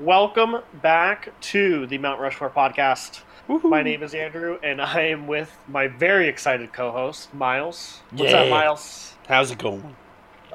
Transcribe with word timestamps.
Welcome 0.00 0.58
back 0.80 1.28
to 1.40 1.86
the 1.86 1.98
Mount 1.98 2.20
Rushmore 2.20 2.50
podcast. 2.50 3.22
My 3.64 3.82
name 3.82 4.02
is 4.02 4.14
Andrew, 4.14 4.58
and 4.62 4.80
I 4.80 5.02
am 5.08 5.26
with 5.26 5.56
my 5.66 5.88
very 5.88 6.28
excited 6.28 6.72
co-host 6.72 7.32
Miles. 7.34 8.00
What's 8.12 8.30
Yeah. 8.32 8.42
up, 8.42 8.50
Miles? 8.50 9.14
How's 9.26 9.50
it 9.50 9.58
going? 9.58 9.96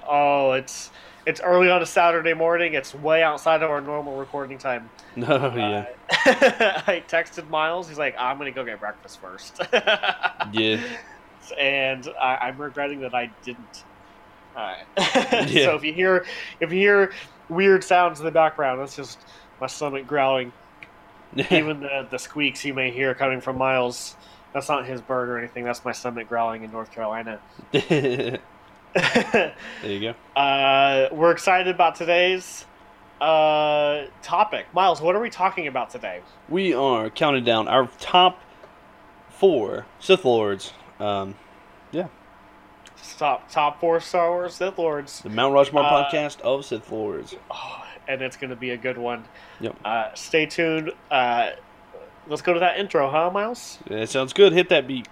Oh, 0.08 0.54
it's 0.54 0.92
it's 1.26 1.42
early 1.42 1.70
on 1.70 1.82
a 1.82 1.86
Saturday 1.86 2.34
morning. 2.34 2.74
It's 2.74 2.94
way 2.94 3.24
outside 3.24 3.64
of 3.64 3.70
our 3.71 3.82
normal 3.82 4.18
recording 4.18 4.58
time. 4.58 4.90
No, 5.16 5.27
Oh, 5.27 5.55
yeah, 5.57 5.86
Uh, 6.10 6.82
I 6.88 7.04
texted 7.07 7.50
Miles. 7.50 7.88
He's 7.89 7.98
like, 7.98 8.16
"I'm 8.18 8.38
gonna 8.38 8.52
go 8.52 8.64
get 8.64 8.80
breakfast 8.80 9.20
first. 9.20 9.60
yeah. 10.54 10.80
and 11.60 12.07
I, 12.21 12.36
I'm 12.41 12.57
regretting 12.57 13.02
that 13.02 13.14
I 13.14 13.30
didn't. 13.44 13.84
Uh, 14.55 14.75
Yeah. 14.98 15.46
So 15.66 15.75
if 15.75 15.84
you 15.84 15.94
hear 15.94 16.25
if 16.60 16.71
you 16.71 16.78
hear 16.80 17.12
weird 17.54 17.83
sounds 17.83 18.20
in 18.20 18.25
the 18.25 18.31
background, 18.31 18.81
that's 18.81 18.95
just 18.95 19.20
my 19.61 19.67
stomach 19.67 20.07
growling. 20.07 20.52
Even 21.49 21.80
the 21.80 22.07
the 22.09 22.20
squeaks 22.20 22.63
you 22.63 22.73
may 22.73 22.91
hear 22.91 23.16
coming 23.16 23.41
from 23.41 23.57
Miles, 23.57 24.16
that's 24.53 24.70
not 24.70 24.85
his 24.85 25.02
bird 25.02 25.30
or 25.30 25.38
anything. 25.38 25.63
That's 25.63 25.84
my 25.84 25.91
stomach 25.91 26.30
growling 26.30 26.63
in 26.63 26.71
North 26.71 26.91
Carolina. 26.91 27.39
there 27.71 28.39
you 29.84 29.99
go. 29.99 30.39
uh, 30.39 31.09
we're 31.11 31.31
excited 31.31 31.73
about 31.73 31.95
today's 31.95 32.66
uh, 33.20 34.05
topic. 34.22 34.67
Miles, 34.73 35.02
what 35.02 35.16
are 35.16 35.20
we 35.20 35.31
talking 35.31 35.66
about 35.67 35.89
today? 35.89 36.22
We 36.49 36.75
are 36.75 37.09
counting 37.09 37.44
down 37.44 37.67
our 37.67 37.89
top 37.99 38.39
four 39.30 39.88
Sith 39.99 40.25
Lords. 40.25 40.72
Um, 40.99 41.35
Top 43.17 43.49
top 43.52 43.80
four 43.80 43.99
Star 43.99 44.30
Wars 44.31 44.55
Sith 44.55 44.77
Lords. 44.77 45.20
the 45.21 45.30
Mount 45.30 45.53
Rushmore 45.53 45.84
Uh, 45.84 46.05
podcast 46.05 46.39
of 46.41 46.66
Sith 46.66 46.91
Lords. 46.91 47.35
Oh, 47.52 47.84
and 48.07 48.21
it's 48.21 48.38
going 48.38 48.49
to 48.49 48.55
be 48.55 48.71
a 48.71 48.77
good 48.77 48.98
one. 48.98 49.25
Yep. 49.59 49.75
Uh, 49.85 50.13
stay 50.13 50.45
tuned. 50.45 50.91
Uh, 51.11 51.52
let's 52.27 52.41
go 52.41 52.53
to 52.53 52.59
that 52.61 52.77
intro, 52.80 53.09
huh, 53.09 53.30
Miles? 53.31 53.80
That 53.88 54.09
sounds 54.09 54.33
good. 54.33 54.53
Hit 54.53 54.69
that 54.69 54.88
beat. 54.88 55.08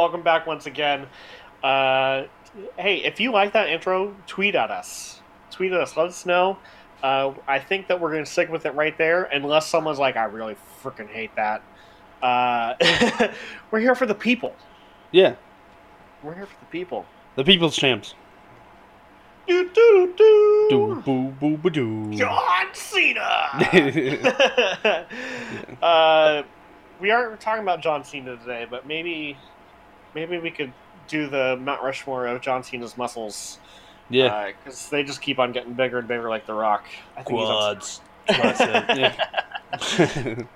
Welcome 0.00 0.22
back 0.22 0.46
once 0.46 0.64
again. 0.64 1.06
Uh, 1.62 2.24
hey, 2.78 3.04
if 3.04 3.20
you 3.20 3.30
like 3.32 3.52
that 3.52 3.68
intro, 3.68 4.16
tweet 4.26 4.54
at 4.54 4.70
us. 4.70 5.20
Tweet 5.50 5.72
at 5.72 5.80
us. 5.80 5.94
Let 5.94 6.06
us 6.06 6.24
know. 6.24 6.56
Uh, 7.02 7.34
I 7.46 7.58
think 7.58 7.88
that 7.88 8.00
we're 8.00 8.10
going 8.10 8.24
to 8.24 8.30
stick 8.30 8.48
with 8.50 8.64
it 8.64 8.74
right 8.74 8.96
there, 8.96 9.24
unless 9.24 9.66
someone's 9.66 9.98
like, 9.98 10.16
"I 10.16 10.24
really 10.24 10.56
freaking 10.82 11.08
hate 11.08 11.36
that." 11.36 11.62
Uh, 12.22 12.76
we're 13.70 13.80
here 13.80 13.94
for 13.94 14.06
the 14.06 14.14
people. 14.14 14.54
Yeah, 15.12 15.34
We're 16.22 16.34
here 16.34 16.46
for 16.46 16.58
the 16.60 16.66
people. 16.70 17.04
the 17.36 17.44
People's 17.44 17.76
Champs. 17.76 18.14
Do 19.46 19.68
do 19.68 20.14
do. 20.16 20.66
Doo 20.70 21.02
boo 21.04 21.28
boo 21.40 21.56
ba 21.58 21.68
doo. 21.68 22.14
John 22.14 22.66
Cena. 22.72 23.48
uh, 25.82 26.42
we 27.00 27.10
aren't 27.10 27.38
talking 27.40 27.62
about 27.62 27.82
John 27.82 28.02
Cena 28.04 28.36
today, 28.38 28.66
but 28.70 28.86
maybe, 28.86 29.36
maybe 30.14 30.38
we 30.38 30.50
could 30.50 30.72
do 31.08 31.28
the 31.28 31.58
Mount 31.60 31.82
Rushmore 31.82 32.26
of 32.26 32.40
John 32.40 32.62
Cena's 32.62 32.96
muscles. 32.96 33.58
Yeah, 34.08 34.50
because 34.64 34.88
they 34.88 35.04
just 35.04 35.20
keep 35.20 35.38
on 35.38 35.52
getting 35.52 35.74
bigger 35.74 35.98
and 35.98 36.08
bigger, 36.08 36.28
like 36.28 36.46
The 36.46 36.54
Rock. 36.54 36.84
I 37.16 37.22
think 37.22 37.38
quads. 37.38 38.00
That's 38.26 38.60
what 38.60 38.70
I 38.90 39.78
said. 39.78 40.36
he's 40.36 40.46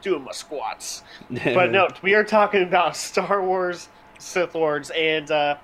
doing 0.00 0.22
my 0.24 0.32
squats. 0.32 1.02
But 1.28 1.70
no, 1.72 1.88
we 2.02 2.14
are 2.14 2.24
talking 2.24 2.62
about 2.62 2.96
Star 2.96 3.42
Wars 3.44 3.88
Sith 4.18 4.54
Lords 4.54 4.90
and 4.90 5.30
uh, 5.30 5.56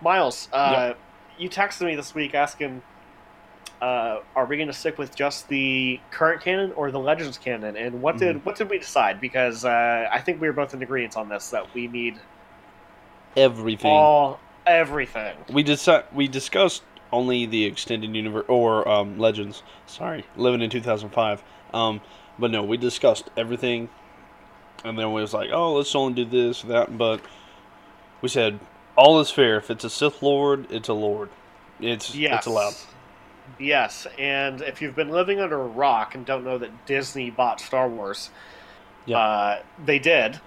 Miles. 0.00 0.48
Uh, 0.52 0.94
You 1.38 1.48
texted 1.48 1.86
me 1.86 1.94
this 1.94 2.14
week 2.14 2.34
asking, 2.34 2.82
uh, 3.80 4.20
"Are 4.34 4.46
we 4.46 4.56
going 4.56 4.68
to 4.68 4.74
stick 4.74 4.98
with 4.98 5.14
just 5.14 5.48
the 5.48 6.00
current 6.10 6.42
canon 6.42 6.72
or 6.72 6.90
the 6.90 6.98
Legends 6.98 7.38
canon?" 7.38 7.76
And 7.76 8.00
what 8.02 8.16
did 8.18 8.44
what 8.44 8.56
did 8.56 8.70
we 8.70 8.78
decide? 8.78 9.20
Because 9.20 9.64
uh, 9.64 10.08
I 10.10 10.20
think 10.20 10.40
we 10.40 10.48
were 10.48 10.52
both 10.54 10.74
in 10.74 10.82
agreement 10.82 11.16
on 11.16 11.28
this 11.28 11.50
that 11.50 11.72
we 11.74 11.86
need 11.86 12.18
everything. 13.36 13.90
all 13.90 14.40
everything. 14.66 15.36
We 15.52 15.64
deci- 15.64 16.04
we 16.12 16.28
discussed 16.28 16.82
only 17.12 17.46
the 17.46 17.64
extended 17.64 18.14
universe 18.14 18.44
or 18.48 18.86
um, 18.88 19.18
legends. 19.18 19.62
Sorry, 19.86 20.24
living 20.36 20.60
in 20.62 20.70
2005. 20.70 21.42
Um, 21.72 22.00
but 22.38 22.50
no, 22.50 22.62
we 22.62 22.76
discussed 22.76 23.30
everything, 23.36 23.88
and 24.84 24.98
then 24.98 25.12
we 25.12 25.20
was 25.20 25.32
like, 25.34 25.50
oh, 25.52 25.74
let's 25.74 25.94
only 25.94 26.24
do 26.24 26.30
this, 26.30 26.62
that. 26.62 26.96
But 26.96 27.20
we 28.22 28.28
said 28.28 28.58
all 28.96 29.20
is 29.20 29.30
fair. 29.30 29.56
If 29.56 29.70
it's 29.70 29.84
a 29.84 29.90
Sith 29.90 30.22
Lord, 30.22 30.70
it's 30.70 30.88
a 30.88 30.94
Lord. 30.94 31.30
It's 31.80 32.14
Yes. 32.14 32.38
it's 32.38 32.46
allowed. 32.46 32.74
Yes, 33.58 34.06
and 34.18 34.60
if 34.60 34.82
you've 34.82 34.94
been 34.94 35.08
living 35.08 35.40
under 35.40 35.58
a 35.58 35.66
rock 35.66 36.14
and 36.14 36.26
don't 36.26 36.44
know 36.44 36.58
that 36.58 36.84
Disney 36.86 37.30
bought 37.30 37.60
Star 37.60 37.88
Wars, 37.88 38.30
Yeah. 39.06 39.18
uh, 39.18 39.62
they 39.84 39.98
did. 39.98 40.38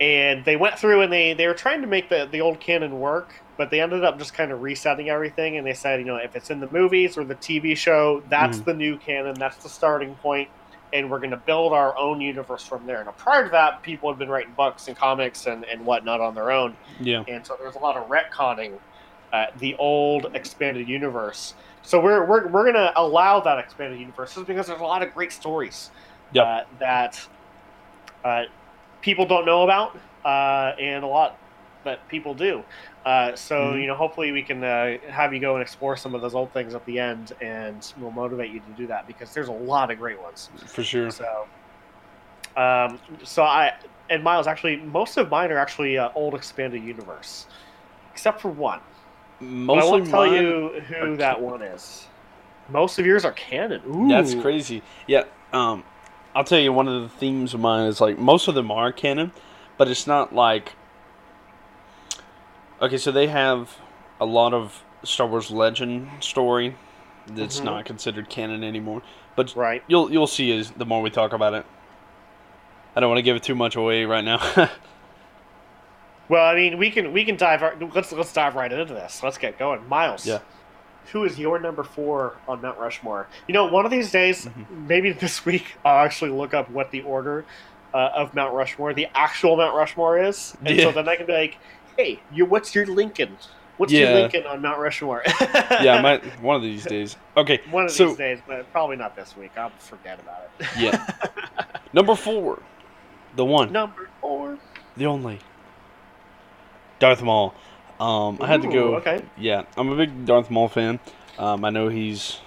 And 0.00 0.44
they 0.46 0.56
went 0.56 0.78
through 0.78 1.02
and 1.02 1.12
they, 1.12 1.34
they 1.34 1.46
were 1.46 1.54
trying 1.54 1.82
to 1.82 1.86
make 1.86 2.08
the, 2.08 2.26
the 2.30 2.40
old 2.40 2.58
canon 2.58 2.98
work, 2.98 3.32
but 3.58 3.70
they 3.70 3.80
ended 3.82 4.02
up 4.02 4.18
just 4.18 4.32
kind 4.32 4.50
of 4.50 4.62
resetting 4.62 5.10
everything. 5.10 5.58
And 5.58 5.66
they 5.66 5.74
said, 5.74 6.00
you 6.00 6.06
know, 6.06 6.16
if 6.16 6.34
it's 6.34 6.48
in 6.50 6.58
the 6.60 6.70
movies 6.70 7.18
or 7.18 7.24
the 7.24 7.34
TV 7.34 7.76
show, 7.76 8.22
that's 8.28 8.60
Mhm. 8.60 8.64
the 8.64 8.74
new 8.74 8.98
canon, 8.98 9.34
that's 9.38 9.62
the 9.62 9.68
starting 9.68 10.14
point, 10.16 10.48
and 10.94 11.10
we're 11.10 11.18
going 11.18 11.32
to 11.32 11.36
build 11.36 11.74
our 11.74 11.96
own 11.98 12.20
universe 12.22 12.66
from 12.66 12.86
there. 12.86 13.04
Now, 13.04 13.12
prior 13.12 13.44
to 13.44 13.50
that, 13.50 13.82
people 13.82 14.10
had 14.10 14.18
been 14.18 14.30
writing 14.30 14.54
books 14.56 14.88
and 14.88 14.96
comics 14.96 15.46
and, 15.46 15.64
and 15.66 15.84
whatnot 15.84 16.20
on 16.22 16.34
their 16.34 16.50
own 16.50 16.78
Yeah. 16.98 17.22
and 17.28 17.46
so 17.46 17.56
there's 17.60 17.74
a 17.76 17.78
lot 17.78 17.96
of 17.98 18.08
retconning 18.08 18.80
uh, 19.32 19.46
the 19.58 19.76
old 19.76 20.26
expanded 20.34 20.88
universe. 20.88 21.54
So 21.82 22.00
we're 22.00 22.24
we're, 22.26 22.48
we're 22.48 22.64
gonna 22.72 22.92
allow 22.96 23.40
that 23.40 23.58
expanded 23.58 24.00
universe 24.00 24.34
just 24.34 24.46
because 24.46 24.66
there's 24.66 24.80
a 24.80 24.84
lot 24.84 25.02
of 25.02 25.12
great 25.12 25.30
stories 25.32 25.90
Yep. 26.32 26.46
uh, 26.46 26.60
that 26.80 27.20
uh, 28.24 28.42
people 29.00 29.26
don't 29.26 29.46
know 29.46 29.62
about, 29.62 29.96
uh, 30.24 30.74
and 30.80 31.04
a 31.04 31.06
lot 31.06 31.36
that 31.84 32.06
people 32.08 32.34
do. 32.34 32.62
Uh, 33.06 33.34
so 33.34 33.72
Mhm. 33.72 33.80
you 33.80 33.86
know, 33.86 33.94
hopefully 33.94 34.32
we 34.32 34.42
can 34.42 34.62
uh, 34.62 34.98
have 35.08 35.32
you 35.32 35.40
go 35.40 35.54
and 35.54 35.62
explore 35.62 35.96
some 35.96 36.14
of 36.14 36.20
those 36.20 36.34
old 36.34 36.52
things 36.52 36.74
at 36.74 36.84
the 36.84 36.98
end, 36.98 37.32
and 37.40 37.92
we'll 37.98 38.10
motivate 38.10 38.50
you 38.50 38.60
to 38.60 38.70
do 38.76 38.86
that 38.86 39.06
because 39.06 39.32
there's 39.32 39.48
a 39.48 39.52
lot 39.52 39.90
of 39.90 39.98
great 39.98 40.20
ones. 40.20 40.50
For 40.66 40.84
sure. 40.84 41.10
So, 41.10 41.46
um, 42.56 42.98
so 43.24 43.42
I 43.42 43.72
and 44.10 44.22
Miles 44.22 44.46
actually 44.46 44.76
most 44.76 45.16
of 45.16 45.30
mine 45.30 45.50
are 45.50 45.58
actually 45.58 45.96
uh, 45.96 46.10
old 46.14 46.34
expanded 46.34 46.82
universe, 46.82 47.46
except 48.12 48.40
for 48.40 48.50
one. 48.50 48.80
But 49.40 49.46
I 49.46 49.76
Mostly 49.76 50.00
won't 50.00 50.10
tell 50.10 50.26
you 50.26 50.80
who 50.88 51.16
that 51.16 51.40
one 51.40 51.62
is. 51.62 52.06
Most 52.68 52.98
of 52.98 53.06
yours 53.06 53.24
are 53.24 53.32
canon. 53.32 53.80
Ooh. 53.88 54.08
That's 54.08 54.34
crazy. 54.34 54.82
Yeah. 55.06 55.24
Um, 55.52 55.82
I'll 56.34 56.44
tell 56.44 56.58
you 56.60 56.72
one 56.72 56.86
of 56.88 57.02
the 57.02 57.08
themes 57.08 57.54
of 57.54 57.60
mine 57.60 57.86
is 57.86 58.00
like 58.00 58.18
most 58.18 58.46
of 58.48 58.54
them 58.54 58.70
are 58.70 58.92
canon, 58.92 59.32
but 59.76 59.88
it's 59.88 60.06
not 60.06 60.34
like. 60.34 60.74
Okay, 62.80 62.96
so 62.96 63.10
they 63.12 63.26
have 63.26 63.76
a 64.20 64.24
lot 64.26 64.54
of 64.54 64.82
Star 65.02 65.26
Wars 65.26 65.50
legend 65.50 66.08
story 66.20 66.76
that's 67.26 67.60
Mhm. 67.60 67.64
not 67.64 67.84
considered 67.84 68.28
canon 68.30 68.62
anymore. 68.64 69.02
But 69.36 69.54
Right. 69.56 69.82
you'll 69.86 70.10
you'll 70.12 70.26
see 70.26 70.56
as 70.56 70.70
the 70.72 70.86
more 70.86 71.02
we 71.02 71.10
talk 71.10 71.32
about 71.32 71.54
it. 71.54 71.66
I 72.96 73.00
don't 73.00 73.08
want 73.08 73.18
to 73.18 73.22
give 73.22 73.36
it 73.36 73.42
too 73.42 73.54
much 73.54 73.76
away 73.76 74.04
right 74.04 74.24
now. 74.24 74.40
Well, 76.28 76.44
I 76.46 76.54
mean, 76.54 76.78
we 76.78 76.92
can 76.92 77.12
we 77.12 77.24
can 77.24 77.34
dive. 77.36 77.60
Let's 77.92 78.12
let's 78.12 78.32
dive 78.32 78.54
right 78.54 78.70
into 78.70 78.94
this. 78.94 79.20
Let's 79.20 79.36
get 79.36 79.58
going. 79.58 79.88
Miles. 79.88 80.24
Yeah. 80.24 80.38
Who 81.12 81.24
is 81.24 81.38
your 81.38 81.58
number 81.58 81.82
four 81.82 82.36
on 82.46 82.62
Mount 82.62 82.78
Rushmore? 82.78 83.26
You 83.48 83.54
know, 83.54 83.66
one 83.66 83.84
of 83.84 83.90
these 83.90 84.10
days, 84.12 84.46
Mhm. 84.46 84.86
maybe 84.86 85.10
this 85.12 85.44
week, 85.50 85.76
I'll 85.84 86.04
actually 86.04 86.30
look 86.30 86.54
up 86.54 86.70
what 86.70 86.90
the 86.90 87.02
order 87.02 87.44
uh, 87.92 88.10
of 88.14 88.32
Mount 88.34 88.54
Rushmore, 88.54 88.94
the 88.94 89.08
actual 89.14 89.56
Mount 89.56 89.74
Rushmore 89.74 90.22
is, 90.22 90.56
and 90.64 90.80
so 90.80 90.92
then 90.92 91.08
I 91.08 91.16
can 91.16 91.26
be 91.26 91.32
like, 91.32 91.58
"Hey, 91.96 92.20
you, 92.32 92.44
what's 92.46 92.72
your 92.74 92.86
Lincoln? 92.86 93.36
What's 93.78 93.92
Yeah. 93.92 94.10
your 94.10 94.20
Lincoln 94.20 94.46
on 94.46 94.62
Mount 94.62 94.78
Rushmore?" 94.78 95.22
yeah, 95.80 96.00
might 96.00 96.22
one 96.40 96.54
of 96.54 96.62
these 96.62 96.84
days. 96.84 97.16
Okay, 97.36 97.60
One 97.70 97.86
of 97.86 97.90
so 97.90 98.06
these 98.08 98.16
days, 98.16 98.38
but 98.46 98.70
probably 98.70 98.94
not 98.96 99.16
this 99.16 99.36
week. 99.36 99.50
I'll 99.56 99.70
forget 99.78 100.20
about 100.20 100.48
it. 100.60 100.66
yeah, 100.78 101.04
number 101.92 102.14
four, 102.14 102.60
the 103.34 103.44
one, 103.44 103.72
Number 103.72 104.08
four. 104.20 104.58
the 104.96 105.06
only, 105.06 105.40
Darth 107.00 107.22
Maul. 107.22 107.54
Um, 108.00 108.38
I 108.40 108.46
had 108.46 108.62
to 108.62 108.68
go. 108.68 108.96
Okay. 108.96 109.22
Yeah, 109.36 109.64
I'm 109.76 109.90
a 109.90 109.96
big 109.96 110.24
Darth 110.24 110.50
Maul 110.50 110.68
fan. 110.68 110.98
Um, 111.38 111.64
I 111.64 111.70
know 111.70 111.88
he's 111.88 112.38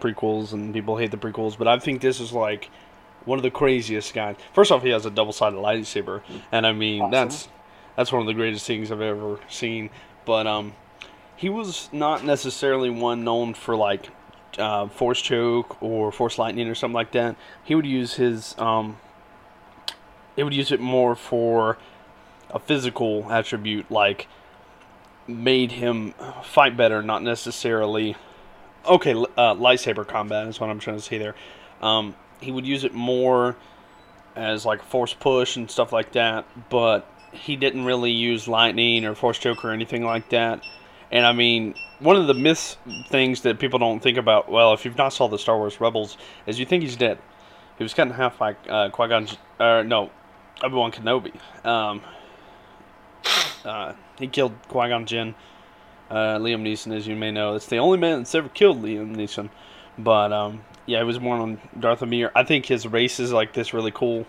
prequels 0.00 0.52
and 0.52 0.72
people 0.72 0.96
hate 0.96 1.10
the 1.10 1.16
prequels, 1.16 1.58
but 1.58 1.68
I 1.68 1.78
think 1.78 2.00
this 2.00 2.20
is 2.20 2.32
like 2.32 2.70
one 3.24 3.38
of 3.38 3.42
the 3.42 3.50
craziest 3.50 4.14
guys. 4.14 4.36
First 4.54 4.72
off, 4.72 4.82
he 4.82 4.90
has 4.90 5.04
a 5.06 5.10
double 5.10 5.32
sided 5.32 5.56
lightsaber, 5.56 6.22
and 6.50 6.66
I 6.66 6.72
mean 6.72 7.02
Awesome. 7.02 7.10
that's 7.10 7.48
that's 7.96 8.12
one 8.12 8.20
of 8.22 8.26
the 8.26 8.34
greatest 8.34 8.66
things 8.66 8.90
I've 8.90 9.00
ever 9.00 9.38
seen. 9.48 9.90
But 10.24 10.46
um, 10.46 10.74
he 11.36 11.48
was 11.48 11.88
not 11.92 12.24
necessarily 12.24 12.90
one 12.90 13.24
known 13.24 13.54
for 13.54 13.76
like 13.76 14.08
uh, 14.56 14.88
force 14.88 15.20
choke 15.20 15.82
or 15.82 16.10
force 16.12 16.38
lightning 16.38 16.68
or 16.68 16.74
something 16.74 16.94
like 16.94 17.12
that. 17.12 17.36
He 17.64 17.74
would 17.74 17.86
use 17.86 18.14
his 18.14 18.54
um, 18.58 18.96
he 20.36 20.42
would 20.42 20.54
use 20.54 20.72
it 20.72 20.80
more 20.80 21.14
for 21.14 21.76
a 22.50 22.58
physical 22.58 23.30
attribute, 23.30 23.90
like 23.90 24.26
made 25.28 25.72
him 25.72 26.14
fight 26.42 26.76
better, 26.76 27.02
not 27.02 27.22
necessarily. 27.22 28.16
Okay, 28.86 29.12
uh, 29.12 29.54
lightsaber 29.54 30.06
combat 30.06 30.46
is 30.48 30.58
what 30.58 30.70
I'm 30.70 30.78
trying 30.78 30.96
to 30.96 31.02
say 31.02 31.18
there. 31.18 31.34
Um, 31.82 32.14
he 32.40 32.50
would 32.50 32.66
use 32.66 32.84
it 32.84 32.94
more 32.94 33.56
as 34.34 34.64
like 34.64 34.82
force 34.82 35.14
push 35.14 35.56
and 35.56 35.70
stuff 35.70 35.92
like 35.92 36.12
that, 36.12 36.46
but 36.70 37.10
he 37.32 37.56
didn't 37.56 37.84
really 37.84 38.12
use 38.12 38.48
lightning 38.48 39.04
or 39.04 39.14
force 39.14 39.38
choke 39.38 39.64
or 39.64 39.70
anything 39.70 40.04
like 40.04 40.30
that. 40.30 40.62
And 41.10 41.26
I 41.26 41.32
mean, 41.32 41.74
one 41.98 42.16
of 42.16 42.26
the 42.26 42.34
myth 42.34 42.76
things 43.08 43.42
that 43.42 43.58
people 43.58 43.78
don't 43.78 44.00
think 44.00 44.18
about, 44.18 44.50
well, 44.50 44.72
if 44.72 44.84
you've 44.84 44.96
not 44.96 45.12
saw 45.12 45.28
the 45.28 45.38
Star 45.38 45.56
Wars 45.56 45.80
Rebels, 45.80 46.16
is 46.46 46.58
you 46.58 46.66
think 46.66 46.82
he's 46.82 46.96
dead. 46.96 47.18
He 47.76 47.84
was 47.84 47.94
cut 47.94 48.08
in 48.08 48.14
half 48.14 48.38
by 48.38 48.56
uh, 48.68 48.90
Qui 48.90 49.08
Gon, 49.08 49.28
uh, 49.60 49.82
no, 49.82 50.10
Obi 50.62 50.74
Wan 50.74 50.92
Kenobi. 50.92 51.34
Um, 51.64 52.02
uh, 53.64 53.92
he 54.18 54.26
killed 54.26 54.54
Qui 54.68 54.88
Gon 54.88 55.06
Jinn. 55.06 55.34
Uh, 56.10 56.38
Liam 56.38 56.62
Neeson, 56.62 56.96
as 56.96 57.06
you 57.06 57.14
may 57.14 57.30
know, 57.30 57.54
it's 57.54 57.66
the 57.66 57.76
only 57.76 57.98
man 57.98 58.18
that's 58.18 58.34
ever 58.34 58.48
killed 58.48 58.82
Liam 58.82 59.14
Neeson. 59.14 59.50
But 59.98 60.32
um, 60.32 60.64
yeah, 60.86 60.98
he 60.98 61.04
was 61.04 61.18
born 61.18 61.40
on 61.40 61.60
Dathomir. 61.78 62.30
I 62.34 62.44
think 62.44 62.66
his 62.66 62.86
race 62.86 63.20
is 63.20 63.32
like 63.32 63.52
this 63.52 63.74
really 63.74 63.90
cool 63.90 64.26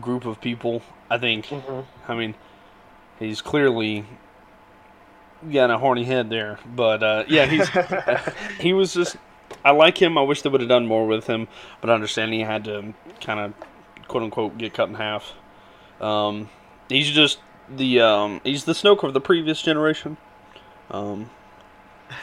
group 0.00 0.26
of 0.26 0.40
people. 0.40 0.82
I 1.10 1.18
think. 1.18 1.46
Mhm. 1.46 1.84
I 2.06 2.14
mean, 2.14 2.34
he's 3.18 3.40
clearly 3.40 4.04
got 5.50 5.70
a 5.70 5.78
horny 5.78 6.04
head 6.04 6.28
there, 6.30 6.58
but 6.66 7.02
uh, 7.02 7.24
yeah, 7.28 7.46
he's 7.46 7.68
he 8.60 8.72
was 8.72 8.92
just. 8.92 9.16
I 9.64 9.70
like 9.70 10.00
him. 10.00 10.18
I 10.18 10.22
wish 10.22 10.42
they 10.42 10.50
would 10.50 10.60
have 10.60 10.68
done 10.68 10.86
more 10.86 11.06
with 11.06 11.26
him, 11.26 11.48
but 11.80 11.88
I 11.88 11.94
understand 11.94 12.34
he 12.34 12.40
had 12.40 12.64
to 12.64 12.92
kind 13.20 13.40
of 13.40 13.54
quote 14.08 14.22
unquote 14.22 14.58
get 14.58 14.74
cut 14.74 14.88
in 14.90 14.94
half. 14.94 15.32
Um, 16.00 16.50
he's 16.88 17.10
just 17.10 17.38
the 17.70 18.00
um, 18.00 18.40
he's 18.44 18.64
the 18.64 18.72
Snoke 18.72 19.02
of 19.02 19.14
the 19.14 19.20
previous 19.20 19.62
generation. 19.62 20.16
Um, 20.90 21.30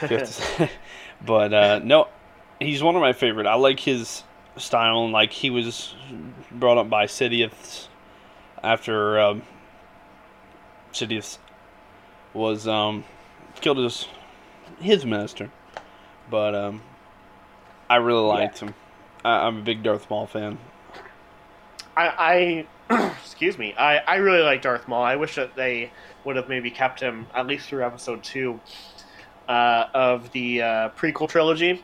but 1.24 1.54
uh, 1.54 1.80
no, 1.82 2.08
he's 2.60 2.82
one 2.82 2.96
of 2.96 3.02
my 3.02 3.12
favorite. 3.12 3.46
I 3.46 3.54
like 3.54 3.80
his 3.80 4.24
style 4.56 5.04
and 5.04 5.12
like 5.12 5.32
he 5.32 5.50
was 5.50 5.94
brought 6.50 6.78
up 6.78 6.88
by 6.88 7.06
Sidious 7.06 7.88
after 8.62 9.20
um, 9.20 9.42
Sidious 10.92 11.38
was 12.32 12.66
um, 12.66 13.04
killed 13.60 13.78
his 13.78 14.06
his 14.80 15.04
master. 15.04 15.50
But 16.28 16.54
um, 16.54 16.82
I 17.88 17.96
really 17.96 18.26
liked 18.26 18.58
him. 18.58 18.74
I, 19.24 19.46
I'm 19.46 19.58
a 19.58 19.62
big 19.62 19.82
Darth 19.82 20.10
Maul 20.10 20.26
fan. 20.26 20.58
I, 21.96 22.08
I 22.08 22.66
excuse 22.90 23.58
me. 23.58 23.74
I, 23.74 23.98
I 23.98 24.16
really 24.16 24.42
like 24.42 24.62
Darth 24.62 24.86
Maul. 24.88 25.02
I 25.02 25.16
wish 25.16 25.34
that 25.36 25.54
they 25.56 25.90
would 26.24 26.36
have 26.36 26.48
maybe 26.48 26.70
kept 26.70 27.00
him 27.00 27.26
at 27.34 27.46
least 27.46 27.68
through 27.68 27.84
episode 27.84 28.22
two 28.22 28.60
uh, 29.48 29.86
of 29.94 30.30
the 30.32 30.62
uh, 30.62 30.88
prequel 30.90 31.28
trilogy. 31.28 31.82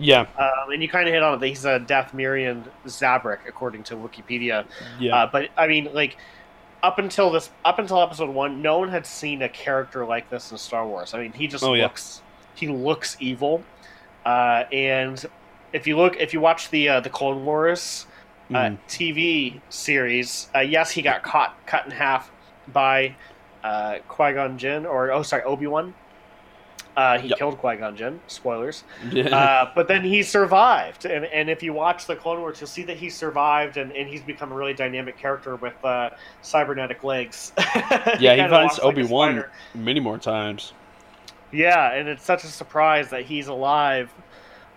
Yeah, 0.00 0.22
Um, 0.36 0.72
and 0.72 0.82
you 0.82 0.88
kind 0.88 1.06
of 1.06 1.14
hit 1.14 1.22
on 1.22 1.34
it. 1.34 1.40
That 1.40 1.46
he's 1.46 1.64
a 1.64 1.78
Dathomirian 1.78 2.64
Zabrak, 2.86 3.38
according 3.46 3.84
to 3.84 3.94
Wikipedia. 3.94 4.66
yeah, 4.98 5.14
Uh, 5.16 5.30
but 5.30 5.48
I 5.56 5.68
mean, 5.68 5.90
like 5.94 6.16
up 6.82 6.98
until 6.98 7.30
this, 7.30 7.50
up 7.64 7.78
until 7.78 8.00
episode 8.02 8.30
one, 8.30 8.62
no 8.62 8.78
one 8.80 8.88
had 8.88 9.06
seen 9.06 9.42
a 9.42 9.48
character 9.48 10.04
like 10.04 10.28
this 10.28 10.50
in 10.50 10.58
Star 10.58 10.84
Wars. 10.86 11.14
I 11.14 11.20
mean, 11.20 11.32
he 11.32 11.46
just 11.46 11.62
Oh, 11.62 11.74
yeah. 11.74 11.84
looks, 11.84 12.20
he 12.56 12.66
looks 12.66 13.16
evil. 13.20 13.62
Uh, 14.24 14.64
and 14.72 15.24
if 15.72 15.86
you 15.86 15.96
look, 15.96 16.16
if 16.16 16.32
you 16.34 16.40
watch 16.40 16.70
the 16.70 16.88
uh, 16.88 17.00
the 17.00 17.10
Clone 17.10 17.44
Wars 17.44 18.06
uh, 18.54 18.58
Mhm. 18.58 18.78
TV 18.88 19.60
series, 19.68 20.48
uh, 20.54 20.60
yes, 20.60 20.90
he 20.90 21.02
got 21.02 21.22
caught 21.22 21.54
cut 21.66 21.84
in 21.84 21.90
half 21.90 22.30
by 22.72 23.14
uh, 23.64 23.98
Qui 24.08 24.32
Gon 24.32 24.56
Jinn, 24.58 24.86
or 24.86 25.10
oh, 25.10 25.22
sorry, 25.22 25.42
Obi 25.42 25.66
Wan. 25.66 25.92
Uh, 26.96 27.18
he 27.18 27.28
Yep. 27.28 27.38
killed 27.38 27.58
Qui 27.58 27.76
Gon 27.76 27.96
Jinn. 27.96 28.20
Spoilers. 28.26 28.84
Uh, 29.14 29.70
but 29.74 29.86
then 29.88 30.02
he 30.04 30.22
survived, 30.22 31.04
and, 31.04 31.24
and 31.26 31.50
if 31.50 31.62
you 31.62 31.72
watch 31.72 32.06
the 32.06 32.14
Clone 32.16 32.40
Wars, 32.40 32.58
you'll 32.60 32.68
see 32.68 32.84
that 32.84 32.96
he 32.96 33.10
survived, 33.10 33.76
and, 33.76 33.92
and 33.92 34.08
he's 34.08 34.22
become 34.22 34.50
a 34.52 34.54
really 34.54 34.72
dynamic 34.72 35.18
character 35.18 35.56
with 35.56 35.74
uh, 35.84 36.10
cybernetic 36.42 37.02
legs. 37.04 37.52
yeah, 37.58 38.14
he 38.14 38.20
kinda 38.36 38.48
fights 38.48 38.50
walks 38.50 38.78
like 38.78 38.84
a 38.84 38.86
Obi 38.86 39.02
Wan 39.02 39.32
spider. 39.34 39.50
many 39.74 40.00
more 40.00 40.16
times. 40.16 40.72
Yeah, 41.52 41.92
and 41.92 42.08
it's 42.08 42.24
such 42.24 42.44
a 42.44 42.48
surprise 42.48 43.10
that 43.10 43.24
he's 43.24 43.48
alive. 43.48 44.10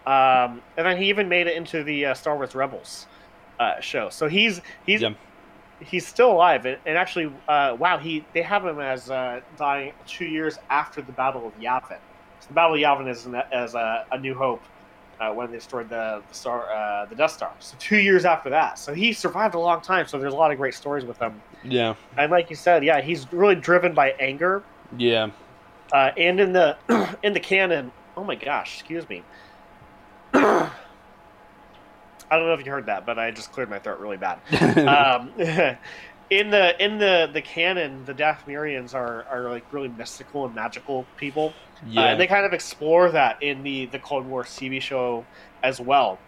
Um, 0.05 0.61
and 0.77 0.85
then 0.87 0.97
he 0.97 1.09
even 1.09 1.29
made 1.29 1.47
it 1.47 1.55
into 1.55 1.83
the 1.83 2.07
uh, 2.07 2.13
Star 2.15 2.35
Wars 2.35 2.55
Rebels 2.55 3.05
uh, 3.59 3.79
show. 3.81 4.09
So 4.09 4.27
he's 4.27 4.61
he's 4.85 5.01
Yeah. 5.01 5.13
he's 5.79 6.07
still 6.07 6.31
alive, 6.31 6.65
and, 6.65 6.77
and 6.85 6.97
actually, 6.97 7.31
uh, 7.47 7.75
wow, 7.79 7.97
he 7.97 8.25
they 8.33 8.41
have 8.41 8.65
him 8.65 8.79
as 8.79 9.09
uh, 9.09 9.41
dying 9.57 9.93
two 10.05 10.25
years 10.25 10.57
after 10.69 11.01
the 11.01 11.11
Battle 11.13 11.47
of 11.47 11.53
Yavin. 11.55 11.99
So 12.39 12.47
the 12.47 12.53
Battle 12.53 12.75
of 12.75 12.79
Yavin 12.81 13.09
is 13.09 13.25
an, 13.25 13.35
as 13.51 13.75
a, 13.75 14.05
a 14.11 14.17
New 14.17 14.33
Hope 14.35 14.63
uh, 15.19 15.31
when 15.33 15.51
they 15.51 15.57
destroyed 15.57 15.89
the 15.89 16.23
the 16.27 16.33
star 16.33 16.71
uh, 16.71 17.05
the 17.05 17.15
Death 17.15 17.31
Star. 17.31 17.51
So 17.59 17.75
two 17.79 17.97
years 17.97 18.25
after 18.25 18.49
that, 18.51 18.79
so 18.79 18.93
he 18.93 19.13
survived 19.13 19.55
a 19.55 19.59
long 19.59 19.81
time. 19.81 20.07
So 20.07 20.17
there's 20.19 20.33
a 20.33 20.37
lot 20.37 20.51
of 20.51 20.57
great 20.57 20.73
stories 20.73 21.05
with 21.05 21.19
him. 21.21 21.41
Yeah, 21.63 21.95
And 22.17 22.31
like 22.31 22.49
you 22.49 22.55
said, 22.55 22.83
yeah, 22.85 23.01
he's 23.01 23.31
really 23.33 23.55
driven 23.55 23.93
by 23.93 24.11
anger. 24.19 24.63
yeah, 24.97 25.29
Uh, 25.91 26.11
and 26.17 26.39
in 26.39 26.53
the 26.53 26.77
in 27.23 27.33
the 27.33 27.39
canon, 27.41 27.91
oh 28.15 28.23
my 28.23 28.35
gosh, 28.35 28.79
excuse 28.79 29.07
me. 29.09 29.23
I 32.31 32.37
don't 32.37 32.47
know 32.47 32.53
if 32.53 32.65
you 32.65 32.71
heard 32.71 32.85
that, 32.87 33.05
but 33.05 33.17
I 33.17 33.31
just 33.31 33.51
cleared 33.51 33.69
my 33.69 33.79
throat 33.79 33.99
really 33.99 34.17
bad. 34.17 34.39
um, 34.87 35.31
in 36.29 36.49
the 36.51 36.83
in 36.83 36.99
the 36.99 37.29
the 37.31 37.41
canon, 37.41 38.05
the 38.05 38.13
Dathomirians 38.13 38.93
are 38.93 39.25
are 39.25 39.49
like 39.49 39.71
really 39.73 39.87
mystical 39.87 40.45
and 40.45 40.53
magical 40.53 41.05
people. 41.17 41.53
Uh, 41.95 42.01
and 42.01 42.19
they 42.19 42.27
kind 42.27 42.45
of 42.45 42.53
explore 42.53 43.09
that 43.11 43.41
in 43.41 43.63
the 43.63 43.85
the 43.87 43.99
Clone 43.99 44.29
Wars 44.29 44.47
TV 44.47 44.81
show 44.81 45.25
as 45.63 45.79
well. 45.79 46.19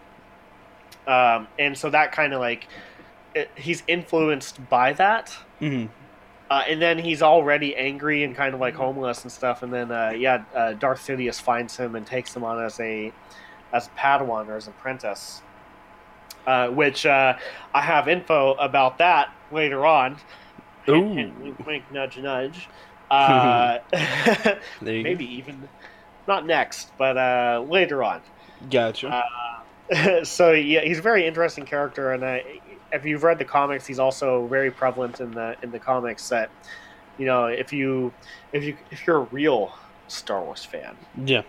Um, 1.07 1.47
and 1.59 1.77
so 1.77 1.89
that 1.89 2.11
kind 2.11 2.33
of 2.33 2.39
like 2.39 2.67
it, 3.35 3.49
he's 3.55 3.83
influenced 3.87 4.69
by 4.69 4.93
that. 4.93 5.35
Mhm. 5.59 5.89
Uh, 6.49 6.63
and 6.67 6.81
then 6.81 6.97
he's 6.97 7.21
already 7.21 7.75
angry 7.77 8.23
and 8.23 8.35
kind 8.35 8.53
of 8.53 8.59
like 8.59 8.75
homeless 8.75 9.23
and 9.23 9.31
stuff. 9.31 9.63
And 9.63 9.71
then, 9.71 9.89
uh, 9.89 10.09
yeah, 10.13 10.43
uh, 10.53 10.73
Darth 10.73 10.99
Sidious 10.99 11.41
finds 11.41 11.77
him 11.77 11.95
and 11.95 12.05
takes 12.05 12.35
him 12.35 12.43
on 12.43 12.61
as 12.61 12.77
a 12.79 13.13
as 13.71 13.87
a 13.87 13.89
Padawan 13.91 14.47
or 14.47 14.57
as 14.57 14.67
an 14.67 14.73
apprentice. 14.77 15.41
Uh, 16.45 16.69
which 16.69 17.05
uh, 17.05 17.37
I 17.73 17.81
have 17.81 18.07
info 18.07 18.53
about 18.55 18.97
that 18.97 19.33
later 19.51 19.85
on. 19.85 20.17
Ooh. 20.89 21.13
hint, 21.13 21.39
wink, 21.39 21.65
wink, 21.65 21.83
nudge, 21.91 22.17
nudge. 22.17 22.67
Uh, 23.11 23.79
maybe 24.81 25.25
even 25.25 25.67
not 26.27 26.45
next, 26.45 26.91
but 26.97 27.17
uh, 27.17 27.63
later 27.67 28.03
on. 28.03 28.21
Gotcha. 28.69 29.23
Uh, 29.91 30.23
so 30.23 30.51
yeah, 30.51 30.81
he's 30.81 30.99
a 30.99 31.01
very 31.01 31.27
interesting 31.27 31.65
character, 31.65 32.13
and 32.13 32.43
if 32.91 33.05
you've 33.05 33.23
read 33.23 33.37
the 33.37 33.45
comics, 33.45 33.85
he's 33.85 33.99
also 33.99 34.47
very 34.47 34.71
prevalent 34.71 35.19
in 35.19 35.31
the 35.31 35.55
in 35.61 35.71
the 35.71 35.79
comics. 35.79 36.29
That 36.29 36.49
you 37.17 37.25
know, 37.25 37.45
if 37.45 37.73
you 37.73 38.13
if 38.53 38.63
you 38.63 38.77
if 38.91 39.05
you're 39.05 39.17
a 39.17 39.27
real 39.31 39.73
Star 40.07 40.41
Wars 40.41 40.63
fan, 40.63 40.95
yeah, 41.25 41.41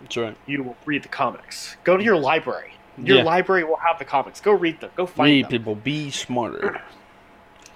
that's 0.00 0.16
right. 0.16 0.36
you 0.46 0.62
will 0.62 0.76
read 0.86 1.02
the 1.02 1.08
comics. 1.08 1.76
Go 1.84 1.96
to 1.96 2.04
your 2.04 2.16
library. 2.16 2.72
Your 3.04 3.18
Yeah. 3.18 3.22
library 3.24 3.64
will 3.64 3.76
have 3.86 3.98
the 3.98 4.04
comics. 4.04 4.40
Go 4.40 4.52
read 4.52 4.80
them. 4.80 4.90
Go 4.96 5.06
find 5.06 5.26
Read 5.30 5.44
them. 5.44 5.50
people, 5.50 5.74
be 5.74 6.10
smarter. 6.10 6.80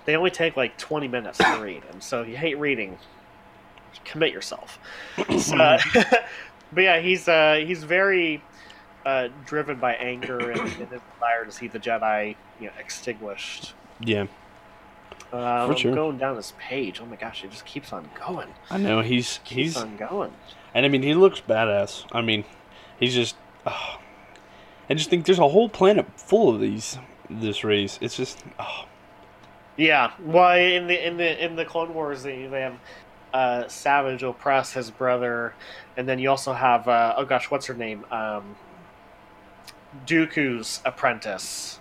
They 0.04 0.16
only 0.16 0.30
take 0.32 0.56
like 0.56 0.76
20 0.78 1.06
minutes 1.06 1.38
to 1.38 1.60
read, 1.62 1.84
and 1.92 2.02
so 2.02 2.22
if 2.22 2.28
you 2.28 2.36
hate 2.36 2.58
reading, 2.58 2.98
commit 4.04 4.32
yourself. 4.32 4.80
So, 5.38 5.54
but 6.72 6.80
yeah, 6.82 6.98
he's 6.98 7.28
uh, 7.28 7.62
he's 7.64 7.84
very 7.84 8.42
uh, 9.06 9.28
driven 9.46 9.78
by 9.78 9.94
anger 9.94 10.50
and, 10.50 10.60
and 10.60 10.90
his 10.90 11.00
desire 11.14 11.44
to 11.44 11.52
see 11.52 11.68
the 11.68 11.78
Jedi 11.78 12.34
you 12.58 12.66
know, 12.66 12.72
extinguished. 12.80 13.74
yeah, 14.00 14.26
Uh, 15.32 15.66
For 15.66 15.72
I'm 15.72 15.76
sure. 15.76 15.94
going 15.94 16.18
down 16.18 16.34
this 16.34 16.52
page. 16.58 17.00
Oh 17.00 17.06
my 17.06 17.14
gosh, 17.16 17.44
it 17.44 17.52
just 17.52 17.64
keeps 17.64 17.92
on 17.92 18.08
going. 18.26 18.48
I 18.72 18.78
know 18.78 19.02
he's 19.02 19.38
Keeps 19.44 19.74
he's 19.74 19.76
on 19.76 19.96
going. 19.96 20.32
and 20.74 20.84
I 20.84 20.88
mean 20.88 21.02
he 21.02 21.14
looks 21.14 21.40
badass. 21.40 22.06
I 22.10 22.22
mean, 22.22 22.44
he's 22.98 23.14
just. 23.14 23.36
Oh, 23.64 23.98
I 24.90 24.94
just 24.94 25.10
think 25.10 25.24
there's 25.24 25.38
a 25.38 25.48
whole 25.48 25.68
planet 25.68 26.06
full 26.16 26.54
of 26.54 26.60
these 26.60 26.98
this 27.30 27.64
race. 27.64 27.98
It's 28.00 28.16
just 28.16 28.42
oh, 28.58 28.84
Yeah, 29.76 30.12
well, 30.20 30.56
in 30.58 30.86
the 30.86 31.06
in 31.06 31.16
the 31.16 31.44
in 31.44 31.56
the 31.56 31.64
Clone 31.64 31.94
Wars, 31.94 32.22
they, 32.22 32.46
they 32.46 32.60
have 32.62 32.78
uh, 33.32 33.68
Savage 33.68 34.22
Opress 34.22 34.72
his 34.72 34.90
brother, 34.90 35.54
and 35.96 36.08
then 36.08 36.18
you 36.18 36.30
also 36.30 36.52
have 36.52 36.88
uh, 36.88 37.14
oh 37.16 37.24
gosh, 37.24 37.50
what's 37.50 37.66
her 37.66 37.74
name? 37.74 38.04
Um, 38.10 38.56
Dooku's 40.06 40.80
apprentice, 40.84 41.78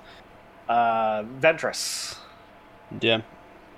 uh, 0.69 1.23
Ventress. 1.23 2.17
Yeah. 2.99 3.21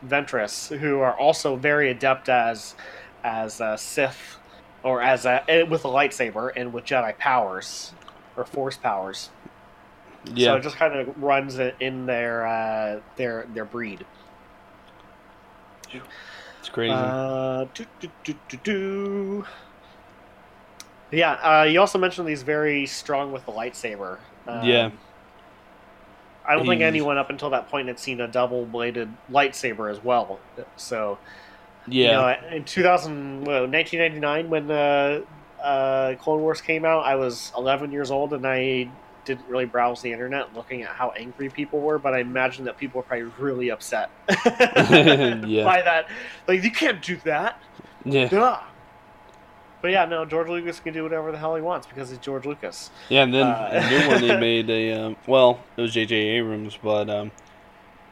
Ventress, 0.05 0.75
who 0.77 0.99
are 0.99 1.17
also 1.17 1.55
very 1.55 1.89
adept 1.89 2.29
as 2.29 2.75
as 3.23 3.61
a 3.61 3.77
Sith 3.77 4.37
or 4.83 5.01
as 5.01 5.25
a 5.25 5.49
eh, 5.49 5.63
with 5.63 5.85
a 5.85 5.87
lightsaber 5.87 6.51
and 6.55 6.73
with 6.73 6.83
Jedi 6.83 7.17
powers 7.17 7.93
or 8.35 8.45
Force 8.45 8.77
powers. 8.77 9.29
Yeah. 10.25 10.47
So 10.47 10.55
it 10.57 10.63
just 10.63 10.75
kind 10.77 10.97
of 10.97 11.21
runs 11.21 11.59
it 11.59 11.75
in 11.79 12.05
their 12.05 12.47
uh, 12.47 12.99
their 13.17 13.45
their 13.53 13.65
breed. 13.65 14.05
it's 16.59 16.69
crazy. 16.69 16.93
Uh, 16.93 17.65
do, 17.73 17.85
do, 18.23 18.35
do. 18.63 19.45
Yeah, 21.11 21.33
uh, 21.33 21.63
you 21.63 21.79
also 21.79 21.99
mentioned 21.99 22.27
he's 22.27 22.41
very 22.41 22.87
strong 22.87 23.31
with 23.31 23.45
the 23.45 23.51
lightsaber. 23.51 24.17
Um, 24.47 24.67
Yeah. 24.67 24.89
I 26.45 26.55
don't 26.55 26.67
think 26.67 26.81
anyone 26.81 27.17
up 27.17 27.29
until 27.29 27.51
that 27.51 27.69
point 27.69 27.87
had 27.87 27.97
seen 27.99 28.19
a 28.19 28.27
double 28.27 28.65
bladed 28.65 29.09
lightsaber 29.31 29.89
as 29.89 30.03
well. 30.03 30.39
So, 30.75 31.17
yeah. 31.87 32.05
you 32.05 32.11
know, 32.51 32.55
in 32.57 32.63
2000, 32.65 33.45
well, 33.45 33.61
1999, 33.61 34.49
when 34.49 34.67
the 34.67 35.23
uh, 35.63 36.15
Clone 36.19 36.41
Wars 36.41 36.61
came 36.61 36.85
out, 36.85 37.05
I 37.05 37.15
was 37.15 37.51
11 37.57 37.91
years 37.91 38.11
old 38.11 38.33
and 38.33 38.45
I 38.45 38.89
didn't 39.25 39.47
really 39.47 39.65
browse 39.65 40.01
the 40.01 40.11
internet 40.11 40.53
looking 40.53 40.83
at 40.83 40.89
how 40.89 41.11
angry 41.11 41.49
people 41.49 41.79
were, 41.79 41.97
but 41.97 42.13
I 42.13 42.19
imagine 42.19 42.65
that 42.65 42.77
people 42.77 42.99
were 42.99 43.03
probably 43.03 43.31
really 43.39 43.69
upset 43.71 44.09
Yeah. 44.27 45.63
by 45.63 45.81
that. 45.81 46.07
Like, 46.47 46.63
you 46.63 46.71
can't 46.71 47.01
do 47.01 47.15
that. 47.23 47.61
yeah. 48.03 48.27
Duh. 48.27 48.59
But 49.81 49.91
yeah, 49.91 50.05
no, 50.05 50.23
George 50.25 50.47
Lucas 50.47 50.79
can 50.79 50.93
do 50.93 51.03
whatever 51.03 51.31
the 51.33 51.37
hell 51.37 51.55
he 51.55 51.61
wants 51.61 51.87
because 51.87 52.09
he's 52.09 52.19
George 52.19 52.45
Lucas. 52.45 52.89
Yeah, 53.09 53.23
and 53.23 53.33
then 53.33 53.47
Uh, 53.47 53.69
a 53.71 53.89
new 53.89 54.07
one 54.07 54.21
they 54.27 54.39
made 54.39 54.69
a 54.69 54.91
um, 54.93 55.15
well, 55.27 55.59
it 55.75 55.81
was 55.81 55.93
J.J. 55.93 56.15
Abrams, 56.15 56.77
but 56.81 57.09
um, 57.09 57.31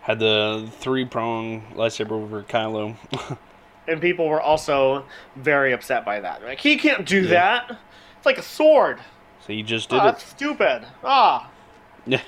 had 0.02 0.20
the 0.20 0.70
three 0.80 1.06
prong 1.06 1.64
lightsaber 1.76 2.12
over 2.12 2.44
Kylo. 2.44 2.96
And 3.88 4.00
people 4.00 4.28
were 4.28 4.42
also 4.42 5.06
very 5.36 5.74
upset 5.74 6.06
by 6.06 6.20
that. 6.20 6.44
Like, 6.44 6.60
he 6.60 6.78
can't 6.78 7.06
do 7.06 7.22
Yeah. 7.24 7.30
that. 7.30 7.78
It's 8.18 8.26
like 8.26 8.38
a 8.38 8.44
sword. 8.44 9.00
so 9.46 9.54
he 9.54 9.64
just 9.64 9.92
Oh, 9.92 9.98
it. 9.98 10.04
that's 10.04 10.24
stupid. 10.24 10.86
Ah. 11.04 11.50
Yeah. 12.06 12.22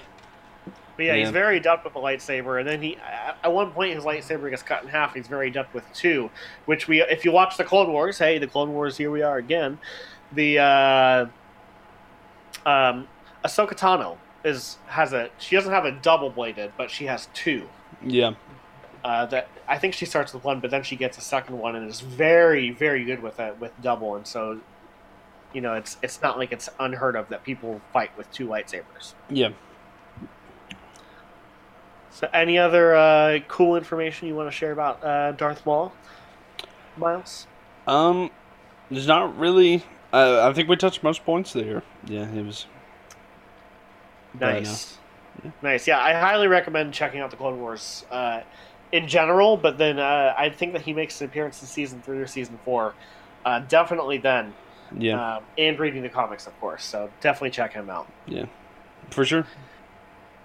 But 0.98 1.06
yeah, 1.06 1.16
he's 1.16 1.30
very 1.30 1.58
adept 1.58 1.84
with 1.86 1.96
a 1.96 2.00
lightsaber, 2.00 2.60
and 2.60 2.68
then 2.68 2.82
he 2.82 2.98
at- 2.98 3.38
at 3.44 3.52
one 3.52 3.72
point 3.72 3.94
his 3.96 4.04
lightsaber 4.04 4.50
gets 4.50 4.62
cut 4.64 4.84
in 4.84 4.90
half. 4.90 5.14
He's 5.16 5.28
very 5.28 5.48
adept 5.48 5.74
with 5.74 5.92
two, 5.94 6.30
which 6.66 6.88
we 6.88 7.02
if 7.02 7.24
you 7.26 7.32
watch 7.32 7.58
the 7.58 7.64
Clone 7.64 7.92
Wars, 7.92 8.18
hey, 8.20 8.38
the 8.40 8.46
Clone 8.48 8.74
Wars, 8.74 8.98
here 8.98 9.10
we 9.12 9.22
are 9.24 9.38
again. 9.38 9.80
The 10.32 10.60
uh, 10.60 11.26
um, 12.66 13.08
Ahsoka 13.44 13.74
Tano 13.78 14.18
is 14.44 14.78
has 14.88 15.14
a 15.14 15.30
she 15.40 15.56
doesn't 15.56 15.72
have 15.72 15.86
a 15.86 15.92
double 15.92 16.30
bladed, 16.30 16.72
but 16.78 16.90
she 16.92 17.06
has 17.06 17.28
two. 17.34 17.68
Yeah, 18.02 18.34
Uh, 19.04 19.26
that 19.26 19.50
I 19.68 19.78
think 19.78 19.94
she 19.94 20.06
starts 20.06 20.34
with 20.34 20.44
one, 20.46 20.60
but 20.62 20.72
then 20.72 20.84
she 20.84 20.96
gets 20.96 21.18
a 21.18 21.22
second 21.22 21.58
one, 21.60 21.76
and 21.76 21.90
is 21.90 22.00
very 22.02 22.70
very 22.72 23.04
good 23.04 23.22
with 23.22 23.40
it 23.40 23.60
with 23.60 23.72
double, 23.82 24.16
and 24.16 24.26
so. 24.28 24.60
You 25.54 25.62
know, 25.62 25.76
it's 25.76 25.98
it's 26.02 26.20
not 26.20 26.40
like 26.40 26.52
it's 26.52 26.68
unheard 26.80 27.16
of 27.16 27.30
that 27.30 27.44
people 27.44 27.80
fight 27.92 28.10
with 28.18 28.32
two 28.32 28.48
lightsabers. 28.48 29.14
yeah. 29.30 29.50
So, 32.10 32.28
any 32.34 32.58
other 32.58 32.96
uh, 32.96 33.40
cool 33.48 33.76
information 33.76 34.28
you 34.28 34.36
want 34.36 34.48
to 34.48 34.52
share 34.56 34.72
about 34.72 35.04
uh, 35.04 35.32
Darth 35.34 35.66
Maul, 35.66 35.94
Miles? 36.98 37.48
Um, 37.88 38.30
there's 38.92 39.08
not 39.08 39.38
really. 39.38 39.84
Uh, 40.12 40.48
I 40.48 40.54
think 40.54 40.70
we 40.70 40.76
touched 40.76 41.02
most 41.04 41.26
points 41.26 41.54
there. 41.54 41.82
Yeah, 42.06 42.28
it 42.32 42.46
was. 42.46 42.68
Nice, 44.40 44.98
Yeah. 45.44 45.52
nice. 45.62 45.88
Yeah, 45.88 46.00
I 46.00 46.14
highly 46.14 46.48
recommend 46.48 46.94
checking 46.94 47.20
out 47.20 47.30
the 47.32 47.38
Clone 47.38 47.60
Wars 47.60 48.06
uh, 48.12 48.42
in 48.94 49.10
general. 49.10 49.58
But 49.58 49.78
then 49.78 50.00
uh, 50.00 50.34
I 50.38 50.48
think 50.50 50.72
that 50.72 50.84
he 50.84 50.94
makes 50.94 51.20
an 51.20 51.26
appearance 51.28 51.62
in 51.62 51.68
season 51.68 52.02
three 52.02 52.20
or 52.20 52.28
season 52.28 52.58
four. 52.64 52.94
Uh, 53.44 53.60
definitely 53.60 54.20
then, 54.20 54.54
Yeah, 54.98 55.36
um, 55.38 55.44
and 55.58 55.78
reading 55.78 56.02
the 56.02 56.08
comics, 56.10 56.48
of 56.48 56.58
course. 56.62 56.86
So 56.86 57.10
definitely 57.20 57.50
check 57.50 57.74
him 57.74 57.90
out. 57.90 58.10
Yeah. 58.26 58.46
For 59.10 59.26
sure. 59.26 59.46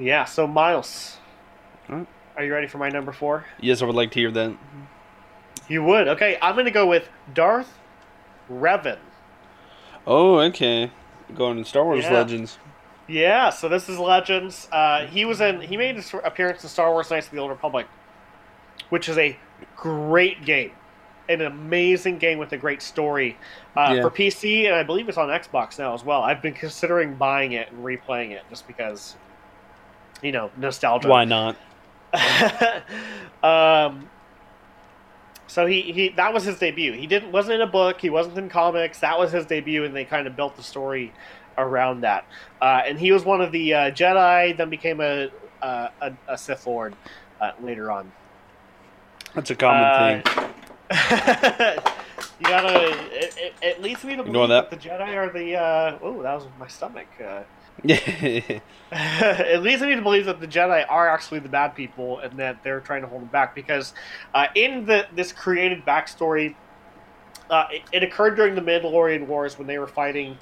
Yeah. 0.01 0.25
So 0.25 0.49
Miles, 0.49 1.19
Alright. 1.89 2.09
are 2.37 2.45
you 2.45 2.53
ready 2.53 2.67
for 2.67 2.79
my 2.79 2.89
number 2.89 3.13
four? 3.13 3.45
Yes, 3.61 3.83
I 3.83 3.85
would 3.85 3.95
like 3.95 4.11
to 4.13 4.19
hear 4.19 4.33
that. 4.33 4.57
You 5.69 5.85
would. 5.85 6.09
Okay, 6.09 6.39
I'm 6.43 6.55
going 6.55 6.65
to 6.65 6.71
go 6.73 6.87
with 6.87 7.09
Darth 7.33 7.79
Revan. 8.51 8.99
Oh, 10.07 10.39
okay. 10.41 10.91
Going 11.37 11.59
to 11.59 11.65
Star 11.65 11.85
Wars 11.85 12.05
Yeah. 12.05 12.15
Legends. 12.15 12.59
Yeah, 13.07 13.51
so 13.51 13.69
this 13.69 13.89
is 13.89 13.99
Legends. 13.99 14.69
Uh, 14.73 15.07
he 15.07 15.25
was 15.25 15.41
in. 15.41 15.61
He 15.63 15.77
made 15.77 15.97
his 15.97 16.13
appearance 16.25 16.63
in 16.63 16.69
Star 16.69 16.91
Wars: 16.91 17.11
Knights 17.11 17.27
of 17.27 17.33
the 17.33 17.39
Old 17.39 17.51
Republic, 17.51 17.87
which 18.91 19.09
is 19.09 19.19
a 19.19 19.37
great 19.77 20.45
game, 20.45 20.73
an 21.29 21.41
amazing 21.43 22.19
game 22.19 22.39
with 22.39 22.53
a 22.53 22.57
great 22.57 22.83
story 22.83 23.37
uh, 23.77 23.95
Yeah. 23.97 24.03
for 24.03 24.11
PC, 24.11 24.67
and 24.67 24.75
I 24.75 24.83
believe 24.83 25.09
it's 25.09 25.19
on 25.19 25.29
Xbox 25.29 25.79
now 25.79 25.95
as 25.95 26.05
well. 26.05 26.23
I've 26.23 26.43
been 26.43 26.55
considering 26.55 27.15
buying 27.15 27.53
it 27.53 27.71
and 27.71 27.85
replaying 27.85 28.31
it 28.33 28.43
just 28.51 28.67
because, 28.67 29.17
you 30.23 30.33
know, 30.33 30.51
nostalgia. 30.57 31.09
Why 31.09 31.25
not? 31.25 31.57
um, 33.43 34.09
so 35.47 35.67
he, 35.67 35.83
he 35.83 36.09
that 36.11 36.33
was 36.33 36.45
his 36.45 36.59
debut. 36.59 36.93
He 36.93 37.07
didn't 37.07 37.33
wasn't 37.33 37.57
in 37.57 37.61
a 37.63 37.71
book. 37.71 38.01
He 38.01 38.11
wasn't 38.11 38.39
in 38.39 38.49
comics. 38.49 39.01
That 39.01 39.19
was 39.19 39.33
his 39.33 39.47
debut, 39.47 39.85
and 39.85 39.95
they 39.95 40.05
kind 40.05 40.27
of 40.27 40.37
built 40.37 40.57
the 40.57 40.63
story 40.63 41.13
around 41.57 42.03
that. 42.03 42.25
Uh, 42.61 42.83
and 42.87 42.99
he 42.99 43.13
was 43.13 43.25
one 43.25 43.41
of 43.41 43.53
the 43.53 43.75
uh, 43.75 43.91
Jedi, 43.91 44.57
then 44.57 44.71
became 44.71 45.01
a 45.01 45.31
uh, 45.63 45.89
a, 46.01 46.13
a 46.29 46.39
Sith 46.39 46.67
Lord 46.67 46.95
uh, 47.41 47.53
later 47.61 47.91
on. 47.91 48.13
That's 49.35 49.51
a 49.51 49.55
common 49.57 49.85
Uh, 49.85 50.23
thing. 50.23 50.45
you 52.41 52.47
gotta. 52.49 52.89
It, 53.13 53.35
it, 53.37 53.55
it 53.63 53.83
leads 53.83 54.03
me 54.05 54.17
to 54.17 54.23
Ignore 54.23 54.47
believe 54.47 54.49
that. 54.49 54.71
that. 54.71 54.81
the 54.81 54.89
Jedi 54.89 55.15
are 55.17 55.33
the. 55.33 55.57
Uh, 55.57 55.99
oh, 56.03 56.23
that 56.23 56.35
was 56.35 56.47
my 56.59 56.67
stomach. 56.69 57.07
Uh, 57.25 57.43
Yeah. 57.85 57.99
it 58.91 59.63
leads 59.63 59.83
me 59.83 59.95
to 59.95 60.03
believe 60.03 60.27
that 60.27 60.41
the 60.41 60.49
Jedi 60.49 60.85
are 60.89 61.09
actually 61.09 61.41
the 61.41 61.49
bad 61.49 61.75
people 61.77 62.19
and 62.19 62.33
that 62.39 62.63
they're 62.65 62.81
trying 62.81 63.03
to 63.03 63.09
hold 63.09 63.23
them 63.23 63.29
back 63.29 63.55
because 63.55 63.93
uh, 64.35 64.47
in 64.57 64.85
the 64.87 65.07
this 65.15 65.31
created 65.33 65.85
backstory, 65.85 66.55
uh, 67.51 67.67
it, 67.71 67.83
it 67.93 68.03
occurred 68.03 68.35
during 68.35 68.55
the 68.57 68.61
Mandalorian 68.63 69.27
Wars 69.27 69.59
when 69.59 69.67
they 69.69 69.79
were 69.79 69.87
fighting 69.87 70.39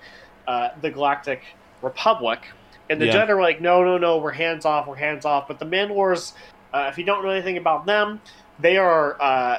uh, 0.48 0.70
the 0.80 0.90
Galactic 0.90 1.42
Republic, 1.82 2.40
and 2.88 3.00
the 3.00 3.06
Yeah. 3.06 3.26
Jedi 3.26 3.34
were 3.34 3.42
like, 3.42 3.60
"No, 3.60 3.84
no, 3.84 3.98
no, 3.98 4.16
we're 4.18 4.32
hands 4.32 4.64
off, 4.64 4.86
we're 4.86 4.94
hands 4.96 5.24
off." 5.26 5.46
But 5.48 5.58
the 5.58 5.66
Mandalores, 5.66 6.32
uh, 6.72 6.86
if 6.90 6.96
you 6.98 7.04
don't 7.04 7.22
know 7.24 7.30
anything 7.30 7.58
about 7.58 7.84
them, 7.84 8.20
they 8.58 8.76
are 8.76 9.20
uh, 9.20 9.58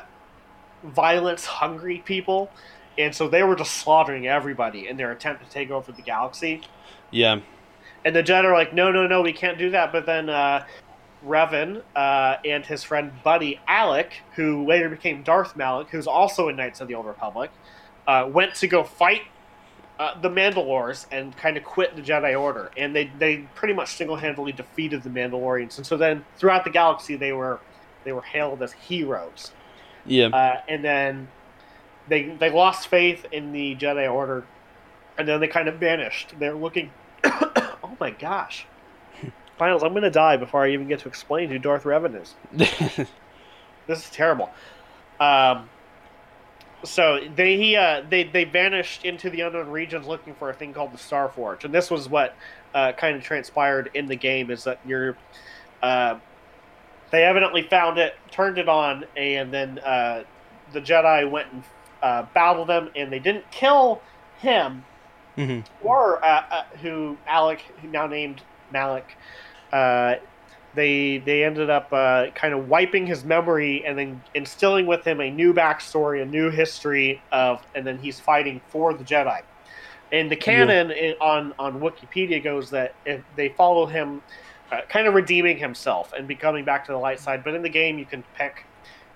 violence-hungry 0.83 2.03
people, 2.05 2.49
and 2.97 3.13
so 3.13 3.27
they 3.27 3.43
were 3.43 3.55
just 3.55 3.73
slaughtering 3.75 4.27
everybody 4.27 4.87
in 4.87 4.97
their 4.97 5.11
attempt 5.11 5.43
to 5.43 5.49
take 5.49 5.69
over 5.69 5.91
the 5.91 6.01
galaxy. 6.01 6.61
yeah. 7.11 7.39
And 8.05 8.15
the 8.15 8.23
Jedi 8.23 8.45
are 8.45 8.53
like, 8.53 8.73
no, 8.73 8.91
no, 8.91 9.05
no, 9.05 9.21
we 9.21 9.33
can't 9.33 9.57
do 9.57 9.71
that. 9.71 9.91
But 9.91 10.05
then 10.05 10.29
uh, 10.29 10.65
Revan 11.25 11.81
uh, 11.95 12.37
and 12.45 12.65
his 12.65 12.83
friend 12.83 13.11
Buddy 13.23 13.59
Alek, 13.67 14.11
who 14.35 14.65
later 14.65 14.87
became 14.87 15.23
Darth 15.23 15.57
Malak, 15.57 15.89
who's 15.89 16.07
also 16.07 16.47
in 16.47 16.55
Knights 16.55 16.79
of 16.79 16.87
the 16.87 16.95
Old 16.95 17.05
Republic, 17.05 17.51
uh, 18.07 18.29
went 18.31 18.55
to 18.55 18.67
go 18.67 18.83
fight 18.83 19.23
uh, 19.99 20.19
the 20.21 20.29
Mandalores 20.29 21.05
and 21.11 21.35
kind 21.35 21.57
of 21.57 21.63
quit 21.63 21.95
the 21.95 22.01
Jedi 22.01 22.39
Order. 22.39 22.71
And 22.77 22.95
they, 22.95 23.11
they 23.17 23.37
pretty 23.55 23.73
much 23.73 23.95
single 23.95 24.15
handedly 24.15 24.53
defeated 24.53 25.03
the 25.03 25.09
Mandalorians. 25.09 25.77
And 25.77 25.85
so 25.85 25.97
then 25.97 26.23
throughout 26.37 26.63
the 26.63 26.69
galaxy, 26.69 27.17
they 27.17 27.33
were 27.33 27.59
they 28.07 28.13
were 28.13 28.21
hailed 28.21 28.63
as 28.63 28.71
heroes. 28.71 29.51
Yeah. 30.05 30.27
Uh, 30.27 30.61
and 30.67 30.83
then 30.83 31.27
they 32.07 32.29
they 32.29 32.49
lost 32.49 32.87
faith 32.87 33.25
in 33.31 33.51
the 33.51 33.75
Jedi 33.75 34.11
Order, 34.11 34.45
and 35.17 35.27
then 35.27 35.39
they 35.39 35.47
kind 35.47 35.67
of 35.67 35.75
vanished. 35.75 36.33
They're 36.39 36.55
looking. 36.55 36.91
oh 37.23 37.97
my 37.99 38.11
gosh, 38.11 38.65
Finals! 39.57 39.83
I'm 39.83 39.93
gonna 39.93 40.11
die 40.11 40.37
before 40.37 40.63
I 40.63 40.71
even 40.71 40.87
get 40.87 40.99
to 40.99 41.07
explain 41.07 41.49
who 41.49 41.59
Darth 41.59 41.83
Revan 41.83 42.21
is. 42.21 43.07
This 43.87 44.03
is 44.03 44.09
terrible. 44.09 44.49
Um, 45.19 45.69
so 46.83 47.21
they 47.35 47.55
he, 47.55 47.75
uh, 47.75 48.03
they 48.07 48.25
they 48.25 48.43
vanished 48.43 49.05
into 49.05 49.29
the 49.29 49.41
unknown 49.41 49.69
regions 49.69 50.05
looking 50.05 50.35
for 50.35 50.49
a 50.49 50.53
thing 50.53 50.73
called 50.73 50.93
the 50.93 50.97
Star 50.97 51.29
Forge, 51.29 51.63
and 51.63 51.73
this 51.73 51.89
was 51.89 52.09
what 52.09 52.35
uh, 52.75 52.91
kind 52.91 53.15
of 53.15 53.23
transpired 53.23 53.89
in 53.93 54.07
the 54.07 54.15
game 54.15 54.51
is 54.51 54.65
that 54.65 54.79
you're. 54.85 55.17
Uh, 55.81 56.19
they 57.11 57.23
evidently 57.23 57.61
found 57.63 57.97
it, 57.97 58.15
turned 58.31 58.57
it 58.57 58.67
on, 58.69 59.05
and 59.15 59.53
then 59.53 59.79
uh, 59.79 60.23
the 60.73 60.81
Jedi 60.81 61.29
went 61.29 61.51
and 61.51 61.63
uh, 62.03 62.25
battled 62.33 62.67
them, 62.67 62.89
and 62.95 63.11
they 63.11 63.19
didn't 63.19 63.49
kill 63.51 64.01
him 64.39 64.83
Mhm. 65.37 65.63
or 65.83 66.23
uh, 66.25 66.43
uh, 66.49 66.63
who 66.81 67.15
Alek, 67.29 67.59
who 67.81 67.87
now 67.89 68.07
named 68.07 68.41
Malik. 68.71 69.15
Uh, 69.71 70.15
they 70.73 71.19
they 71.19 71.43
ended 71.43 71.69
up 71.69 71.93
uh, 71.93 72.27
kind 72.33 72.53
of 72.53 72.67
wiping 72.67 73.05
his 73.05 73.23
memory 73.23 73.85
and 73.85 73.97
then 73.97 74.21
instilling 74.33 74.87
with 74.87 75.05
him 75.05 75.21
a 75.21 75.29
new 75.29 75.53
backstory, 75.53 76.21
a 76.21 76.25
new 76.25 76.49
history 76.49 77.21
of, 77.31 77.61
and 77.75 77.85
then 77.85 77.99
he's 77.99 78.19
fighting 78.19 78.61
for 78.69 78.93
the 78.93 79.03
Jedi. 79.03 79.41
And 80.11 80.31
the 80.31 80.35
canon 80.35 80.91
yeah. 80.95 81.13
on 81.21 81.53
on 81.59 81.79
Wikipedia 81.81 82.43
goes 82.43 82.71
that 82.71 82.95
if 83.05 83.21
they 83.35 83.49
follow 83.49 83.85
him, 83.85 84.21
uh, 84.71 84.81
kind 84.89 85.07
of 85.07 85.13
redeeming 85.13 85.57
himself 85.57 86.13
and 86.13 86.27
becoming 86.27 86.65
back 86.65 86.85
to 86.85 86.91
the 86.91 86.97
light 86.97 87.19
side. 87.19 87.43
But 87.43 87.53
in 87.53 87.61
the 87.61 87.69
game, 87.69 87.97
you 87.99 88.05
can 88.05 88.23
pick 88.35 88.65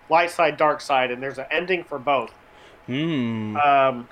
light 0.09 0.31
side, 0.31 0.57
dark 0.57 0.81
side, 0.81 1.11
and 1.11 1.21
there's 1.21 1.37
an 1.37 1.45
ending 1.51 1.83
for 1.83 1.99
both. 1.99 2.31
Hmm. 2.85 3.55
Um, 3.57 4.07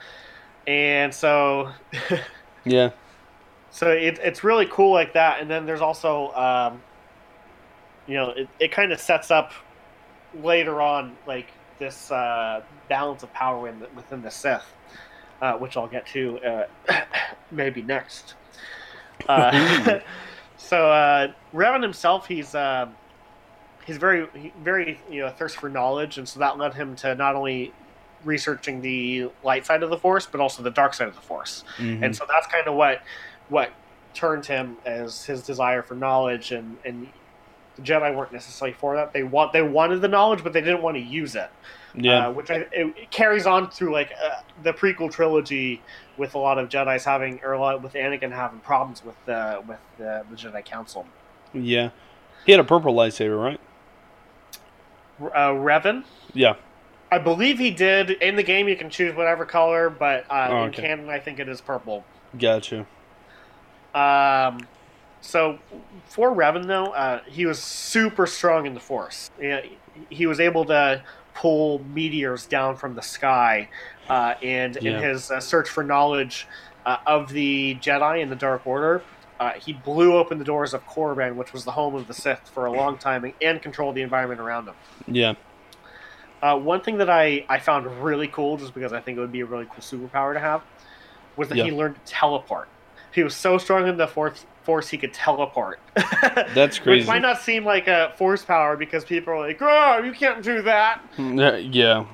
and 0.68 1.14
so. 1.14 1.72
yeah. 2.66 2.92
So 3.72 3.92
it, 3.92 4.20
it's 4.24 4.44
really 4.44 4.68
cool 4.72 4.92
like 4.92 5.14
that, 5.14 5.40
and 5.42 5.50
then 5.50 5.66
there's 5.66 5.82
also, 5.82 6.32
um, 6.34 6.82
you 8.08 8.16
know, 8.16 8.32
it, 8.32 8.48
it 8.60 8.72
kind 8.72 8.92
of 8.92 9.00
sets 9.00 9.30
up 9.30 9.52
later 10.42 10.82
on 10.82 11.16
like 11.28 11.48
this 11.78 12.12
uh, 12.12 12.62
balance 12.88 13.24
of 13.24 13.32
power 13.34 13.68
in 13.68 13.80
the, 13.80 13.88
within 13.96 14.22
the 14.22 14.32
Sith, 14.32 14.66
uh, 15.42 15.54
which 15.54 15.78
I'll 15.78 15.88
get 15.88 16.08
to 16.08 16.40
uh, 16.40 16.66
maybe 17.52 17.82
next. 17.82 18.36
So 20.60 20.92
uh, 20.92 21.32
Revan 21.54 21.82
himself, 21.82 22.28
he's 22.28 22.54
uh, 22.54 22.90
he's 23.86 23.98
very 23.98 24.28
very 24.62 25.00
you 25.10 25.22
know 25.22 25.30
thirst 25.30 25.58
for 25.58 25.70
knowledge, 25.70 26.18
and 26.18 26.28
so 26.28 26.40
that 26.40 26.58
led 26.58 26.76
him 26.76 26.96
to 26.98 27.16
not 27.16 27.36
only 27.36 27.74
researching 28.26 28.82
the 28.82 29.32
light 29.44 29.66
side 29.66 29.82
of 29.82 29.90
the 29.90 29.98
Force, 29.98 30.28
but 30.28 30.42
also 30.42 30.62
the 30.62 30.70
dark 30.70 30.94
side 30.94 31.08
of 31.08 31.16
the 31.16 31.22
Force, 31.22 31.64
mm-hmm. 31.78 32.04
and 32.04 32.16
so 32.16 32.26
that's 32.30 32.46
kind 32.48 32.68
of 32.68 32.76
what 32.76 33.02
what 33.48 33.72
turned 34.14 34.46
him 34.46 34.76
as 34.86 35.26
his 35.26 35.42
desire 35.44 35.82
for 35.82 35.96
knowledge 35.96 36.52
and 36.52 36.78
and 36.84 37.08
the 37.78 37.82
Jedi 37.82 38.14
weren't 38.14 38.34
necessarily 38.34 38.76
for 38.78 38.96
that. 38.96 39.14
They 39.14 39.24
want 39.24 39.54
they 39.54 39.62
wanted 39.62 40.02
the 40.02 40.10
knowledge, 40.10 40.44
but 40.44 40.52
they 40.52 40.62
didn't 40.62 40.82
want 40.82 40.98
to 40.98 41.02
use 41.02 41.36
it. 41.36 41.50
Yeah, 41.96 42.28
uh, 42.28 42.32
which 42.32 42.52
I, 42.52 42.68
it, 42.72 43.12
carries 43.12 43.46
on 43.46 43.72
through 43.72 43.92
like 43.92 44.12
uh, 44.24 44.42
the 44.64 44.74
prequel 44.74 45.12
trilogy 45.12 45.82
with 46.18 46.36
a 46.36 46.38
lot 46.38 46.60
of 46.60 46.70
Jedi's 46.70 47.04
having 47.04 47.40
or 47.44 47.54
a 47.54 47.60
lot 47.60 47.82
with 47.82 47.94
Anakin 47.94 48.32
having 48.32 48.60
problems 48.60 49.04
with 49.04 49.16
the 49.26 49.64
with 49.68 49.80
the, 49.98 50.24
the 50.30 50.36
Jedi 50.36 50.64
Council. 50.64 51.08
Yeah, 51.54 51.90
he 52.46 52.52
had 52.52 52.62
a 52.62 52.64
purple 52.64 52.94
lightsaber, 52.94 53.42
right? 53.42 53.60
Uh, 55.22 55.54
Revan. 55.54 56.04
Yeah. 56.34 56.56
I 57.12 57.18
believe 57.18 57.58
he 57.58 57.72
did. 57.72 58.12
In 58.12 58.36
the 58.36 58.44
game, 58.44 58.68
you 58.68 58.76
can 58.76 58.90
choose 58.90 59.16
whatever 59.16 59.44
color, 59.44 59.90
but 59.90 60.26
uh, 60.30 60.48
oh, 60.50 60.58
okay. 60.58 60.66
in 60.66 60.72
canon, 60.74 61.10
I 61.10 61.20
think 61.20 61.40
it 61.40 61.50
is 61.50 61.60
purple. 61.60 62.06
Gotcha. 62.38 62.86
Um, 63.96 64.68
so 65.22 65.60
for 66.06 66.32
Revan 66.34 66.68
though, 66.68 66.88
uh, 66.88 67.22
he 67.26 67.46
was 67.46 67.60
super 67.60 68.28
strong 68.28 68.66
in 68.66 68.74
the 68.74 68.80
Force. 68.80 69.32
Yeah, 69.42 69.62
he 70.10 70.28
was 70.28 70.40
able 70.40 70.66
to 70.66 71.04
pull 71.40 71.82
meteors 71.94 72.46
down 72.46 72.76
from 72.76 72.96
the 72.96 73.02
sky, 73.02 73.70
uh, 74.10 74.34
and 74.44 74.78
yeah. 74.82 74.98
in 74.98 75.04
his 75.04 75.32
uh, 75.32 75.40
search 75.40 75.70
for 75.70 75.84
knowledge 75.86 76.46
uh, 76.86 76.98
of 77.08 77.30
the 77.30 77.76
Jedi 77.76 78.22
and 78.22 78.30
the 78.30 78.36
Dark 78.36 78.68
Order, 78.68 79.02
uh, 79.40 79.54
he 79.54 79.72
blew 79.72 80.18
open 80.18 80.38
the 80.38 80.44
doors 80.44 80.74
of 80.74 80.86
Korriban, 80.86 81.36
which 81.36 81.54
was 81.54 81.64
the 81.64 81.72
home 81.72 81.96
of 81.96 82.08
the 82.08 82.14
Sith 82.14 82.50
for 82.50 82.66
a 82.66 82.72
long 82.72 82.98
time, 82.98 83.34
and 83.42 83.62
controlled 83.62 83.96
the 83.96 84.02
environment 84.02 84.42
around 84.42 84.68
him. 84.68 84.76
Yeah. 85.08 85.36
Uh, 86.42 86.58
one 86.58 86.82
thing 86.82 86.98
that 86.98 87.10
I, 87.10 87.46
I 87.48 87.60
found 87.60 87.86
really 88.04 88.28
cool, 88.28 88.58
just 88.58 88.74
because 88.74 88.92
I 88.92 89.00
think 89.00 89.18
it 89.18 89.22
would 89.22 89.32
be 89.32 89.42
a 89.42 89.46
really 89.46 89.66
cool 89.66 89.82
superpower 89.82 90.34
to 90.34 90.42
have, 90.42 90.62
was 91.38 91.48
that 91.48 91.58
yeah. 91.58 91.66
he 91.66 91.72
learned 91.72 91.96
to 91.96 92.12
teleport. 92.12 92.68
He 93.14 93.24
was 93.24 93.34
so 93.34 93.58
strong 93.58 93.88
in 93.88 93.96
the 93.96 94.08
force, 94.08 94.46
force 94.70 94.88
he 94.88 95.00
could 95.00 95.12
teleport. 95.12 95.80
That's 96.54 96.78
crazy. 96.78 97.00
Which 97.00 97.08
might 97.08 97.24
not 97.24 97.42
seem 97.42 97.66
like 97.66 97.88
a 97.88 98.14
force 98.18 98.46
power 98.46 98.78
because 98.78 99.04
people 99.04 99.34
are 99.34 99.40
like, 99.40 99.58
"Oh, 99.60 100.04
you 100.06 100.12
can't 100.12 100.44
do 100.44 100.62
that." 100.62 101.02
Yeah. 101.18 102.06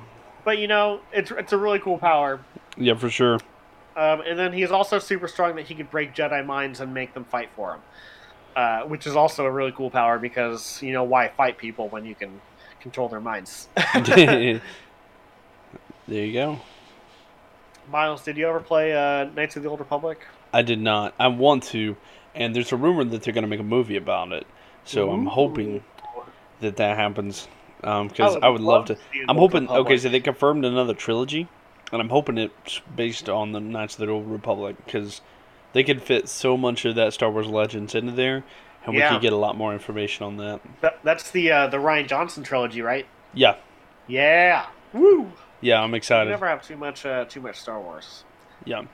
But 0.42 0.56
you 0.56 0.66
know, 0.66 1.00
it's 1.12 1.30
it's 1.32 1.52
a 1.52 1.58
really 1.58 1.80
cool 1.80 1.98
power. 1.98 2.40
Yeah, 2.78 2.94
for 2.94 3.10
sure. 3.10 3.34
Um, 3.94 4.22
and 4.22 4.38
then 4.38 4.54
he's 4.54 4.70
also 4.70 4.98
super 4.98 5.28
strong 5.28 5.54
that 5.56 5.66
he 5.66 5.74
could 5.74 5.90
break 5.90 6.14
Jedi 6.14 6.46
minds 6.46 6.80
and 6.80 6.94
make 6.94 7.12
them 7.12 7.24
fight 7.24 7.50
for 7.54 7.74
him, 7.74 7.80
uh, 8.56 8.80
which 8.84 9.06
is 9.06 9.16
also 9.16 9.44
a 9.44 9.50
really 9.50 9.72
cool 9.72 9.90
power 9.90 10.18
because 10.18 10.82
you 10.82 10.94
know 10.94 11.04
why 11.04 11.28
fight 11.28 11.58
people 11.58 11.90
when 11.90 12.06
you 12.06 12.14
can 12.14 12.40
control 12.80 13.10
their 13.10 13.20
minds. 13.20 13.68
there 14.06 14.60
you 16.08 16.32
go. 16.32 16.58
Miles, 17.92 18.24
did 18.24 18.38
you 18.38 18.48
ever 18.48 18.60
play 18.60 18.94
uh, 18.94 19.24
Knights 19.34 19.56
of 19.56 19.62
the 19.62 19.68
Old 19.68 19.80
Republic? 19.80 20.26
I 20.54 20.62
did 20.62 20.80
not. 20.80 21.14
I 21.18 21.28
want 21.28 21.64
to, 21.64 21.96
and 22.36 22.54
there's 22.54 22.72
a 22.72 22.76
rumor 22.76 23.04
that 23.04 23.22
they're 23.22 23.34
going 23.34 23.42
to 23.42 23.48
make 23.48 23.60
a 23.60 23.64
movie 23.64 23.96
about 23.96 24.32
it. 24.32 24.46
So 24.84 25.08
Ooh. 25.08 25.12
I'm 25.12 25.26
hoping 25.26 25.82
that 26.60 26.76
that 26.76 26.96
happens 26.96 27.48
because 27.80 28.36
um, 28.36 28.42
I, 28.42 28.46
I 28.46 28.50
would 28.50 28.60
love, 28.60 28.88
love 28.88 28.98
to. 28.98 29.24
I'm 29.28 29.36
hoping. 29.36 29.62
Republic. 29.62 29.86
Okay, 29.86 29.96
so 29.98 30.08
they 30.08 30.20
confirmed 30.20 30.64
another 30.64 30.94
trilogy, 30.94 31.48
and 31.92 32.00
I'm 32.00 32.08
hoping 32.08 32.38
it's 32.38 32.80
based 32.94 33.28
on 33.28 33.52
the 33.52 33.60
Knights 33.60 33.98
of 33.98 34.06
the 34.06 34.12
Old 34.12 34.30
Republic 34.30 34.76
because 34.84 35.20
they 35.72 35.84
could 35.84 36.02
fit 36.02 36.28
so 36.28 36.56
much 36.56 36.84
of 36.84 36.94
that 36.94 37.12
Star 37.12 37.30
Wars 37.30 37.48
Legends 37.48 37.94
into 37.94 38.12
there, 38.12 38.44
and 38.84 38.94
yeah. 38.94 39.10
we 39.10 39.16
could 39.16 39.22
get 39.22 39.32
a 39.32 39.36
lot 39.36 39.56
more 39.56 39.72
information 39.72 40.24
on 40.24 40.36
that. 40.38 40.60
that 40.80 40.98
that's 41.02 41.30
the 41.30 41.50
uh, 41.50 41.66
the 41.66 41.78
Rian 41.78 42.06
Johnson 42.06 42.42
trilogy, 42.42 42.82
right? 42.82 43.06
Yeah. 43.34 43.56
Yeah. 44.06 44.66
Woo. 44.92 45.32
Yeah, 45.60 45.82
I'm 45.82 45.94
excited. 45.94 46.26
You 46.26 46.30
never 46.30 46.48
have 46.48 46.62
too 46.62 46.76
much 46.76 47.04
uh, 47.04 47.24
too 47.24 47.40
much 47.40 47.60
Star 47.60 47.80
Wars. 47.80 48.24
Yeah. 48.64 48.84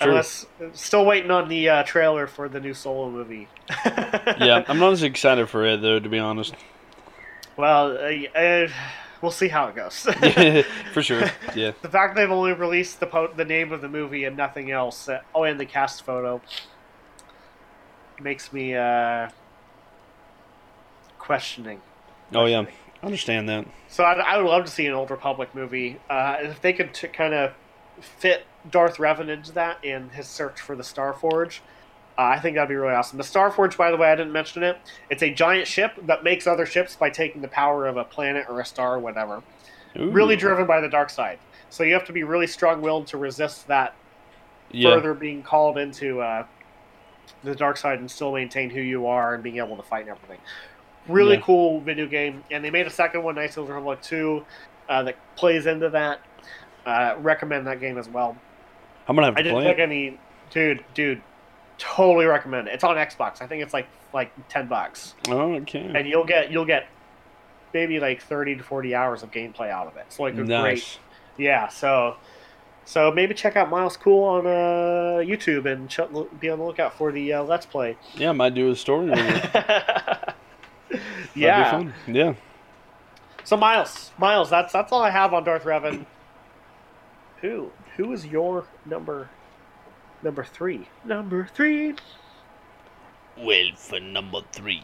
Unless, 0.00 0.46
still 0.72 1.04
waiting 1.04 1.30
on 1.30 1.48
the 1.48 1.68
uh, 1.68 1.82
trailer 1.84 2.26
for 2.26 2.48
the 2.48 2.60
new 2.60 2.74
Solo 2.74 3.10
movie. 3.10 3.48
yeah, 3.86 4.64
I'm 4.66 4.78
not 4.78 4.92
as 4.92 5.02
excited 5.02 5.48
for 5.48 5.64
it 5.64 5.80
though, 5.80 6.00
to 6.00 6.08
be 6.08 6.18
honest. 6.18 6.54
Well, 7.56 7.96
uh, 7.96 8.38
uh, 8.38 8.68
we'll 9.22 9.30
see 9.30 9.48
how 9.48 9.68
it 9.68 9.76
goes. 9.76 10.06
yeah, 10.20 10.62
for 10.92 11.02
sure. 11.02 11.30
Yeah. 11.54 11.72
The 11.80 11.88
fact 11.88 12.16
they've 12.16 12.30
only 12.30 12.52
released 12.52 13.00
the 13.00 13.06
po- 13.06 13.32
the 13.32 13.44
name 13.44 13.72
of 13.72 13.80
the 13.80 13.88
movie 13.88 14.24
and 14.24 14.36
nothing 14.36 14.70
else, 14.70 15.08
uh, 15.08 15.22
oh, 15.34 15.44
and 15.44 15.58
the 15.58 15.64
cast 15.64 16.02
photo, 16.02 16.42
makes 18.20 18.52
me 18.52 18.74
uh, 18.74 19.30
questioning. 21.18 21.80
Oh 22.34 22.44
yeah, 22.46 22.66
I 23.02 23.06
understand 23.06 23.48
that. 23.48 23.66
So 23.88 24.04
I, 24.04 24.14
I, 24.14 24.36
would 24.36 24.46
love 24.46 24.64
to 24.66 24.70
see 24.70 24.86
an 24.86 24.92
Old 24.92 25.10
Republic 25.10 25.54
movie, 25.54 25.98
uh, 26.10 26.36
if 26.40 26.60
they 26.60 26.72
could 26.72 26.92
t- 26.92 27.08
kind 27.08 27.32
of 27.32 27.52
fit 28.00 28.46
Darth 28.70 28.96
Revan 28.96 29.28
into 29.28 29.52
that 29.52 29.84
in 29.84 30.10
his 30.10 30.26
search 30.26 30.60
for 30.60 30.76
the 30.76 30.84
Star 30.84 31.12
Forge. 31.12 31.62
Uh, 32.18 32.22
I 32.22 32.40
think 32.40 32.56
that'd 32.56 32.68
be 32.68 32.74
really 32.74 32.94
awesome. 32.94 33.18
The 33.18 33.24
Star 33.24 33.50
Forge, 33.50 33.76
by 33.76 33.90
the 33.90 33.96
way, 33.96 34.10
I 34.10 34.16
didn't 34.16 34.32
mention 34.32 34.62
it. 34.62 34.78
It's 35.10 35.22
a 35.22 35.30
giant 35.30 35.66
ship 35.66 35.92
that 36.02 36.24
makes 36.24 36.46
other 36.46 36.64
ships 36.64 36.96
by 36.96 37.10
taking 37.10 37.42
the 37.42 37.48
power 37.48 37.86
of 37.86 37.96
a 37.96 38.04
planet 38.04 38.46
or 38.48 38.60
a 38.60 38.64
star 38.64 38.94
or 38.94 38.98
whatever. 38.98 39.42
Ooh. 39.98 40.10
Really 40.10 40.36
driven 40.36 40.66
by 40.66 40.80
the 40.80 40.88
dark 40.88 41.10
side. 41.10 41.38
So 41.68 41.84
you 41.84 41.92
have 41.92 42.06
to 42.06 42.12
be 42.12 42.22
really 42.22 42.46
strong-willed 42.46 43.06
to 43.08 43.18
resist 43.18 43.66
that 43.68 43.94
yeah. 44.70 44.94
further 44.94 45.14
being 45.14 45.42
called 45.42 45.78
into 45.78 46.20
uh, 46.20 46.46
the 47.44 47.54
dark 47.54 47.76
side 47.76 47.98
and 47.98 48.10
still 48.10 48.32
maintain 48.32 48.70
who 48.70 48.80
you 48.80 49.06
are 49.06 49.34
and 49.34 49.42
being 49.42 49.58
able 49.58 49.76
to 49.76 49.82
fight 49.82 50.02
and 50.02 50.10
everything. 50.10 50.38
Really 51.08 51.36
yeah. 51.36 51.42
cool 51.42 51.80
video 51.80 52.06
game, 52.06 52.44
and 52.50 52.64
they 52.64 52.70
made 52.70 52.86
a 52.86 52.90
second 52.90 53.22
one, 53.22 53.34
Knights 53.34 53.56
of 53.56 53.66
the 53.66 53.72
Republic 53.72 54.00
Two, 54.02 54.44
uh, 54.88 55.02
that 55.02 55.16
plays 55.36 55.66
into 55.66 55.90
that. 55.90 56.20
Uh, 56.86 57.16
recommend 57.18 57.66
that 57.66 57.80
game 57.80 57.98
as 57.98 58.08
well. 58.08 58.36
I'm 59.08 59.16
gonna 59.16 59.26
have 59.26 59.34
to 59.34 59.40
I 59.40 59.42
didn't 59.42 59.62
pick 59.64 59.78
any, 59.78 60.18
dude, 60.50 60.84
dude. 60.94 61.20
Totally 61.78 62.26
recommend 62.26 62.68
it. 62.68 62.74
It's 62.74 62.84
on 62.84 62.96
Xbox. 62.96 63.42
I 63.42 63.46
think 63.46 63.62
it's 63.62 63.74
like 63.74 63.88
like 64.14 64.30
ten 64.48 64.66
bucks. 64.68 65.14
Oh, 65.28 65.54
okay. 65.56 65.92
And 65.94 66.08
you'll 66.08 66.24
get 66.24 66.50
you'll 66.50 66.64
get 66.64 66.86
maybe 67.74 68.00
like 68.00 68.22
thirty 68.22 68.56
to 68.56 68.62
forty 68.62 68.94
hours 68.94 69.22
of 69.22 69.30
gameplay 69.30 69.68
out 69.70 69.86
of 69.88 69.96
it. 69.96 70.04
It's 70.06 70.18
like 70.18 70.34
a 70.34 70.44
nice. 70.44 70.62
great, 71.36 71.44
yeah. 71.44 71.68
So 71.68 72.16
so 72.86 73.10
maybe 73.10 73.34
check 73.34 73.56
out 73.56 73.68
Miles 73.68 73.96
Cool 73.96 74.22
on 74.22 74.46
uh, 74.46 75.20
YouTube 75.20 75.66
and 75.70 75.90
ch- 75.90 75.98
be 76.40 76.48
on 76.48 76.60
the 76.60 76.64
lookout 76.64 76.96
for 76.96 77.10
the 77.10 77.32
uh, 77.32 77.42
Let's 77.42 77.66
Play. 77.66 77.98
Yeah, 78.14 78.30
might 78.30 78.54
do 78.54 78.70
a 78.70 78.76
story. 78.76 79.08
yeah, 81.34 81.90
yeah. 82.06 82.34
So 83.42 83.56
Miles, 83.56 84.12
Miles, 84.18 84.50
that's 84.50 84.72
that's 84.72 84.92
all 84.92 85.02
I 85.02 85.10
have 85.10 85.34
on 85.34 85.42
Darth 85.42 85.64
Revan. 85.64 86.06
Who 87.40 87.70
who 87.96 88.12
is 88.12 88.26
your 88.26 88.66
number 88.84 89.28
number 90.22 90.44
three? 90.44 90.88
Number 91.04 91.48
three. 91.52 91.94
Well, 93.38 93.66
for 93.76 94.00
number 94.00 94.40
three, 94.52 94.82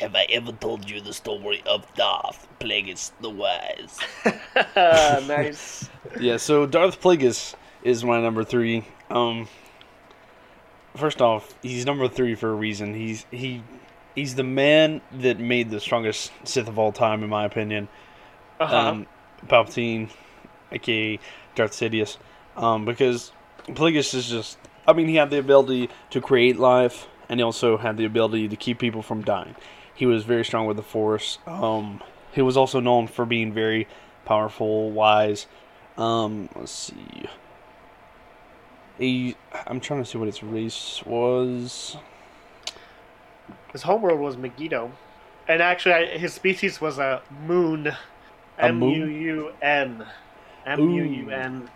have 0.00 0.14
I 0.14 0.26
ever 0.30 0.52
told 0.52 0.88
you 0.88 1.00
the 1.00 1.14
story 1.14 1.62
of 1.66 1.86
Darth 1.94 2.46
Plagueis 2.60 3.12
the 3.20 3.30
Wise? 3.30 3.98
nice. 5.26 5.88
yeah, 6.20 6.36
so 6.36 6.66
Darth 6.66 7.00
Plagueis 7.00 7.54
is 7.82 8.04
my 8.04 8.20
number 8.20 8.44
three. 8.44 8.84
Um, 9.08 9.48
first 10.96 11.22
off, 11.22 11.54
he's 11.62 11.86
number 11.86 12.08
three 12.08 12.34
for 12.34 12.50
a 12.50 12.54
reason. 12.54 12.94
He's 12.94 13.24
he 13.30 13.62
he's 14.14 14.34
the 14.34 14.44
man 14.44 15.00
that 15.12 15.38
made 15.38 15.70
the 15.70 15.80
strongest 15.80 16.32
Sith 16.44 16.68
of 16.68 16.78
all 16.78 16.92
time, 16.92 17.22
in 17.22 17.30
my 17.30 17.44
opinion. 17.44 17.88
Uh-huh. 18.60 18.76
Um, 18.76 19.06
Palpatine, 19.46 20.10
aka 20.72 21.18
Darth 21.54 21.72
Sidious, 21.72 22.16
um, 22.56 22.84
because 22.84 23.32
Plagueis 23.68 24.14
is 24.14 24.28
just. 24.28 24.58
I 24.86 24.92
mean, 24.92 25.06
he 25.06 25.16
had 25.16 25.30
the 25.30 25.38
ability 25.38 25.90
to 26.10 26.20
create 26.20 26.58
life, 26.58 27.06
and 27.28 27.38
he 27.38 27.44
also 27.44 27.76
had 27.76 27.96
the 27.96 28.04
ability 28.04 28.48
to 28.48 28.56
keep 28.56 28.78
people 28.78 29.02
from 29.02 29.22
dying. 29.22 29.54
He 29.94 30.06
was 30.06 30.24
very 30.24 30.44
strong 30.44 30.66
with 30.66 30.76
the 30.76 30.82
Force. 30.82 31.38
Um, 31.46 32.02
he 32.32 32.42
was 32.42 32.56
also 32.56 32.80
known 32.80 33.06
for 33.06 33.24
being 33.24 33.52
very 33.52 33.86
powerful, 34.24 34.90
wise. 34.90 35.46
Um, 35.96 36.48
let's 36.56 36.72
see. 36.72 37.28
he, 38.98 39.36
I'm 39.66 39.80
trying 39.80 40.02
to 40.02 40.08
see 40.08 40.18
what 40.18 40.28
its 40.28 40.42
race 40.42 41.02
was. 41.04 41.96
His 43.72 43.82
homeworld 43.82 44.20
was 44.20 44.36
Mygeeto, 44.36 44.90
and 45.48 45.62
actually, 45.62 45.94
I, 45.94 46.18
his 46.18 46.34
species 46.34 46.80
was 46.80 46.98
a 46.98 47.22
Muun. 47.46 47.96
M? 48.58 48.82
U 48.82 49.06
U 49.06 49.52
N. 49.62 50.04
M 50.66 50.90
U 50.90 51.02
U 51.04 51.30
N. 51.30 51.68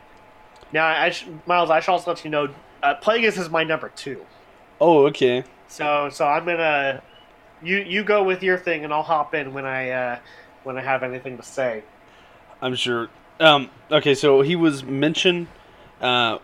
Now, 0.73 0.87
I 0.87 1.11
sh- 1.11 1.27
Miles, 1.47 1.71
I 1.71 1.81
should 1.81 1.93
also 1.93 2.11
let 2.11 2.25
you 2.25 2.31
know, 2.31 2.49
uh, 2.83 2.95
Plagueis 3.03 3.39
is 3.39 3.49
my 3.51 3.65
number 3.65 3.89
two. 3.91 4.25
Oh, 4.81 5.07
okay. 5.07 5.45
So, 5.69 6.09
so 6.11 6.27
I'm 6.27 6.45
gonna, 6.45 7.03
you 7.63 7.79
you 7.79 8.05
go 8.05 8.23
with 8.25 8.43
your 8.43 8.59
thing, 8.59 8.85
and 8.85 8.93
I'll 8.93 9.03
hop 9.03 9.35
in 9.35 9.53
when 9.55 9.65
I 9.65 9.91
uh, 9.91 10.19
when 10.65 10.77
I 10.77 10.83
have 10.83 11.03
anything 11.03 11.37
to 11.37 11.43
say. 11.43 11.83
I'm 12.61 12.75
sure. 12.75 13.09
Um, 13.41 13.71
okay, 13.91 14.15
so 14.15 14.41
he 14.41 14.57
was 14.57 14.83
mentioned, 14.83 15.47
uh, 16.01 16.39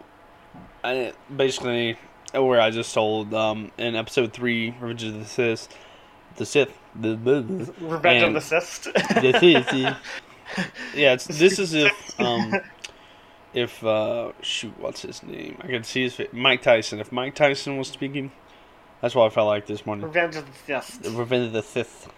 I, 0.85 1.12
basically, 1.35 1.96
where 2.35 2.61
I 2.61 2.70
just 2.70 2.92
told 2.92 3.33
um, 3.35 3.70
in 3.78 3.96
episode 3.96 4.33
three, 4.33 4.70
Revenge 4.81 5.05
of 5.05 5.14
the 5.14 5.24
Sith, 5.24 5.68
the 6.37 6.44
Sith, 6.44 6.72
the, 6.94 7.11
the, 7.16 7.40
the 7.40 7.72
Revenge 7.81 8.22
And- 8.22 8.37
of 8.37 8.42
the 8.42 8.61
Sith. 8.61 8.85
the 8.92 9.38
Sith. 9.40 9.96
yeah, 10.94 11.14
it's, 11.14 11.26
this 11.38 11.58
is 11.58 11.74
if 11.74 12.20
um, 12.20 12.54
if 13.54 13.84
uh, 13.84 14.32
shoot, 14.40 14.72
what's 14.78 15.02
his 15.02 15.22
name? 15.22 15.58
I 15.62 15.66
can 15.66 15.84
see 15.84 16.02
his 16.02 16.14
face. 16.14 16.28
Mike 16.32 16.62
Tyson. 16.62 17.00
If 17.00 17.12
Mike 17.12 17.34
Tyson 17.34 17.76
was 17.76 17.88
speaking, 17.88 18.32
that's 19.00 19.14
what 19.14 19.26
I 19.26 19.34
felt 19.34 19.48
like 19.48 19.66
this 19.66 19.84
morning. 19.84 20.04
Revenge 20.06 20.36
of 20.36 20.46
the 20.66 20.80
Sith. 20.80 21.14
Revenge 21.14 21.46
of 21.48 21.52
the 21.52 21.62
Sith, 21.62 22.08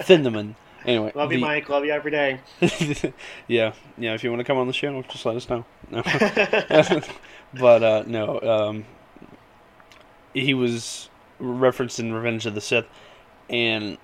Cinnamon. 0.06 0.56
Anyway, 0.84 1.12
Love 1.14 1.32
you, 1.32 1.38
the- 1.38 1.44
Mike. 1.44 1.68
Love 1.68 1.84
you 1.84 1.92
every 1.92 2.10
day. 2.10 2.40
yeah, 3.48 3.72
yeah. 3.96 4.12
If 4.12 4.22
you 4.22 4.30
want 4.30 4.40
to 4.40 4.44
come 4.44 4.58
on 4.58 4.66
the 4.66 4.72
show, 4.72 5.00
just 5.02 5.24
let 5.24 5.36
us 5.36 5.48
know. 5.48 5.64
No. 5.90 6.02
but 7.54 7.82
uh, 7.82 8.04
no, 8.06 8.40
um, 8.40 8.84
he 10.34 10.52
was 10.52 11.08
referenced 11.38 12.00
in 12.00 12.12
Revenge 12.12 12.44
of 12.44 12.54
the 12.54 12.60
Sith, 12.60 12.86
and 13.48 13.96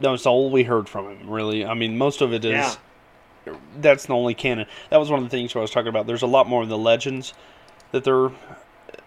that 0.00 0.10
was 0.10 0.26
all 0.26 0.50
we 0.50 0.62
heard 0.64 0.88
from 0.88 1.06
him. 1.10 1.28
Really, 1.30 1.64
I 1.64 1.74
mean, 1.74 1.96
most 1.98 2.20
of 2.20 2.32
it 2.32 2.44
is. 2.44 2.52
Yeah. 2.52 3.54
That's 3.78 4.06
the 4.06 4.14
only 4.14 4.34
canon. 4.34 4.66
That 4.90 4.98
was 4.98 5.10
one 5.10 5.18
of 5.22 5.24
the 5.24 5.30
things 5.30 5.54
I 5.54 5.58
was 5.58 5.70
talking 5.70 5.88
about. 5.88 6.06
There's 6.06 6.22
a 6.22 6.26
lot 6.26 6.48
more 6.48 6.62
of 6.62 6.68
the 6.70 6.78
legends 6.78 7.34
that 7.92 8.02
there 8.02 8.30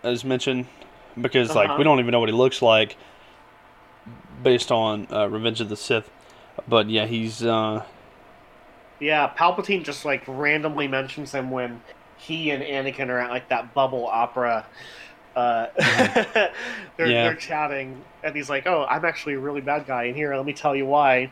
is 0.03 0.23
mentioned 0.23 0.67
because, 1.19 1.55
like, 1.55 1.69
Uh-huh. 1.69 1.77
we 1.79 1.83
don't 1.83 1.99
even 1.99 2.11
know 2.11 2.19
what 2.19 2.29
he 2.29 2.35
looks 2.35 2.61
like 2.61 2.97
based 4.43 4.71
on 4.71 5.07
uh, 5.11 5.27
Revenge 5.27 5.59
of 5.61 5.69
the 5.69 5.75
Sith. 5.75 6.09
But 6.67 6.89
yeah, 6.89 7.05
he's 7.07 7.43
uh, 7.43 7.83
Yeah, 8.99 9.31
Palpatine 9.35 9.83
just 9.83 10.05
like 10.05 10.23
randomly 10.27 10.87
mentions 10.87 11.31
him 11.31 11.49
when 11.49 11.81
he 12.17 12.51
and 12.51 12.63
Anakin 12.63 13.09
are 13.09 13.19
at 13.19 13.29
like 13.31 13.49
that 13.49 13.73
bubble 13.73 14.05
opera. 14.05 14.65
Uh, 15.37 15.67
they're, 16.97 17.07
Yeah. 17.07 17.23
they're 17.25 17.35
chatting, 17.35 18.01
and 18.23 18.35
he's 18.35 18.49
like, 18.49 18.65
"Oh, 18.65 18.87
I'm 18.89 19.05
actually 19.05 19.35
a 19.35 19.39
really 19.39 19.61
bad 19.61 19.85
guy 19.85 20.05
in 20.05 20.15
here. 20.15 20.35
Let 20.35 20.45
me 20.47 20.53
tell 20.53 20.75
you 20.75 20.87
why." 20.87 21.31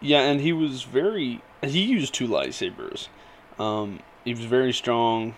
Yeah, 0.00 0.20
and 0.22 0.40
he 0.40 0.54
was 0.54 0.84
very. 0.84 1.42
He 1.62 1.82
used 1.82 2.14
two 2.14 2.26
lightsabers. 2.26 3.08
Um, 3.58 4.00
he 4.24 4.32
was 4.32 4.46
very 4.46 4.72
strong. 4.72 5.34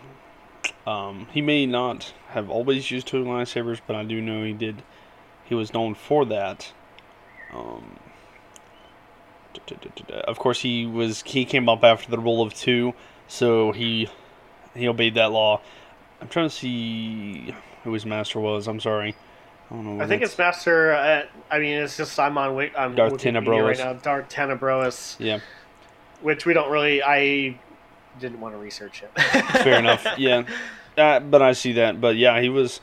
Um, 0.86 1.26
he 1.32 1.42
may 1.42 1.66
not 1.66 2.12
have 2.28 2.48
always 2.48 2.92
used 2.92 3.08
two 3.08 3.24
lightsabers, 3.24 3.80
but 3.84 3.96
I 3.96 4.04
do 4.04 4.20
know 4.20 4.44
he 4.44 4.52
did. 4.52 4.84
He 5.44 5.56
was 5.56 5.74
known 5.74 5.96
for 5.96 6.24
that. 6.26 6.72
Um, 7.52 7.96
of 10.28 10.38
course, 10.38 10.62
he 10.62 10.86
was. 10.86 11.22
He 11.26 11.44
came 11.44 11.68
up 11.68 11.82
after 11.82 12.08
the 12.12 12.18
rule 12.18 12.42
of 12.42 12.54
two, 12.54 12.94
so 13.26 13.72
he 13.72 14.08
he 14.72 14.86
obeyed 14.86 15.14
that 15.14 15.32
law. 15.32 15.60
I'm 16.20 16.28
trying 16.28 16.48
to 16.48 16.54
see 16.54 17.54
who 17.84 17.92
his 17.92 18.04
master 18.04 18.40
was. 18.40 18.68
I'm 18.68 18.80
sorry. 18.80 19.14
I 19.70 19.74
don't 19.74 19.98
know. 19.98 20.04
I 20.04 20.08
think 20.08 20.22
it's 20.22 20.36
Master. 20.36 20.92
Uh, 20.92 21.22
I 21.50 21.58
mean, 21.60 21.78
it's 21.78 21.96
just 21.96 22.18
I'm 22.18 22.36
on. 22.36 22.70
I'm 22.76 22.94
Darth 22.94 23.18
Tenebrous. 23.18 23.78
right 23.78 23.78
now. 23.78 23.92
Darth 23.94 24.28
Tenebrous, 24.28 25.16
yeah. 25.20 25.38
which 26.22 26.44
we 26.44 26.54
don't 26.54 26.70
really. 26.70 27.02
I 27.02 27.58
didn't 28.18 28.40
want 28.40 28.54
to 28.54 28.58
research 28.58 29.02
it. 29.02 29.20
Fair 29.62 29.78
enough. 29.78 30.06
Yeah, 30.18 30.42
uh, 30.98 31.20
but 31.20 31.40
I 31.40 31.52
see 31.52 31.74
that. 31.74 32.00
But 32.00 32.16
yeah, 32.16 32.40
he 32.40 32.48
was 32.48 32.80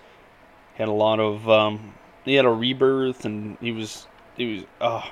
had 0.76 0.88
a 0.88 0.94
lot 0.94 1.20
of. 1.20 1.50
Um, 1.50 1.94
he 2.24 2.36
had 2.36 2.46
a 2.46 2.50
rebirth, 2.50 3.26
and 3.26 3.58
he 3.60 3.74
was 3.74 4.08
he 4.38 4.56
was 4.56 4.64
oh 4.80 5.04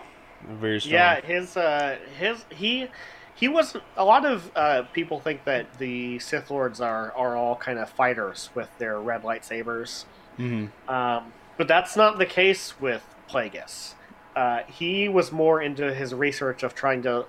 very 0.47 0.79
strong. 0.79 0.93
Yeah, 0.93 1.21
his 1.21 1.57
uh, 1.57 1.97
his 2.17 2.45
he 2.49 2.87
he 3.35 3.47
was 3.47 3.75
a 3.97 4.05
lot 4.05 4.25
of 4.25 4.51
uh, 4.55 4.83
people 4.93 5.19
think 5.19 5.43
that 5.43 5.77
the 5.77 6.19
Sith 6.19 6.49
Lords 6.49 6.79
are 6.81 7.11
are 7.15 7.35
all 7.35 7.55
kind 7.55 7.77
of 7.79 7.89
fighters 7.89 8.49
with 8.55 8.69
their 8.79 8.99
red 8.99 9.23
lightsabers, 9.23 10.05
hmm 10.37 10.67
um, 10.87 11.33
but 11.57 11.67
that's 11.67 11.95
not 11.95 12.17
the 12.17 12.25
case 12.25 12.79
with 12.79 13.03
Plagueis. 13.29 13.93
Uh, 14.35 14.61
he 14.67 15.07
was 15.07 15.31
more 15.31 15.61
into 15.61 15.93
his 15.93 16.13
research 16.13 16.63
of 16.63 16.75
trying 16.75 17.01
to 17.03 17.25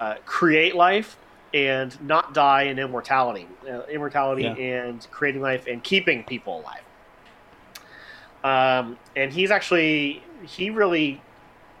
uh, 0.00 0.14
create 0.26 0.74
life 0.76 1.16
and 1.52 2.00
not 2.02 2.34
die 2.34 2.62
in 2.62 2.78
immortality, 2.78 3.46
uh, 3.68 3.82
immortality 3.90 4.42
Yeah. 4.42 4.54
and 4.54 5.06
creating 5.10 5.40
life 5.42 5.66
and 5.66 5.82
keeping 5.82 6.24
people 6.24 6.60
alive. 6.60 6.82
Um, 8.42 8.98
and 9.16 9.32
he's 9.32 9.50
actually 9.50 10.22
he 10.44 10.70
really, 10.70 11.20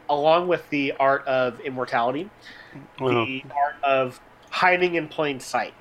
along 0.08 0.48
with 0.48 0.68
the 0.70 0.92
art 0.98 1.26
of 1.26 1.60
immortality, 1.60 2.30
Uh-huh. 3.00 3.24
the 3.24 3.44
art 3.54 3.76
of 3.82 4.20
hiding 4.50 4.94
in 4.94 5.08
plain 5.08 5.40
sight. 5.40 5.74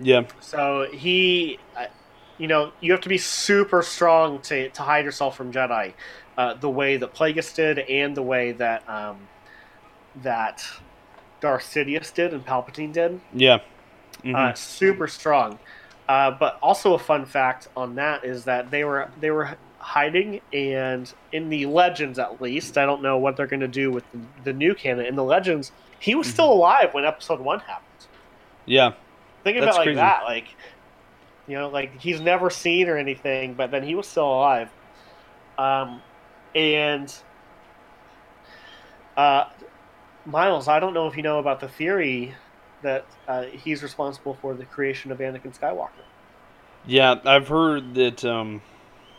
Yeah, 0.00 0.24
So 0.40 0.88
he, 0.90 1.58
uh, 1.76 1.86
you 2.38 2.46
know, 2.46 2.72
you 2.80 2.92
have 2.92 3.02
to 3.02 3.08
be 3.10 3.18
super 3.18 3.82
strong 3.82 4.40
to, 4.42 4.70
to 4.70 4.82
hide 4.82 5.04
yourself 5.04 5.36
from 5.36 5.52
Jedi, 5.52 5.92
uh, 6.38 6.54
the 6.54 6.70
way 6.70 6.96
that 6.96 7.14
Plagueis 7.14 7.54
did, 7.54 7.78
and 7.78 8.16
the 8.16 8.22
way 8.22 8.52
that 8.52 8.88
um, 8.88 9.28
that 10.22 10.64
Darth 11.40 11.62
Sidious 11.64 12.12
did 12.14 12.32
and 12.32 12.44
Palpatine 12.44 12.92
did. 12.92 13.20
yeah. 13.34 13.58
Mhm. 14.24 14.34
Uh, 14.34 14.54
super 14.54 15.08
strong. 15.08 15.58
Uh, 16.08 16.30
but 16.30 16.58
also 16.62 16.94
a 16.94 16.98
fun 16.98 17.24
fact 17.26 17.68
on 17.76 17.94
that 17.96 18.24
is 18.24 18.44
that 18.44 18.70
they 18.70 18.84
were 18.84 19.10
they 19.20 19.30
were 19.30 19.56
hiding, 19.82 20.40
and 20.52 21.12
in 21.32 21.50
the 21.50 21.66
legends 21.66 22.18
at 22.18 22.40
least, 22.40 22.78
I 22.78 22.86
don't 22.86 23.02
know 23.02 23.18
what 23.18 23.36
they're 23.36 23.46
going 23.48 23.60
to 23.60 23.68
do 23.68 23.90
with 23.90 24.04
the, 24.12 24.20
the 24.44 24.52
new 24.54 24.74
canon. 24.74 25.06
In 25.06 25.16
the 25.16 25.24
legends, 25.24 25.72
he 25.98 26.14
was 26.14 26.26
still 26.28 26.52
alive 26.52 26.94
when 26.94 27.04
Episode 27.04 27.40
One 27.40 27.60
happened. 27.60 28.06
yeah, 28.64 28.92
Think 29.44 29.58
about 29.58 29.74
like 29.76 29.84
crazy. 29.84 29.96
that, 29.96 30.22
like 30.24 30.46
you 31.48 31.56
know, 31.56 31.68
like 31.68 32.00
he's 32.00 32.20
never 32.20 32.48
seen 32.50 32.88
or 32.88 32.96
anything, 32.96 33.54
but 33.54 33.70
then 33.70 33.82
he 33.82 33.94
was 33.94 34.06
still 34.08 34.26
alive. 34.32 34.70
Um, 35.58 36.02
and 36.54 37.12
uh, 39.16 39.44
Miles, 40.24 40.68
I 40.68 40.80
don't 40.80 40.94
know 40.94 41.06
if 41.08 41.16
you 41.16 41.22
know 41.22 41.38
about 41.38 41.60
the 41.60 41.68
theory 41.68 42.34
that 42.82 43.06
uh, 43.28 43.44
he's 43.44 43.82
responsible 43.82 44.34
for 44.34 44.54
the 44.54 44.64
creation 44.64 45.12
of 45.12 45.18
Anakin 45.18 45.56
Skywalker. 45.58 46.06
yeah. 46.84 47.16
I've 47.24 47.48
heard 47.48 47.94
that. 47.94 48.24
Um, 48.24 48.62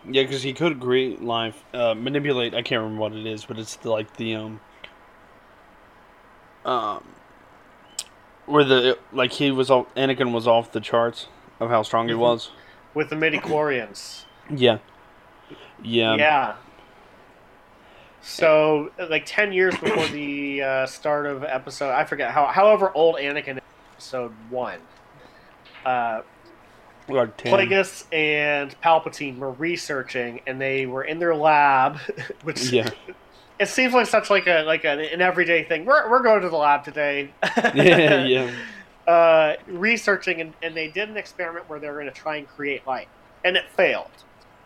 yeah, 0.09 0.23
because 0.23 0.43
he 0.43 0.53
could 0.53 0.79
create 0.79 1.21
life, 1.21 1.63
uh, 1.73 1.93
manipulate. 1.93 2.53
I 2.53 2.61
can't 2.61 2.81
remember 2.81 3.01
what 3.01 3.13
it 3.13 3.25
is, 3.25 3.45
but 3.45 3.57
it's 3.59 3.75
the, 3.77 3.89
like 3.91 4.15
the 4.17 4.35
um, 4.35 4.59
um, 6.65 7.03
where 8.45 8.63
the 8.63 8.97
like 9.11 9.31
he 9.33 9.51
was 9.51 9.69
all 9.69 9.85
Anakin 9.95 10.31
was 10.33 10.47
off 10.47 10.71
the 10.71 10.79
charts 10.81 11.27
of 11.59 11.69
how 11.69 11.83
strong 11.83 12.07
he 12.07 12.13
Mhm. 12.13 12.19
was. 12.19 12.51
with 12.93 13.09
the 13.09 13.15
midichlorians. 13.15 14.25
Yeah, 14.49 14.77
yeah, 15.81 16.15
yeah. 16.15 16.55
So, 18.21 18.91
like 19.09 19.23
ten 19.25 19.51
years 19.51 19.75
before 19.77 20.07
the 20.07 20.61
uh, 20.61 20.85
start 20.85 21.25
of 21.25 21.43
episode, 21.43 21.91
I 21.91 22.05
forget 22.05 22.31
how. 22.31 22.45
However 22.45 22.91
old 22.93 23.17
Anakin, 23.17 23.59
episode 23.95 24.31
one, 24.49 24.79
uh, 25.85 25.87
Like 25.87 26.23
10. 26.23 26.32
Plagueis 27.07 28.05
and 28.13 28.75
Palpatine 28.81 29.37
were 29.37 29.51
researching, 29.51 30.41
and 30.47 30.59
they 30.59 30.85
were 30.85 31.03
in 31.03 31.19
their 31.19 31.35
lab, 31.35 31.97
which 32.43 32.71
Yeah, 32.71 32.89
it 33.59 33.67
seems 33.67 33.93
like 33.93 34.07
such 34.07 34.29
like 34.29 34.47
a 34.47 34.63
like 34.63 34.85
an, 34.85 34.99
an 34.99 35.21
everyday 35.21 35.63
thing. 35.63 35.85
We're 35.85 36.09
we're 36.09 36.23
going 36.23 36.41
to 36.41 36.49
the 36.49 36.57
lab 36.57 36.83
today. 36.83 37.31
yeah, 37.73 38.23
yeah. 38.23 38.51
uh, 39.07 39.55
researching, 39.67 40.41
and, 40.41 40.53
and 40.61 40.75
they 40.75 40.87
did 40.87 41.09
an 41.09 41.17
experiment 41.17 41.69
where 41.69 41.79
they 41.79 41.87
were 41.87 41.95
going 41.99 42.05
to 42.05 42.11
try 42.11 42.37
and 42.37 42.47
create 42.47 42.85
light, 42.87 43.09
and 43.43 43.57
it 43.57 43.69
failed. 43.69 44.11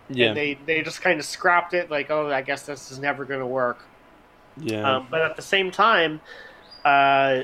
Yeah, 0.10 0.28
And 0.28 0.38
they 0.38 0.54
they 0.66 0.82
just 0.84 1.02
kind 1.02 1.20
of 1.20 1.26
scrapped 1.26 1.74
it, 1.74 1.92
like, 1.92 2.10
oh, 2.10 2.32
I 2.32 2.42
guess 2.42 2.64
this 2.66 2.92
is 2.92 3.00
never 3.00 3.26
going 3.26 3.42
to 3.42 3.46
work. 3.46 3.80
yeah, 4.58 4.98
Um, 4.98 5.08
but 5.10 5.22
at 5.22 5.36
the 5.36 5.42
same 5.42 5.70
time, 5.70 6.22
uh, 6.86 7.42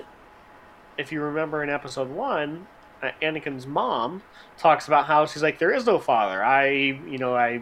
if 0.97 1.11
you 1.11 1.21
remember 1.21 1.61
in 1.63 1.69
episode 1.69 2.09
one, 2.09 2.67
Anakin's 3.21 3.67
mom 3.67 4.23
talks 4.57 4.87
about 4.87 5.05
how 5.05 5.25
she's 5.25 5.43
like, 5.43 5.59
there 5.59 5.73
is 5.73 5.85
no 5.85 5.99
father. 5.99 6.43
I, 6.43 6.67
you 6.69 7.17
know, 7.17 7.35
I, 7.35 7.61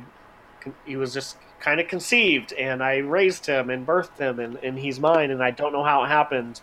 he 0.86 0.96
was 0.96 1.14
just 1.14 1.38
kind 1.60 1.80
of 1.80 1.88
conceived, 1.88 2.54
and 2.54 2.84
I 2.84 2.98
raised 2.98 3.46
him 3.46 3.70
and 3.70 3.86
birthed 3.86 4.18
him, 4.18 4.40
and, 4.40 4.58
and 4.58 4.78
he's 4.80 5.00
mine, 5.00 5.32
and 5.32 5.44
I 5.44 5.52
don't 5.52 5.74
know 5.74 5.84
how 5.84 6.04
it 6.04 6.08
happened. 6.08 6.62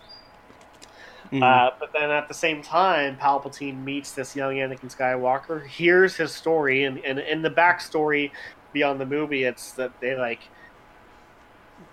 Mhm. 1.31 1.43
Uh, 1.43 1.71
but 1.79 1.93
then 1.93 2.09
at 2.09 2.27
the 2.27 2.33
same 2.33 2.61
time, 2.63 3.17
Palpatine 3.17 3.83
meets 3.83 4.13
this 4.13 4.35
young 4.35 4.55
Anakin 4.55 4.93
Skywalker, 4.95 5.65
hears 5.65 6.15
his 6.15 6.33
story, 6.33 6.83
and, 6.85 6.97
and 7.05 7.19
in 7.19 7.41
the 7.43 7.51
backstory 7.51 8.31
beyond 8.73 8.99
the 8.99 9.05
movie, 9.05 9.43
it's 9.43 9.71
that 9.73 9.99
they 9.99 10.15
like 10.15 10.49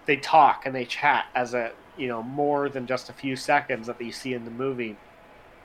they 0.07 0.17
talk 0.17 0.67
and 0.67 0.75
they 0.75 0.85
chat 0.85 1.27
as 1.35 1.55
a 1.55 1.73
you 1.97 2.09
know 2.09 2.23
more 2.23 2.69
than 2.69 2.87
just 2.87 3.09
a 3.09 3.13
few 3.13 3.37
seconds 3.37 3.87
that 3.89 4.01
you 4.01 4.13
see 4.13 4.35
in 4.35 4.45
the 4.45 4.51
movie. 4.51 4.97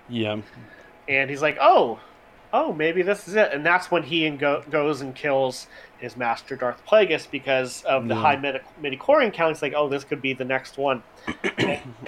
yeah. 0.07 0.41
And 1.07 1.29
he's 1.29 1.41
like, 1.41 1.57
"Oh, 1.59 1.99
oh, 2.53 2.73
maybe 2.73 3.01
this 3.01 3.27
is 3.27 3.35
it." 3.35 3.51
And 3.53 3.65
that's 3.65 3.89
when 3.91 4.03
he 4.03 4.25
and 4.25 4.37
go- 4.39 4.63
goes 4.69 5.01
and 5.01 5.13
kills 5.15 5.67
his 5.99 6.17
master 6.17 6.55
Darth 6.55 6.83
Plagueis 6.85 7.29
because 7.29 7.83
of 7.83 8.07
the 8.07 8.15
Yeah. 8.15 8.21
high 8.21 8.35
midi- 8.35 8.59
midichlorian 8.81 9.31
count. 9.33 9.55
He's 9.55 9.61
like, 9.61 9.73
"Oh, 9.75 9.87
this 9.87 10.03
could 10.03 10.21
be 10.21 10.33
the 10.33 10.45
next 10.45 10.77
one." 10.77 11.03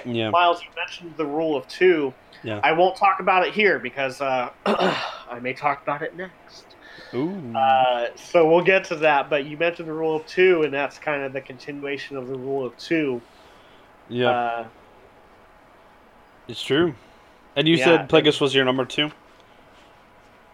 Yeah. 0.04 0.28
Miles, 0.30 0.62
you 0.62 0.68
mentioned 0.76 1.14
the 1.16 1.24
rule 1.24 1.56
of 1.56 1.66
two. 1.66 2.12
Yeah. 2.42 2.60
I 2.62 2.72
won't 2.72 2.94
talk 2.96 3.20
about 3.20 3.46
it 3.46 3.54
here 3.54 3.78
because 3.78 4.20
uh, 4.20 4.50
I 4.66 5.38
may 5.40 5.54
talk 5.54 5.82
about 5.82 6.02
it 6.02 6.14
next. 6.14 6.66
Ooh. 7.14 7.56
Uh, 7.56 8.08
so 8.16 8.46
we'll 8.48 8.64
get 8.64 8.84
to 8.84 8.96
that. 8.96 9.30
But 9.30 9.46
you 9.46 9.56
mentioned 9.56 9.88
the 9.88 9.94
rule 9.94 10.16
of 10.16 10.26
two, 10.26 10.62
and 10.64 10.74
that's 10.74 10.98
kind 10.98 11.22
of 11.22 11.32
the 11.32 11.40
continuation 11.40 12.16
of 12.18 12.28
the 12.28 12.36
rule 12.36 12.66
of 12.66 12.76
two. 12.76 13.22
yeah. 14.08 14.28
Uh, 14.30 14.66
it's 16.48 16.62
true. 16.62 16.94
And 17.56 17.68
you 17.68 17.76
yeah. 17.76 17.84
said 17.84 18.08
Plagueis 18.08 18.40
was 18.40 18.54
your 18.54 18.64
number 18.64 18.84
two. 18.84 19.10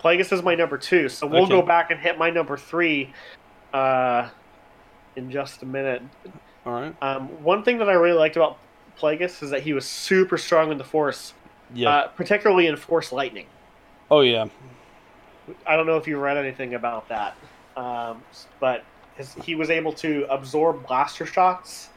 Plagueis 0.02 0.32
is 0.32 0.42
my 0.42 0.54
number 0.54 0.78
two, 0.78 1.08
so 1.08 1.26
we'll 1.26 1.42
Okay. 1.42 1.50
go 1.52 1.62
back 1.62 1.90
and 1.90 2.00
hit 2.00 2.18
my 2.18 2.30
number 2.30 2.56
three 2.56 3.12
uh, 3.74 4.28
in 5.16 5.30
just 5.30 5.62
a 5.62 5.66
minute. 5.66 6.02
All 6.64 6.72
right. 6.72 6.94
Um, 7.02 7.28
one 7.42 7.62
thing 7.62 7.78
that 7.78 7.88
I 7.88 7.92
really 7.94 8.16
liked 8.18 8.36
about 8.36 8.58
Plagueis 8.98 9.42
is 9.42 9.50
that 9.50 9.62
he 9.62 9.72
was 9.72 9.84
super 9.86 10.38
strong 10.38 10.72
in 10.72 10.78
the 10.78 10.84
Force, 10.84 11.34
Yeah. 11.74 11.90
uh, 11.90 12.08
particularly 12.08 12.66
in 12.66 12.76
Force 12.76 13.12
Lightning. 13.12 13.46
oh 14.10 14.20
yeah. 14.22 14.46
I 15.66 15.76
don't 15.76 15.86
know 15.86 15.96
if 15.96 16.06
you 16.06 16.18
read 16.18 16.36
anything 16.36 16.74
about 16.74 17.08
that, 17.08 17.34
um, 17.76 18.22
but 18.60 18.84
his, 19.16 19.34
he 19.34 19.54
was 19.56 19.68
able 19.68 19.92
to 19.94 20.24
absorb 20.30 20.86
blaster 20.86 21.26
shots 21.26 21.88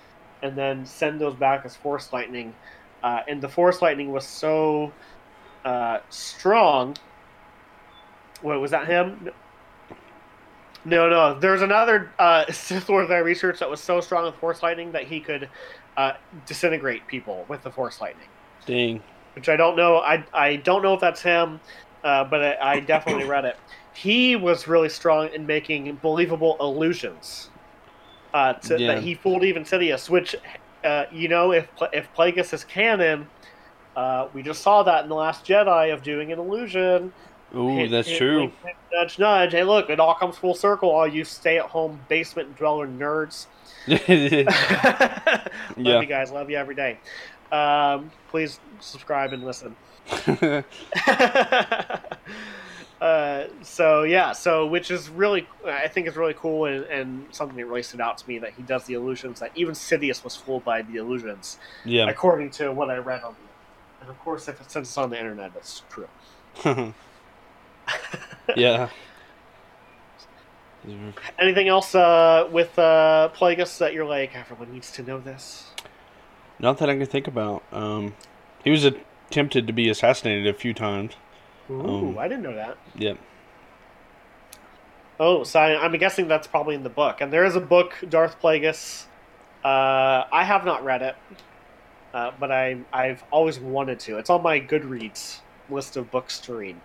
and 0.42 0.56
then 0.56 0.86
send 0.86 1.20
those 1.22 1.36
back 1.36 1.63
as 1.66 1.76
Force 1.76 2.12
Lightning. 2.12 2.54
Uh, 3.04 3.22
and 3.28 3.42
the 3.42 3.50
Force 3.50 3.82
Lightning 3.82 4.12
was 4.12 4.26
so 4.26 4.92
uh, 5.66 6.00
strong. 6.10 6.96
Wait, 8.42 8.58
was 8.58 8.72
that 8.72 8.88
him? 8.88 9.30
No, 10.86 11.10
no. 11.10 11.39
There's 11.39 11.62
another 11.62 12.12
uh, 12.20 12.46
Sith 12.52 12.89
Lord 12.89 13.10
that 13.10 13.16
I 13.16 13.20
researched 13.20 13.60
that 13.60 13.70
was 13.70 13.82
so 13.82 14.02
strong 14.02 14.26
with 14.26 14.36
Force 14.36 14.63
Lightning 14.63 14.92
that 14.94 15.04
he 15.04 15.20
could 15.20 15.50
uh, 15.98 16.13
disintegrate 16.46 17.06
people 17.08 17.46
with 17.48 17.63
the 17.63 17.72
Force 17.72 18.02
Lightning 18.02 18.28
Dang. 18.66 19.02
which 19.36 19.50
I 19.50 19.56
don't 19.56 19.76
know. 19.76 19.98
I, 19.98 20.24
I 20.34 20.56
don't 20.58 20.82
know 20.82 20.94
if 20.94 21.02
that's 21.02 21.22
him, 21.22 21.60
uh, 22.04 22.24
but 22.24 22.42
I, 22.42 22.74
I 22.74 22.80
definitely 22.80 23.26
read 23.26 23.46
it. 23.46 23.58
He 23.94 24.36
was 24.36 24.68
really 24.68 24.89
strong 24.89 25.30
in 25.34 25.46
making 25.46 25.94
believable 26.02 26.58
illusions. 26.60 27.50
Uh, 28.34 28.54
to, 28.54 28.80
Yeah. 28.80 28.96
That 28.96 29.04
he 29.04 29.13
fooled 29.13 29.44
even 29.44 29.63
Sidious, 29.63 30.10
which, 30.10 30.36
uh, 30.84 31.06
you 31.12 31.28
know, 31.28 31.52
if 31.52 31.67
if 31.93 32.08
Plagueis 32.15 32.54
is 32.54 32.63
canon, 32.63 33.28
uh, 33.96 34.28
we 34.34 34.41
just 34.43 34.62
saw 34.62 34.84
that 34.84 35.04
in 35.04 35.10
the 35.10 35.15
Last 35.15 35.46
Jedi 35.46 35.93
of 35.93 36.04
doing 36.04 36.32
an 36.32 36.39
illusion. 36.39 37.13
Ooh, 37.56 37.69
Hit- 37.78 37.91
that's 37.91 38.08
hit, 38.08 38.17
true. 38.17 38.39
wink, 38.63 38.76
nudge, 38.91 39.19
nudge. 39.19 39.52
Hey, 39.52 39.63
look, 39.63 39.89
it 39.89 40.00
all 40.00 40.15
comes 40.15 40.38
full 40.38 40.56
circle. 40.56 40.89
All 40.89 41.08
you 41.08 41.24
stay-at-home 41.24 42.00
basement 42.10 42.56
dweller 42.58 42.88
nerds. 42.88 43.46
love 43.88 44.00
Yeah. 45.78 46.00
you 46.02 46.06
guys. 46.08 46.32
Love 46.32 46.50
you 46.50 46.58
every 46.58 46.74
day. 46.76 46.98
Um, 47.52 48.12
please 48.30 48.60
subscribe 48.80 49.34
and 49.34 49.43
listen. 49.46 49.76
uh, 53.04 53.50
so 53.62 54.04
yeah, 54.04 54.32
so 54.32 54.66
which 54.66 54.89
is 54.89 55.10
really, 55.10 55.46
I 55.66 55.89
think 55.89 56.08
is 56.08 56.16
really 56.16 56.36
cool 56.36 56.68
and, 56.68 56.86
and 56.86 57.26
something 57.32 57.58
that 57.58 57.66
really 57.66 57.84
stood 57.84 58.00
out 58.00 58.18
to 58.20 58.28
me 58.30 58.38
that 58.38 58.54
he 58.54 58.63
does 58.63 58.86
the 58.86 58.94
illusions 58.94 59.42
that 59.42 59.52
even 59.56 59.74
Sidious 59.74 60.24
was 60.24 60.38
fooled 60.38 60.63
by 60.63 60.84
the 60.84 60.96
illusions, 60.96 61.58
yeah. 61.84 62.08
according 62.08 62.52
to 62.52 62.72
what 62.72 62.89
I 62.89 62.96
read 63.00 63.22
on 63.24 63.34
the. 63.34 64.02
And 64.04 64.10
of 64.10 64.18
course, 64.20 64.48
if 64.48 64.62
it 64.62 64.72
says 64.72 64.88
it's 64.88 64.98
on 64.98 65.10
the 65.10 65.20
internet, 65.20 65.52
it's 65.58 65.84
true. 65.89 66.08
yeah. 68.56 68.88
Anything 71.39 71.68
else 71.68 71.94
uh, 71.96 72.48
with 72.50 72.80
uh, 72.80 73.32
Plagueis 73.36 73.80
that 73.80 73.94
you're 73.94 74.06
like 74.06 74.34
everyone 74.34 74.72
needs 74.72 74.92
to 74.94 75.04
know 75.04 75.20
this? 75.20 75.72
Not 76.58 76.78
that 76.78 76.89
I 76.89 76.96
can 76.96 77.06
think 77.06 77.28
about. 77.28 77.63
Um, 77.74 78.16
he 78.63 78.70
was 78.70 78.86
attempted 78.86 79.68
to 79.68 79.74
be 79.74 79.89
assassinated 79.89 80.48
a 80.48 80.58
few 80.58 80.74
times. 80.74 81.16
Ooh, 81.69 82.10
Um, 82.10 82.17
I 82.17 82.28
didn't 82.28 82.43
know 82.43 82.56
that. 82.56 82.78
Yep. 82.95 83.17
Oh, 85.19 85.43
so 85.43 85.60
I, 85.60 85.84
I'm 85.84 85.95
guessing 85.97 86.28
that's 86.28 86.47
probably 86.47 86.76
in 86.76 86.84
the 86.84 86.89
book. 86.89 87.21
And 87.21 87.32
there 87.32 87.45
is 87.45 87.56
a 87.56 87.62
book, 87.62 87.93
Darth 88.10 88.41
Plagueis. 88.41 89.06
Uh, 89.63 90.26
I 90.32 90.43
have 90.43 90.65
not 90.65 90.84
read 90.84 91.02
it, 91.02 91.15
uh, 92.13 92.32
but 92.39 92.52
I, 92.52 92.78
I've 92.91 93.23
always 93.32 93.60
wanted 93.60 93.99
to. 94.02 94.17
It's 94.17 94.30
on 94.30 94.43
my 94.43 94.60
Goodreads 94.60 95.39
list 95.69 95.95
of 95.95 96.12
books 96.12 96.39
to 96.41 96.54
read. 96.54 96.76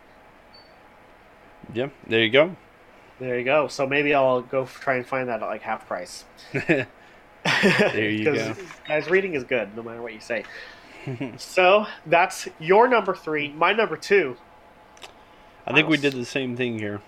Yep. 1.74 1.92
There 2.06 2.24
you 2.24 2.30
go. 2.30 2.56
There 3.18 3.38
you 3.38 3.44
go. 3.44 3.66
So 3.66 3.86
maybe 3.86 4.14
I'll 4.14 4.42
go 4.42 4.64
try 4.66 4.96
and 4.96 5.06
find 5.06 5.28
that 5.28 5.42
at 5.42 5.46
like 5.46 5.62
half 5.62 5.88
price. 5.88 6.24
there 6.52 8.10
you 8.10 8.24
go. 8.24 8.54
Guys, 8.86 9.10
reading 9.10 9.34
is 9.34 9.44
good, 9.44 9.74
no 9.76 9.82
matter 9.82 10.02
what 10.02 10.12
you 10.12 10.20
say. 10.20 10.44
so 11.36 11.86
that's 12.06 12.48
your 12.58 12.88
number 12.88 13.14
three. 13.14 13.48
My 13.52 13.72
number 13.72 13.96
two. 13.96 14.36
I 15.68 15.74
think 15.74 15.88
we 15.88 15.98
did 15.98 16.14
the 16.14 16.24
same 16.24 16.56
thing 16.56 16.78
here. 16.78 17.00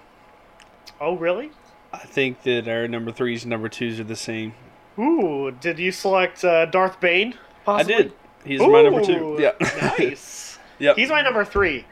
Oh, 1.01 1.16
really? 1.16 1.51
I 1.92 1.99
think 1.99 2.42
that 2.42 2.68
our 2.68 2.87
number 2.87 3.11
threes 3.11 3.42
and 3.44 3.51
number 3.51 3.68
twos 3.68 3.99
are 3.99 4.05
the 4.05 4.16
same. 4.16 4.55
Ooh, 4.99 5.51
did 5.51 5.79
you 5.79 5.90
select 5.92 6.44
uh, 6.44 6.66
Darth 6.66 7.01
Bane? 7.01 7.35
Possibly? 7.64 7.94
I 7.94 7.99
did. 7.99 8.12
He's 8.44 8.61
my 8.61 8.83
number 8.83 9.03
two. 9.03 9.37
Yeah. 9.40 9.53
nice. 9.99 10.59
yep. 10.79 10.96
He's 10.96 11.09
my 11.09 11.23
number 11.23 11.44
three. 11.44 11.87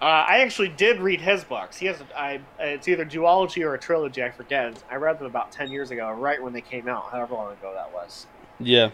Uh, 0.00 0.24
I 0.28 0.38
actually 0.38 0.68
did 0.68 1.00
read 1.00 1.20
his 1.20 1.44
books. 1.44 1.76
He 1.76 1.86
has, 1.86 2.02
I, 2.16 2.40
it's 2.58 2.88
either 2.88 3.04
duology 3.04 3.62
or 3.64 3.74
a 3.74 3.78
trilogy. 3.78 4.22
I 4.22 4.30
forget. 4.30 4.82
I 4.90 4.96
read 4.96 5.18
them 5.18 5.26
about 5.26 5.52
ten 5.52 5.70
years 5.70 5.90
ago, 5.90 6.10
right 6.12 6.42
when 6.42 6.52
they 6.52 6.60
came 6.60 6.88
out, 6.88 7.10
however 7.10 7.34
long 7.34 7.52
ago 7.52 7.72
that 7.74 7.92
was. 7.92 8.26
yeah. 8.58 8.90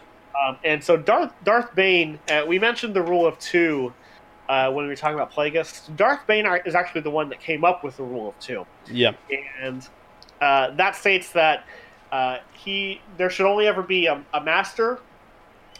Um, 0.47 0.57
and 0.65 0.83
so 0.83 0.97
Darth 0.97 1.33
Darth 1.45 1.75
Bane, 1.75 2.19
uh, 2.31 2.45
we 2.49 2.59
mentioned 2.59 2.95
the 2.95 3.03
rule 3.03 3.27
of 3.27 3.39
two 3.39 3.93
uh, 4.53 4.71
when 4.71 4.85
we 4.85 4.91
were 4.91 4.97
talking 4.97 5.15
about 5.15 5.33
Plagueis. 5.33 5.97
Darth 5.97 6.27
Bane 6.27 6.47
is 6.67 6.75
actually 6.75 7.01
the 7.01 7.11
one 7.11 7.31
that 7.31 7.41
came 7.41 7.65
up 7.65 7.83
with 7.83 7.97
the 7.97 8.03
rule 8.03 8.29
of 8.29 8.39
two, 8.39 8.67
Yeah. 8.91 9.13
and 9.59 9.89
uh, 10.43 10.73
that 10.73 10.95
states 10.95 11.33
that 11.33 11.65
uh, 12.11 12.39
he 12.53 13.01
there 13.17 13.31
should 13.31 13.47
only 13.47 13.67
ever 13.67 13.83
be 13.83 14.07
a, 14.07 14.23
a 14.35 14.45
master 14.45 14.99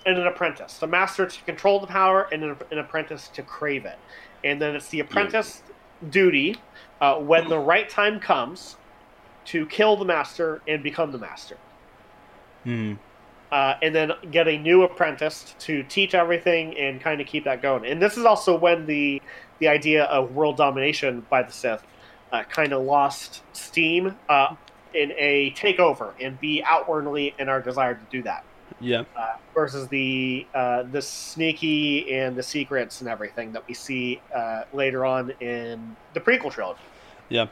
and 0.07 0.17
an 0.17 0.27
apprentice. 0.27 0.81
A 0.81 0.87
master 0.87 1.27
to 1.27 1.43
control 1.45 1.81
the 1.81 1.87
power, 1.87 2.29
and 2.33 2.43
an, 2.43 2.57
an 2.71 2.79
apprentice 2.79 3.29
to 3.35 3.43
crave 3.43 3.85
it. 3.85 3.99
And 4.43 4.61
then 4.61 4.75
it's 4.75 4.89
the 4.89 5.01
apprentice 5.01 5.63
duty 6.09 6.57
uh, 7.03 7.17
when 7.17 7.49
the 7.51 7.59
right 7.59 7.91
time 7.91 8.21
comes 8.21 8.77
to 9.45 9.67
kill 9.67 9.97
the 9.97 10.05
master 10.07 10.63
and 10.67 10.83
become 10.83 11.13
the 11.13 11.19
master 11.19 11.59
Hmm. 12.65 12.95
Uh, 13.53 13.77
and 13.83 13.95
then 13.95 14.13
get 14.31 14.49
a 14.49 14.59
new 14.59 14.83
apprentice 14.83 15.55
to 15.59 15.83
teach 15.85 16.15
everything 16.15 16.77
and 16.79 17.01
kind 17.01 17.21
of 17.21 17.27
keep 17.27 17.45
that 17.45 17.61
going. 17.61 17.87
And 17.87 18.01
this 18.01 18.17
is 18.17 18.25
also 18.25 18.59
when 18.59 18.87
the 18.87 19.23
the 19.59 19.69
idea 19.69 20.05
of 20.05 20.35
world 20.35 20.57
domination 20.57 21.25
by 21.31 21.43
the 21.45 21.53
Sith 21.53 21.85
uh, 22.33 22.43
kind 22.45 22.73
of 22.73 22.83
lost 22.83 23.43
steam 23.53 24.17
uh, 24.29 24.57
in 24.95 25.13
a 25.17 25.53
takeover 25.53 26.15
and 26.21 26.41
be 26.41 26.63
outwardly 26.65 27.35
in 27.39 27.49
our 27.49 27.61
desire 27.61 27.95
to 27.95 28.05
do 28.11 28.23
that. 28.23 28.45
Yeah. 28.81 29.05
Uh, 29.15 29.37
versus 29.55 29.87
the 29.89 30.47
uh, 30.55 30.85
the 30.85 31.03
sneaky 31.03 32.13
and 32.13 32.35
the 32.35 32.43
secrets 32.43 33.01
and 33.01 33.09
everything 33.09 33.53
that 33.53 33.69
we 33.69 33.75
see 33.75 34.21
uh, 34.35 34.63
later 34.73 35.05
on 35.05 35.31
in 35.41 35.95
the 36.15 36.21
prequel 36.21 36.51
trilogy. 36.51 36.81
Yeah. 37.29 37.47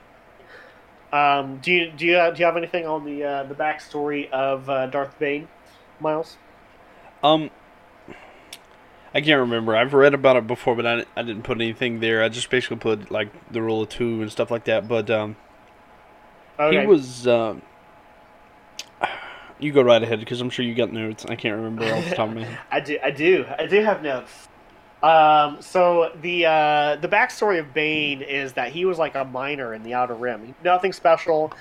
Um, 1.13 1.59
do 1.59 1.73
you 1.73 1.91
do 1.91 2.07
you 2.07 2.33
do 2.35 2.41
you 2.41 2.45
have 2.47 2.57
anything 2.57 2.87
on 2.87 3.05
the 3.05 3.23
uh, 3.23 3.43
the 3.45 3.55
backstory 3.55 4.31
of 4.31 4.69
uh, 4.69 4.87
Darth 4.87 5.19
Bane, 5.19 5.47
Miles? 6.01 6.37
Um, 7.23 7.51
I 9.15 9.21
can't 9.21 9.41
remember. 9.41 9.77
I've 9.77 9.93
read 9.93 10.15
about 10.15 10.37
it 10.37 10.47
before, 10.47 10.77
but 10.77 10.87
I, 10.87 11.05
I 11.17 11.23
didn't 11.23 11.43
put 11.43 11.59
anything 11.59 12.01
there. 12.01 12.23
I 12.23 12.29
just 12.29 12.49
basically 12.49 12.77
put 12.77 13.11
like 13.11 13.29
the 13.53 13.61
rule 13.61 13.83
of 13.83 13.89
two 13.89 14.23
and 14.23 14.31
stuff 14.31 14.51
like 14.51 14.65
that. 14.65 14.89
But 14.89 15.11
um, 15.11 15.37
Okay. 16.59 16.81
he 16.81 16.87
was. 16.87 17.27
Um, 17.27 17.63
you 19.59 19.73
go 19.73 19.83
right 19.83 20.03
ahead 20.03 20.21
because 20.21 20.41
I'm 20.41 20.51
sure 20.51 20.65
you 20.65 20.75
got 20.75 20.93
notes. 20.93 21.27
I 21.29 21.37
can't 21.37 21.57
remember 21.57 21.85
off 21.85 22.09
the 22.09 22.15
top 22.15 22.29
of 22.29 22.35
my 22.37 22.45
head. 22.45 22.59
I 22.71 22.81
do. 22.81 22.99
I 23.03 23.11
do. 23.11 23.47
I 23.59 23.67
do 23.67 23.83
have 23.83 24.03
notes. 24.03 24.49
Um, 25.03 25.63
so 25.63 26.13
the 26.21 26.47
uh, 26.47 26.97
the 26.97 27.09
backstory 27.09 27.59
of 27.59 27.73
Bane 27.73 28.23
is 28.23 28.53
that 28.55 28.71
he 28.73 28.85
was 28.85 28.99
like 28.99 29.15
a 29.15 29.25
miner 29.25 29.75
in 29.75 29.83
the 29.83 29.95
Outer 29.95 30.15
Rim. 30.15 30.55
Nothing 30.63 30.93
special. 30.93 31.53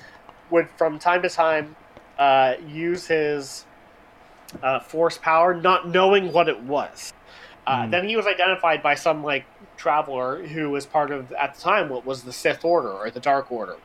Would 0.49 0.69
from 0.77 0.99
time 0.99 1.21
to 1.21 1.29
time 1.29 1.75
uh, 2.17 2.55
use 2.67 3.07
his 3.07 3.65
uh, 4.63 4.79
force 4.79 5.17
power, 5.17 5.53
not 5.53 5.87
knowing 5.87 6.31
what 6.31 6.47
it 6.49 6.59
was. 6.61 7.13
Uh, 7.67 7.83
Mm. 7.83 7.91
Then 7.91 8.07
he 8.07 8.15
was 8.15 8.25
identified 8.25 8.81
by 8.81 8.95
some 8.95 9.23
like 9.23 9.45
traveler 9.77 10.43
who 10.47 10.69
was 10.71 10.85
part 10.85 11.11
of 11.11 11.31
at 11.33 11.53
the 11.55 11.61
time 11.61 11.87
what 11.89 12.05
was 12.05 12.23
the 12.23 12.33
Sith 12.33 12.65
Order 12.65 12.91
or 12.91 13.11
the 13.11 13.19
Dark 13.19 13.51
Order, 13.51 13.75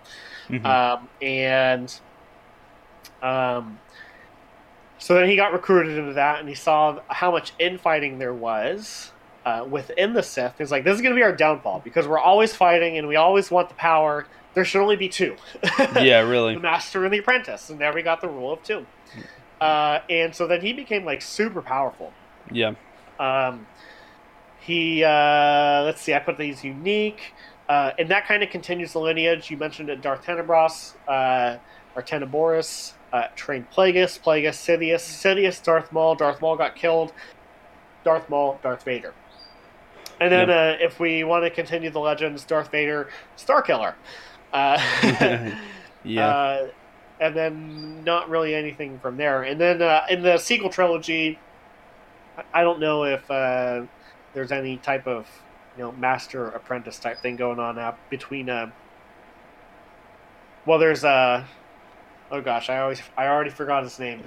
Mhm. 0.49 0.65
um, 0.65 1.09
and 1.21 2.01
um, 3.23 3.79
so 4.99 5.15
then 5.15 5.29
he 5.29 5.37
got 5.37 5.53
recruited 5.53 5.99
into 5.99 6.15
that, 6.15 6.41
and 6.41 6.49
he 6.49 6.55
saw 6.55 6.99
how 7.09 7.31
much 7.31 7.53
infighting 7.59 8.19
there 8.19 8.33
was 8.35 9.13
uh, 9.45 9.65
within 9.69 10.15
the 10.15 10.23
Sith. 10.23 10.55
He's 10.59 10.71
like, 10.71 10.85
"This 10.85 10.95
is 10.95 11.01
going 11.03 11.15
to 11.15 11.19
be 11.19 11.23
our 11.23 11.33
downfall 11.33 11.81
because 11.85 12.07
we're 12.09 12.19
always 12.19 12.55
fighting 12.55 12.97
and 12.97 13.07
we 13.07 13.17
always 13.17 13.51
want 13.51 13.69
the 13.69 13.75
power. 13.75 14.27
There 14.55 14.65
should 14.65 14.81
only 14.81 14.97
be 14.97 15.09
two. 15.09 15.37
yeah, 16.01 16.21
really. 16.21 16.55
the 16.55 16.61
master 16.61 17.05
and 17.05 17.13
the 17.13 17.19
apprentice, 17.19 17.69
and 17.71 17.79
there 17.79 17.93
we 17.93 18.03
got 18.03 18.21
the 18.21 18.29
rule 18.29 18.53
of 18.53 18.63
two. 18.63 18.87
Uh, 19.61 20.01
and 20.11 20.35
so 20.35 20.47
then 20.47 20.61
he 20.61 20.73
became 20.73 21.05
like 21.05 21.23
super 21.23 21.63
powerful. 21.63 22.13
Yeah. 22.51 22.75
Um, 23.19 23.67
he 24.61 25.05
uh, 25.05 25.83
let's 25.85 26.01
see, 26.01 26.15
I 26.15 26.19
put 26.19 26.39
these 26.39 26.65
unique, 26.65 27.35
uh, 27.69 27.93
and 27.99 28.11
that 28.11 28.27
kind 28.27 28.43
of 28.43 28.51
continues 28.51 28.93
the 28.93 29.01
lineage. 29.01 29.51
You 29.51 29.57
mentioned 29.57 29.89
it, 29.91 30.01
Darth 30.01 30.25
Tenebrous, 30.25 30.95
uh, 31.07 31.59
or 31.95 32.03
Teneboris, 32.03 32.93
uh, 33.13 33.29
trained 33.37 33.71
Plagueis, 33.71 34.21
Plagueis, 34.21 34.57
Sidious, 34.57 35.01
Sidious, 35.01 35.63
Darth 35.63 35.93
Maul. 35.93 36.15
Darth 36.15 36.41
Maul 36.41 36.57
got 36.57 36.75
killed. 36.75 37.13
Darth 38.05 38.29
Maul, 38.29 38.59
Darth 38.63 38.85
Vader. 38.85 39.15
And 40.21 40.33
then 40.33 40.51
uh, 40.51 40.77
if 40.81 41.01
we 41.01 41.25
want 41.25 41.45
to 41.45 41.51
continue 41.51 41.91
the 41.91 41.99
legends, 41.99 42.45
Darth 42.45 42.71
Vader, 42.71 43.09
Starkiller. 43.37 43.95
Uh, 44.53 44.81
yeah. 46.05 46.29
uh, 46.29 46.69
and 47.25 47.35
then 47.35 48.05
not 48.05 48.29
really 48.29 48.55
anything 48.55 48.99
from 48.99 49.17
there. 49.17 49.43
And 49.45 49.59
then 49.59 49.81
uh, 49.81 50.03
in 50.11 50.23
the 50.23 50.37
sequel 50.37 50.69
trilogy, 50.69 51.39
I- 52.53 52.63
don't 52.63 52.81
know 52.81 53.05
if 53.05 53.29
uh, 53.31 53.83
there's 54.35 54.53
any 54.53 54.77
type 54.77 55.07
of 55.07 55.27
you 55.77 55.85
know 55.85 55.93
master 55.93 56.49
apprentice 56.49 56.99
type 56.99 57.19
thing 57.21 57.37
going 57.37 57.59
on 57.59 57.77
now 57.77 57.97
between. 58.11 58.51
Uh, 58.51 58.71
well, 60.67 60.79
there's 60.79 61.05
uh, 61.05 61.45
oh 62.31 62.41
gosh, 62.41 62.69
I 62.69 62.79
always 62.81 63.01
I 63.17 63.27
already 63.27 63.51
forgot 63.51 63.83
his 63.85 63.99
name. 63.99 64.23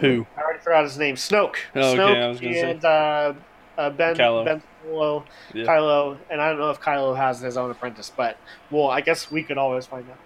Who? 0.00 0.26
I 0.36 0.42
already 0.42 0.58
forgot 0.58 0.84
his 0.84 0.98
name. 0.98 1.14
Snoke. 1.16 1.56
Oh, 1.74 1.80
okay, 1.92 1.96
Snoke 1.98 2.22
I 2.22 2.28
was 2.28 2.40
gonna 2.40 2.54
say. 2.54 2.70
and 2.72 2.84
uh, 2.84 3.32
uh, 3.78 3.90
Ben 3.90 4.14
Kylo. 4.16 4.44
Ben 4.44 4.62
Solo, 4.84 5.24
Yeah. 5.54 5.64
Kylo, 5.64 6.18
and 6.30 6.40
I 6.40 6.50
don't 6.50 6.58
know 6.58 6.70
if 6.70 6.80
Kylo 6.80 7.16
has 7.16 7.40
his 7.40 7.56
own 7.56 7.70
apprentice, 7.70 8.12
but 8.14 8.36
well, 8.70 8.88
I 8.88 9.00
guess 9.00 9.30
we 9.30 9.42
could 9.42 9.56
always 9.58 9.86
find 9.86 10.08
out. 10.10 10.18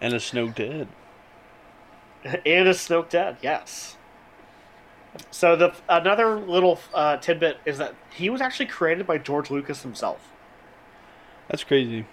And 0.00 0.12
a 0.12 0.20
Snow 0.20 0.48
dead. 0.48 0.88
And 2.24 2.68
is 2.68 2.78
Snoke 2.78 3.08
dead? 3.10 3.36
Yes. 3.42 3.96
So 5.30 5.54
the 5.56 5.74
another 5.88 6.38
little 6.40 6.80
uh, 6.92 7.18
tidbit 7.18 7.58
is 7.64 7.78
that 7.78 7.94
he 8.12 8.30
was 8.30 8.40
actually 8.40 8.66
created 8.66 9.06
by 9.06 9.18
George 9.18 9.50
Lucas 9.50 9.82
himself. 9.82 10.20
That's 11.48 11.62
crazy. 11.62 12.06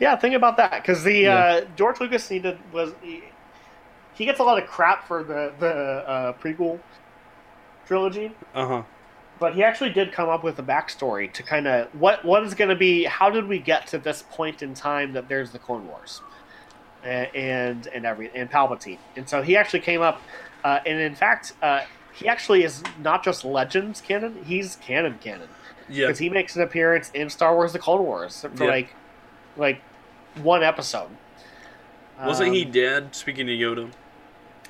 Yeah, 0.00 0.16
think 0.16 0.34
about 0.34 0.56
that 0.56 0.82
because 0.82 1.02
the 1.04 1.20
Yeah. 1.20 1.36
uh, 1.36 1.64
George 1.76 2.00
Lucas 2.00 2.28
needed 2.30 2.58
was 2.72 2.92
he, 3.02 3.22
he 4.14 4.24
gets 4.24 4.40
a 4.40 4.42
lot 4.42 4.60
of 4.62 4.68
crap 4.68 5.06
for 5.06 5.22
the 5.22 5.52
the 5.58 5.68
uh, 5.68 6.32
prequel 6.34 6.80
trilogy, 7.86 8.32
Uh 8.54 8.66
huh. 8.66 8.82
but 9.38 9.54
he 9.54 9.62
actually 9.62 9.90
did 9.90 10.12
come 10.12 10.28
up 10.28 10.42
with 10.44 10.58
a 10.58 10.62
backstory 10.62 11.32
to 11.32 11.42
kind 11.42 11.66
of 11.68 11.88
what 11.94 12.24
what 12.24 12.42
is 12.42 12.54
going 12.54 12.70
to 12.70 12.76
be. 12.76 13.04
How 13.04 13.30
did 13.30 13.46
we 13.46 13.58
get 13.58 13.86
to 13.88 13.98
this 13.98 14.24
point 14.30 14.62
in 14.62 14.74
time 14.74 15.12
that 15.12 15.28
there's 15.28 15.52
the 15.52 15.58
Clone 15.58 15.86
Wars, 15.86 16.20
and 17.08 17.86
and 17.88 18.04
every 18.06 18.30
and 18.34 18.50
Palpatine, 18.50 18.98
and 19.16 19.28
so 19.28 19.42
he 19.42 19.56
actually 19.56 19.80
came 19.80 20.00
up, 20.02 20.20
uh, 20.64 20.80
and 20.86 20.98
in 21.00 21.14
fact, 21.14 21.54
uh, 21.62 21.82
he 22.14 22.28
actually 22.28 22.64
is 22.64 22.82
not 23.02 23.24
just 23.24 23.44
Legends 23.44 24.00
canon; 24.00 24.44
he's 24.44 24.76
canon 24.76 25.18
canon 25.20 25.48
Yeah. 25.88 26.06
because 26.06 26.18
he 26.18 26.28
makes 26.30 26.56
an 26.56 26.62
appearance 26.62 27.10
in 27.14 27.30
Star 27.30 27.54
Wars: 27.54 27.72
The 27.72 27.78
Clone 27.78 28.02
Wars 28.02 28.42
for 28.42 28.64
Yeah. 28.64 28.70
like 28.70 28.94
like 29.56 29.80
one 30.42 30.62
episode. 30.62 31.08
Wasn't 32.24 32.52
he 32.54 32.64
Um, 32.64 32.70
dead? 32.72 33.14
Speaking 33.14 33.46
to 33.46 33.52
Yoda. 33.52 33.90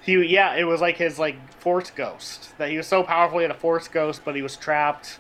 He 0.03 0.14
yeah, 0.27 0.55
it 0.55 0.64
was 0.64 0.81
like 0.81 0.96
his 0.96 1.18
like 1.18 1.37
force 1.55 1.90
ghost 1.90 2.57
that 2.59 2.70
he 2.70 2.77
was 2.77 2.87
so 2.87 3.03
powerful 3.03 3.38
he 3.38 3.42
had 3.42 3.51
a 3.51 3.55
force 3.55 3.88
ghost, 3.88 4.22
but 4.24 4.35
he 4.37 4.42
was 4.42 4.57
trapped. 4.57 5.18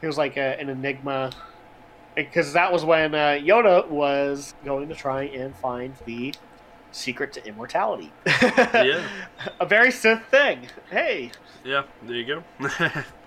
He 0.00 0.06
was 0.06 0.16
like 0.18 0.36
a, 0.38 0.58
an 0.60 0.68
enigma, 0.70 1.30
because 2.24 2.52
that 2.52 2.72
was 2.72 2.84
when 2.84 3.14
uh, 3.14 3.38
Yoda 3.40 3.86
was 3.88 4.54
going 4.64 4.88
to 4.88 4.94
try 4.94 5.24
and 5.24 5.54
find 5.56 5.94
the 6.06 6.34
secret 6.92 7.32
to 7.34 7.46
immortality. 7.46 8.12
Yeah. 8.42 9.04
a 9.60 9.66
very 9.66 9.90
Sith 9.90 10.22
thing. 10.30 10.66
Hey, 10.90 11.30
Yeah. 11.64 11.82
There 12.02 12.16
you 12.16 12.24
go. 12.26 12.42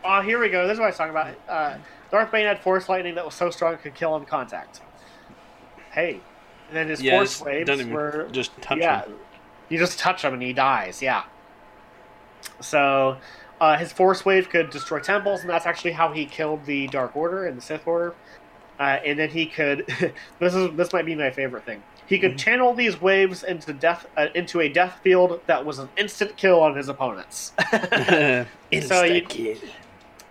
oh 0.03 0.21
here 0.25 0.39
we 0.39 0.49
go. 0.49 0.67
This 0.67 0.73
is 0.75 0.79
what 0.79 0.85
I 0.85 0.89
was 0.89 0.97
talking 0.97 1.11
about. 1.11 1.35
Uh, 1.47 1.77
Darth 2.11 2.31
Bane 2.31 2.45
had 2.45 2.59
force 2.59 2.89
lightning 2.89 3.15
that 3.15 3.25
was 3.25 3.33
so 3.35 3.49
strong 3.49 3.73
it 3.73 3.81
could 3.81 3.95
kill 3.95 4.13
on 4.13 4.25
contact. 4.25 4.81
Hey, 5.91 6.19
and 6.67 6.75
then 6.77 6.89
his 6.89 7.01
yeah. 7.01 7.17
force 7.17 7.41
it's- 7.41 7.67
waves 7.67 7.85
were 7.85 8.27
just 8.31 8.59
touch 8.61 8.79
yeah, 8.79 9.03
him. 9.05 9.13
you 9.69 9.77
just 9.77 9.97
touch 9.99 10.23
him 10.23 10.33
and 10.33 10.41
he 10.41 10.53
dies. 10.53 11.01
Yeah. 11.01 11.23
So, 12.59 13.17
uh, 13.61 13.77
his 13.77 13.91
force 13.91 14.25
wave 14.25 14.49
could 14.49 14.69
destroy 14.69 14.99
temples, 14.99 15.41
and 15.41 15.49
that's 15.49 15.65
actually 15.65 15.93
how 15.93 16.11
he 16.11 16.25
killed 16.25 16.65
the 16.65 16.87
Dark 16.87 17.15
Order 17.15 17.45
and 17.45 17.57
the 17.57 17.61
Sith 17.61 17.87
Order. 17.87 18.13
Uh, 18.79 18.99
and 19.05 19.19
then 19.19 19.29
he 19.29 19.45
could. 19.45 19.85
this 20.39 20.53
is 20.55 20.75
this 20.75 20.91
might 20.93 21.05
be 21.05 21.15
my 21.15 21.29
favorite 21.31 21.65
thing. 21.65 21.81
He 22.07 22.19
could 22.19 22.33
Mhm. 22.33 22.37
channel 22.39 22.73
these 22.73 22.99
waves 22.99 23.43
into 23.43 23.71
death 23.73 24.05
uh, 24.17 24.27
into 24.35 24.59
a 24.61 24.67
death 24.69 24.99
field 25.03 25.39
that 25.47 25.63
was 25.65 25.79
an 25.79 25.89
instant 25.95 26.35
kill 26.37 26.59
on 26.59 26.75
his 26.75 26.89
opponents. 26.89 27.53
So 27.71 29.03
you- 29.03 29.21
Insta-kill. 29.21 29.57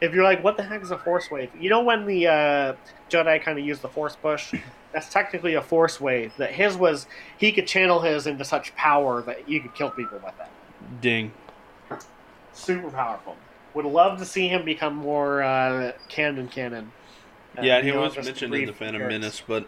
if 0.01 0.13
you're 0.13 0.25
like, 0.25 0.43
what 0.43 0.57
the 0.57 0.65
heck 0.65 0.83
is 0.83 0.91
a 0.91 0.99
force 0.99 1.31
wave? 1.31 1.51
You 1.59 1.71
know 1.71 1.83
when 1.83 2.05
the 2.07 2.27
uh, 2.27 2.75
Jedi 3.09 3.41
kind 3.43 3.59
of 3.59 3.65
used 3.65 3.83
the 3.83 3.89
force 3.89 4.17
push? 4.17 4.53
That's 4.93 5.09
technically 5.09 5.55
a 5.55 5.63
force 5.63 6.01
wave. 6.01 6.33
That 6.39 6.51
his 6.51 6.77
was 6.77 7.07
he 7.39 7.53
could 7.53 7.67
channel 7.67 8.01
his 8.01 8.27
into 8.27 8.45
such 8.45 8.75
power 8.75 9.23
that 9.23 9.49
you 9.49 9.61
could 9.61 9.75
kill 9.75 9.91
people 9.91 10.19
with 10.23 10.35
it. 10.41 11.01
Ding. 11.01 11.33
Super 12.53 12.91
powerful. 12.91 13.37
Would 13.75 13.87
love 13.87 14.19
to 14.19 14.27
see 14.27 14.49
him 14.49 14.65
become 14.65 14.95
more 14.97 15.43
uh, 15.43 15.93
canon 16.09 16.49
canon. 16.49 16.93
Uh, 17.59 17.63
Yeah, 17.63 17.81
he 17.81 17.89
you 17.89 17.95
know, 17.95 18.03
was 18.03 18.17
mentioned 18.17 18.55
in 18.55 18.67
the 18.67 18.73
Phantom 18.73 19.03
appearance. 19.03 19.21
Menace, 19.23 19.43
but 19.47 19.67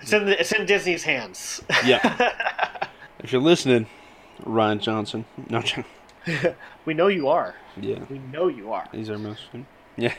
It's 0.00 0.12
in 0.12 0.26
the, 0.26 0.40
it's 0.40 0.52
in 0.52 0.66
Disney's 0.66 1.04
hands. 1.04 1.62
Yeah. 1.84 2.32
if 3.20 3.32
you're 3.32 3.40
listening, 3.40 3.86
Rian 4.42 4.80
Johnson. 4.80 5.24
No, 5.48 5.62
John- 5.62 5.84
we 6.84 6.94
know 6.94 7.06
you 7.08 7.28
are. 7.28 7.54
yeah, 7.80 8.00
We 8.10 8.18
know 8.18 8.48
you 8.48 8.72
are. 8.72 8.86
he's 8.92 9.10
our 9.10 9.18
most. 9.18 9.42
Yeah. 9.96 10.12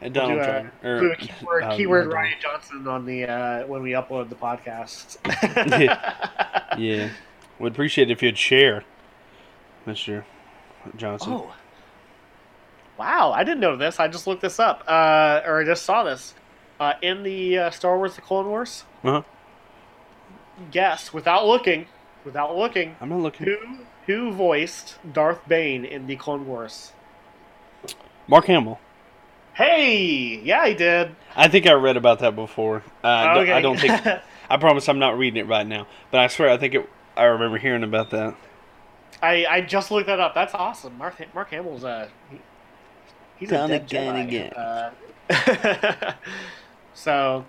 And 0.00 0.14
We'll 0.14 0.26
Donald 0.26 0.38
do 0.38 0.42
a- 0.42 0.60
Trump. 0.60 0.84
or- 0.84 1.00
Do 1.00 1.12
a 1.12 1.16
keyword, 1.16 1.62
uh, 1.64 1.76
keyword 1.76 2.08
not 2.10 2.16
Rian 2.16 2.40
Johnson 2.40 2.86
on 2.88 3.06
the 3.06 3.24
uh, 3.26 3.66
when 3.66 3.82
we 3.82 3.92
upload 3.92 4.28
the 4.28 4.34
podcast. 4.36 5.18
Donald. 5.54 5.98
Yeah. 6.78 7.10
Would 7.60 7.72
appreciate 7.72 8.10
it 8.10 8.12
if 8.12 8.20
you'd 8.22 8.36
share, 8.36 8.82
Mr. 9.86 10.24
Johnson. 10.96 11.32
Oh. 11.34 11.54
Wow, 12.98 13.32
I 13.32 13.42
didn't 13.44 13.60
know 13.60 13.76
this. 13.76 13.98
I 13.98 14.08
just 14.08 14.26
looked 14.26 14.42
this 14.42 14.60
up, 14.60 14.84
uh, 14.86 15.40
or 15.44 15.60
I 15.60 15.64
just 15.64 15.84
saw 15.84 16.04
this. 16.04 16.34
Uh, 16.78 16.94
in 17.02 17.22
the 17.22 17.58
uh, 17.58 17.70
Star 17.70 17.96
Wars 17.96 18.14
The 18.16 18.20
Clone 18.22 18.46
Wars, 18.48 18.84
Uh-huh. 19.04 19.22
guess, 20.70 21.12
without 21.12 21.46
looking, 21.46 21.86
without 22.24 22.56
looking, 22.56 22.96
I'm 23.00 23.08
not 23.08 23.20
looking. 23.20 23.46
who 23.46 23.56
who 24.06 24.32
voiced 24.32 24.98
Darth 25.12 25.46
Bane 25.48 25.84
in 25.84 26.06
the 26.06 26.16
Clone 26.16 26.46
Wars? 26.46 26.92
Mark 28.28 28.46
Hamill. 28.46 28.78
Hey, 29.54 30.40
yeah, 30.42 30.66
he 30.66 30.74
did. 30.74 31.14
I 31.36 31.46
think 31.48 31.66
I 31.66 31.72
read 31.74 31.96
about 31.96 32.18
that 32.20 32.34
before. 32.34 32.82
Uh, 33.02 33.06
I 33.06 33.38
Okay. 33.40 33.52
I 33.52 33.60
don't 33.60 33.78
think. 33.78 33.92
I 34.50 34.56
promise 34.56 34.88
I'm 34.88 34.98
not 34.98 35.16
reading 35.16 35.40
it 35.40 35.46
right 35.48 35.66
now, 35.66 35.86
but 36.10 36.20
I 36.20 36.26
swear 36.26 36.50
I 36.50 36.56
think 36.58 36.74
it. 36.74 36.88
I 37.16 37.24
remember 37.24 37.56
hearing 37.58 37.84
about 37.84 38.10
that. 38.10 38.34
I, 39.22 39.46
I 39.46 39.60
just 39.60 39.90
looked 39.92 40.08
that 40.08 40.18
up. 40.20 40.34
That's 40.34 40.54
awesome. 40.54 40.98
Mark 40.98 41.14
Mark 41.34 41.50
Hamill's 41.50 41.84
uh 41.84 42.08
he, 43.50 43.56
he's 43.56 43.64
a 43.64 43.68
dead 43.68 43.82
again 43.82 44.14
Jedi. 44.14 44.28
again. 44.28 44.52
Uh, 44.56 46.12
so 46.94 47.44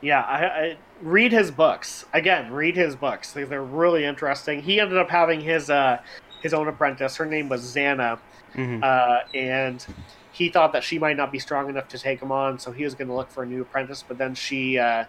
yeah, 0.00 0.22
I, 0.22 0.44
I 0.46 0.76
read 1.00 1.32
his 1.32 1.50
books 1.50 2.04
again. 2.12 2.52
Read 2.52 2.76
his 2.76 2.96
books. 2.96 3.32
They- 3.32 3.44
They're 3.44 3.62
really 3.62 4.04
interesting. 4.04 4.62
He 4.62 4.80
ended 4.80 4.98
up 4.98 5.10
having 5.10 5.40
his 5.40 5.70
uh 5.70 5.98
his 6.42 6.52
own 6.54 6.68
apprentice. 6.68 7.16
Her 7.16 7.26
name 7.26 7.48
was 7.48 7.62
Zannah, 7.74 8.18
hmm 8.54 8.82
uh, 8.82 9.18
and 9.34 9.84
he 10.32 10.50
thought 10.50 10.72
that 10.74 10.84
she 10.84 10.98
might 10.98 11.16
not 11.16 11.32
be 11.32 11.38
strong 11.38 11.68
enough 11.70 11.88
to 11.88 11.98
take 11.98 12.20
him 12.20 12.30
on, 12.30 12.58
so 12.58 12.70
he 12.70 12.84
was 12.84 12.94
going 12.94 13.08
to 13.08 13.14
look 13.14 13.30
for 13.30 13.42
a 13.42 13.46
new 13.46 13.62
apprentice. 13.62 14.04
But 14.06 14.18
then 14.18 14.34
she 14.34 14.78
uh, 14.78 15.04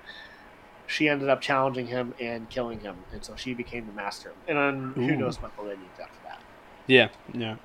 she 0.87 1.09
ended 1.09 1.27
up 1.29 1.41
challenging 1.41 1.87
him 1.87 2.13
and 2.19 2.49
killing 2.49 2.79
him, 2.79 2.95
and 3.11 3.23
so 3.23 3.35
she 3.35 3.53
became 3.53 3.85
the 3.85 3.91
master. 3.91 4.31
And 4.47 4.57
then 4.57 4.93
who 5.05 5.15
knows 5.17 5.41
what 5.41 5.53
the 5.57 5.63
lineage 5.63 5.81
after 6.01 6.19
that. 6.23 6.41
Yeah, 6.87 7.09
yeah. 7.33 7.55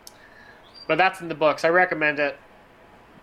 But 0.92 0.98
that's 0.98 1.22
in 1.22 1.28
the 1.28 1.34
books. 1.34 1.64
I 1.64 1.70
recommend 1.70 2.18
it. 2.18 2.36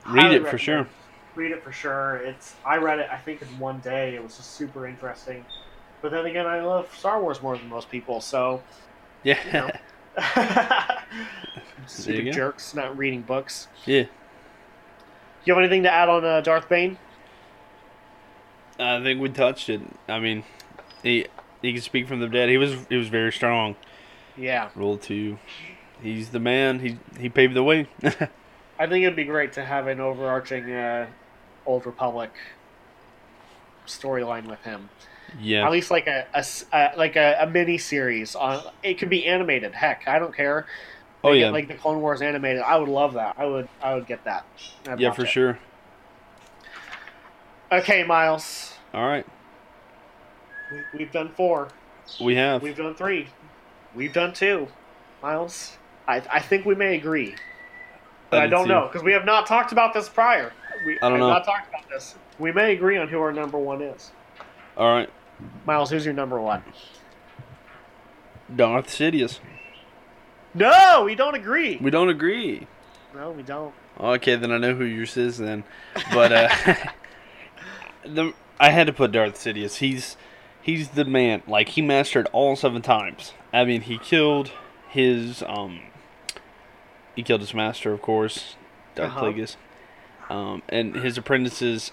Read 0.08 0.24
Highly 0.24 0.36
it 0.38 0.48
for 0.48 0.58
sure. 0.58 0.80
it. 0.80 0.88
Read 1.36 1.52
it 1.52 1.64
for 1.64 1.72
sure. 1.72 2.16
It's 2.16 2.56
I 2.66 2.78
read 2.78 2.98
it. 2.98 3.08
I 3.12 3.18
think 3.18 3.44
in 3.44 3.60
one 3.60 3.78
day. 3.82 4.16
It 4.16 4.24
was 4.24 4.38
just 4.38 4.54
super 4.56 4.88
interesting. 4.88 5.46
But 6.02 6.10
then 6.10 6.26
again, 6.26 6.48
I 6.48 6.62
love 6.62 6.92
Star 6.98 7.22
Wars 7.22 7.44
more 7.44 7.56
than 7.56 7.70
most 7.70 7.92
people, 7.92 8.22
so 8.22 8.64
Yeah. 9.22 9.38
you 9.46 9.52
know. 9.54 9.70
Stupid 11.86 12.34
jerks 12.34 12.74
not 12.74 12.98
reading 12.98 13.22
books. 13.22 13.68
Yeah. 13.86 14.06
You 15.46 15.54
have 15.54 15.60
anything 15.60 15.84
to 15.84 15.94
add 15.94 16.10
on 16.10 16.26
uh, 16.26 16.42
Darth 16.42 16.68
Bane? 16.68 16.98
I 18.80 19.00
think 19.04 19.22
we 19.22 19.30
touched 19.30 19.70
it. 19.70 19.82
I 20.08 20.18
mean, 20.20 20.44
he 21.04 21.28
he 21.62 21.74
can 21.74 21.84
speak 21.84 22.08
from 22.08 22.20
the 22.20 22.28
dead. 22.28 22.50
He 22.50 22.58
was 22.58 22.88
he 22.90 22.96
was 22.96 23.10
very 23.10 23.32
strong. 23.32 23.76
Yeah, 24.36 24.70
Rule 24.74 24.98
two. 24.98 25.38
He's 26.02 26.30
the 26.30 26.40
man. 26.40 26.80
He 26.80 26.98
he 27.20 27.30
paved 27.30 27.54
the 27.54 27.64
way. 27.64 27.88
I 28.04 28.88
think 28.88 29.04
it'd 29.04 29.16
be 29.16 29.26
great 29.26 29.54
to 29.54 29.66
have 29.66 29.88
an 29.88 30.00
overarching 30.00 30.72
uh, 30.72 31.08
Old 31.66 31.86
Republic 31.86 32.32
storyline 33.86 34.46
with 34.48 34.62
him. 34.64 34.90
yeah. 35.42 35.66
At 35.66 35.72
least 35.72 35.92
like 35.92 36.08
a, 36.08 36.26
a 36.34 36.38
s- 36.38 36.66
uh, 36.72 36.90
like 36.96 37.16
a, 37.16 37.38
a 37.42 37.48
mini 37.48 37.78
series 37.78 38.36
on. 38.36 38.62
It 38.84 38.98
could 38.98 39.10
be 39.10 39.26
animated. 39.26 39.74
Heck, 39.74 40.08
I 40.08 40.20
don't 40.20 40.34
care. 40.36 40.66
Oh 41.24 41.34
yeah. 41.34 41.50
like 41.50 41.68
the 41.68 41.74
Clone 41.74 42.00
Wars 42.00 42.22
animated. 42.22 42.62
I 42.62 42.78
would 42.78 42.88
love 42.88 43.14
that. 43.16 43.36
I 43.38 43.46
would. 43.46 43.68
I 43.82 43.96
would 43.96 44.08
get 44.08 44.24
that. 44.24 44.46
I'd 44.88 45.00
yeah, 45.02 45.12
for 45.12 45.24
it. 45.24 45.28
sure. 45.30 45.60
Okay, 47.72 48.04
Myles. 48.04 48.74
All 48.94 49.06
right. 49.08 49.26
We, 50.72 51.00
we've 51.00 51.12
done 51.12 51.30
four. 51.36 51.70
We 52.22 52.36
have. 52.36 52.62
We've 52.64 52.76
done 52.78 52.96
three. 52.96 53.28
We've 53.94 54.14
done 54.14 54.34
two. 54.34 54.68
Myles, 55.22 55.78
I, 56.10 56.24
I 56.32 56.40
think 56.40 56.66
we 56.66 56.74
may 56.74 56.96
agree, 56.96 57.36
but 58.32 58.42
I, 58.42 58.46
do 58.48 58.52
don't 58.52 58.68
know 58.68 58.88
because 58.88 59.04
we 59.04 59.12
have 59.14 59.26
not 59.26 59.46
talked 59.46 59.72
about 59.72 59.94
this 59.94 60.10
prior. 60.10 60.52
We 60.84 60.98
I 60.98 61.10
don't 61.10 61.12
have 61.12 61.20
know. 61.20 61.30
not 61.30 61.46
talked 61.46 61.70
about 61.70 61.88
this. 61.88 62.16
We 62.40 62.52
may 62.52 62.74
agree 62.74 62.98
on 62.98 63.08
who 63.08 63.20
our 63.20 63.32
number 63.32 63.60
one 63.60 63.84
is. 63.84 64.12
All 64.76 64.92
right. 64.92 65.10
Myles, 65.68 65.92
who's 65.92 66.06
your 66.06 66.16
number 66.16 66.42
one? 66.42 66.64
Darth 68.56 68.88
Sidious. 68.88 69.40
No, 70.56 71.04
we 71.06 71.14
don't 71.14 71.36
agree. 71.36 71.78
We 71.78 71.92
don't 71.92 72.10
agree. 72.10 72.66
No, 73.14 73.30
we 73.30 73.44
don't. 73.44 73.74
Okay, 74.00 74.36
then 74.36 74.52
I 74.52 74.58
know 74.58 74.74
who 74.74 74.86
yours 74.86 75.16
is 75.16 75.38
then. 75.38 75.64
But 76.12 76.32
uh, 76.32 76.50
the 78.04 78.34
I 78.60 78.72
had 78.72 78.88
to 78.88 78.94
put 78.94 79.12
Darth 79.12 79.36
Sidious. 79.36 79.76
He's 79.76 80.18
he's 80.60 80.90
the 80.90 81.06
man. 81.06 81.44
Like 81.48 81.70
he 81.70 81.84
mastered 81.84 82.28
all 82.32 82.56
seven 82.56 82.82
times. 82.82 83.34
I 83.54 83.64
mean, 83.64 83.82
he 83.82 84.00
killed 84.00 84.52
his 84.90 85.44
um 85.44 85.82
he 87.20 87.24
killed 87.24 87.42
his 87.42 87.54
master, 87.54 87.92
of 87.92 88.02
course, 88.02 88.56
Darth 88.96 89.10
Uh-huh. 89.10 89.22
Plagueis. 89.26 89.58
Um, 90.30 90.62
and 90.70 90.96
his 90.96 91.18
apprentices, 91.18 91.92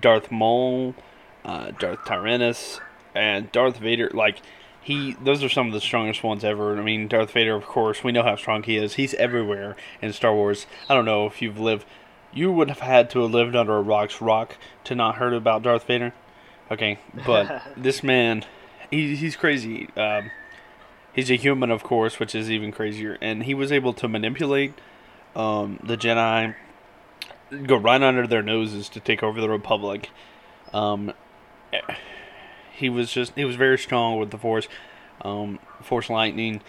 Darth 0.00 0.32
Maul, 0.32 0.96
uh, 1.44 1.70
Darth 1.78 2.04
Tyrannus, 2.04 2.80
and 3.14 3.52
Darth 3.52 3.76
Vader. 3.76 4.10
Like 4.12 4.42
he, 4.82 5.12
those 5.22 5.44
are 5.44 5.48
some 5.48 5.68
of 5.68 5.72
the 5.72 5.80
strongest 5.80 6.24
ones 6.24 6.42
ever. 6.42 6.76
I 6.76 6.82
mean, 6.82 7.06
Darth 7.06 7.30
Vader, 7.30 7.54
of 7.54 7.66
course, 7.66 8.02
we 8.02 8.10
know 8.10 8.24
how 8.24 8.34
strong 8.34 8.64
he 8.64 8.76
is. 8.76 8.94
He's 8.94 9.14
everywhere 9.14 9.76
in 10.02 10.12
Star 10.12 10.34
Wars. 10.34 10.66
I 10.88 10.94
don't 10.94 11.04
know 11.04 11.26
if 11.26 11.40
you've 11.40 11.60
lived. 11.60 11.86
You 12.32 12.50
would 12.50 12.68
have 12.68 12.80
had 12.80 13.10
to 13.10 13.20
have 13.22 13.30
lived 13.30 13.54
under 13.54 13.76
a 13.76 13.80
rock's 13.82 14.20
rock 14.20 14.56
to 14.84 14.96
not 14.96 15.16
heard 15.16 15.34
about 15.34 15.62
Darth 15.62 15.86
Vader. 15.86 16.12
Okay, 16.68 16.98
but 17.24 17.62
this 17.76 18.02
man, 18.02 18.44
he, 18.90 19.14
he's 19.14 19.36
crazy. 19.36 19.88
Um, 19.96 20.32
he's 21.14 21.30
a 21.30 21.36
human, 21.36 21.70
of 21.70 21.82
course, 21.82 22.18
which 22.18 22.34
is 22.34 22.50
even 22.50 22.72
crazier. 22.72 23.16
And 23.20 23.44
he 23.44 23.54
was 23.54 23.70
able 23.72 23.92
to 23.94 24.08
manipulate 24.08 24.74
um, 25.36 25.78
the 25.82 25.96
Jedi, 25.96 26.54
go 27.66 27.76
right 27.76 28.02
under 28.02 28.26
their 28.26 28.42
noses 28.42 28.88
to 28.90 29.00
take 29.00 29.22
over 29.22 29.40
the 29.40 29.48
Republic. 29.48 30.10
Um, 30.72 31.12
he 32.72 32.88
was 32.88 33.10
just 33.12 33.34
he 33.34 33.44
was 33.44 33.56
very 33.56 33.78
strong 33.78 34.18
with 34.18 34.30
the 34.30 34.38
Force, 34.38 34.68
um, 35.22 35.58
Force 35.82 36.10
lightning. 36.10 36.60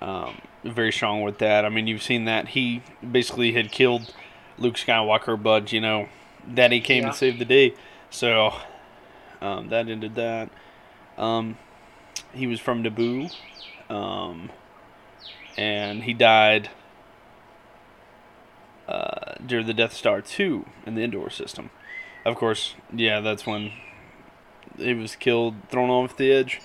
Um, 0.00 0.40
very 0.62 0.92
strong 0.92 1.22
with 1.22 1.38
that. 1.38 1.64
I 1.64 1.68
mean, 1.70 1.86
you've 1.86 2.02
seen 2.02 2.26
that 2.26 2.48
he 2.48 2.82
basically 3.08 3.52
had 3.52 3.70
killed 3.72 4.12
Luke 4.58 4.74
Skywalker, 4.74 5.40
but 5.42 5.72
you 5.72 5.80
know, 5.80 6.08
that 6.46 6.70
he 6.72 6.80
came 6.80 7.02
Yeah. 7.02 7.08
and 7.08 7.16
saved 7.16 7.38
the 7.38 7.44
day. 7.46 7.74
So 8.10 8.52
um, 9.40 9.68
that 9.68 9.88
ended 9.88 10.14
that. 10.16 10.50
Um, 11.16 11.56
he 12.34 12.46
was 12.46 12.60
from 12.60 12.82
Naboo, 12.84 13.34
um, 13.88 14.50
and 15.56 16.04
he 16.04 16.12
died 16.12 16.70
uh, 18.88 19.34
during 19.44 19.66
the 19.66 19.74
Death 19.74 19.92
Star 19.92 20.20
2 20.20 20.66
in 20.86 20.94
the 20.94 21.02
Endor 21.02 21.30
system. 21.30 21.70
Of 22.24 22.36
course, 22.36 22.74
yeah, 22.92 23.20
that's 23.20 23.46
when 23.46 23.72
he 24.76 24.94
was 24.94 25.16
killed, 25.16 25.54
thrown 25.70 25.90
off 25.90 26.16
the 26.16 26.32
edge 26.32 26.60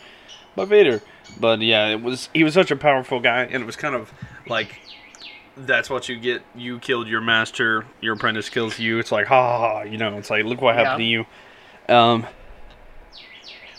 by 0.56 0.66
Vader. 0.66 1.02
But 1.40 1.62
yeah, 1.62 1.88
it 1.90 2.02
was 2.02 2.30
he 2.34 2.44
was 2.44 2.54
such 2.54 2.72
a 2.72 2.76
powerful 2.76 3.20
guy, 3.20 3.44
and 3.44 3.64
it 3.64 3.66
was 3.66 3.76
kind 3.76 3.96
of 3.96 4.12
like 4.48 4.82
that's 5.56 5.90
what 5.90 6.10
you 6.10 6.20
get. 6.20 6.42
You 6.56 6.80
killed 6.80 7.08
your 7.08 7.22
master, 7.22 7.86
your 8.02 8.16
apprentice 8.16 8.50
kills 8.50 8.80
you. 8.80 9.00
It's 9.00 9.12
like 9.12 9.28
ha 9.28 9.58
ha 9.58 9.60
ha. 9.60 9.82
You 9.84 9.98
know, 9.98 10.18
it's 10.18 10.30
like 10.30 10.46
look 10.46 10.62
what 10.62 10.76
happened 10.76 11.00
to 11.00 11.04
you. 11.04 11.26
Um, 11.88 12.26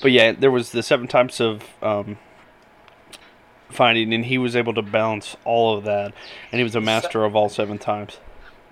but 0.01 0.13
yeah, 0.13 0.33
there 0.33 0.51
was 0.51 0.73
the 0.73 0.83
seven 0.83 1.09
types 1.09 1.41
of 1.41 1.63
um, 1.83 2.19
fighting, 3.73 4.13
and 4.13 4.25
he 4.25 4.39
was 4.39 4.55
able 4.55 4.75
to 4.75 4.83
balance 4.83 5.37
all 5.45 5.77
of 5.77 5.85
that, 5.85 6.13
and 6.51 6.59
he 6.59 6.63
was 6.63 6.75
a 6.75 6.81
master 6.81 7.25
of 7.25 7.35
all 7.35 7.49
seven 7.49 7.79
types. 7.79 8.19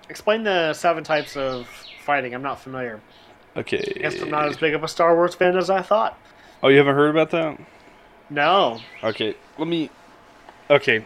Explain 0.09 0.43
the 0.43 0.73
seven 0.73 1.03
types 1.03 1.35
of 1.35 1.67
fighting. 2.03 2.33
I'm 2.33 2.41
not 2.41 2.59
familiar. 2.59 3.01
Okay. 3.55 3.93
I 3.95 3.99
guess 3.99 4.21
I'm 4.21 4.29
not 4.29 4.47
as 4.47 4.57
big 4.57 4.73
of 4.73 4.83
a 4.83 4.87
Star 4.87 5.15
Wars 5.15 5.35
fan 5.35 5.57
as 5.57 5.69
I 5.69 5.81
thought. 5.81 6.17
Oh, 6.63 6.69
you 6.69 6.77
haven't 6.77 6.95
heard 6.95 7.09
about 7.09 7.31
that? 7.31 7.59
No. 8.29 8.79
Okay, 9.03 9.35
let 9.57 9.67
me. 9.67 9.89
Okay, 10.69 11.05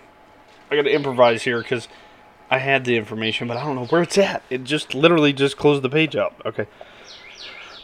I 0.69 0.75
gotta 0.75 0.91
improvise 0.91 1.41
here 1.41 1.61
because 1.61 1.87
I 2.51 2.59
had 2.59 2.85
the 2.85 2.97
information, 2.97 3.47
but 3.47 3.57
I 3.57 3.63
don't 3.63 3.75
know 3.75 3.85
where 3.85 4.03
it's 4.03 4.17
at. 4.17 4.43
It 4.49 4.63
just 4.63 4.93
literally 4.93 5.33
just 5.33 5.57
closed 5.57 5.81
the 5.81 5.89
page 5.89 6.15
up. 6.15 6.41
Okay. 6.45 6.67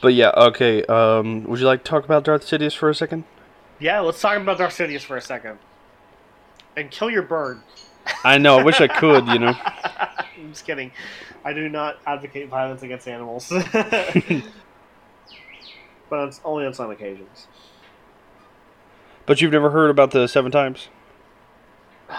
But 0.02 0.14
yeah, 0.14 0.32
okay. 0.36 0.84
Um, 0.86 1.44
would 1.46 1.60
you 1.60 1.66
like 1.66 1.84
to 1.84 1.90
talk 1.90 2.06
about 2.06 2.24
Darth 2.24 2.44
Sidious 2.44 2.76
for 2.76 2.90
a 2.90 2.96
second? 2.96 3.24
Yeah, 3.80 4.00
let's 4.02 4.22
talk 4.22 4.38
about 4.38 4.58
Darth 4.58 4.78
Sidious 4.78 5.02
for 5.02 5.18
a 5.18 5.22
second. 5.22 5.58
And 6.76 6.90
kill 6.90 7.10
your 7.10 7.24
bird. 7.24 7.60
I 8.24 8.38
know. 8.38 8.58
I 8.60 8.64
wish 8.64 8.82
I 8.82 8.88
could. 8.88 9.28
You 9.28 9.40
know. 9.40 9.54
I'm 10.38 10.50
just 10.50 10.66
kidding. 10.66 10.92
I 11.44 11.54
do 11.54 11.70
not 11.70 11.98
advocate 12.06 12.50
violence 12.50 12.84
against 12.84 13.08
animals. 13.08 13.50
but 16.10 16.28
it's 16.28 16.42
only 16.44 16.66
on 16.66 16.74
some 16.74 16.92
occasions. 16.92 17.48
But 19.26 19.42
you've 19.42 19.52
never 19.52 19.70
heard 19.70 19.90
about 19.90 20.12
the 20.12 20.28
seven 20.28 20.52
times? 20.52 20.90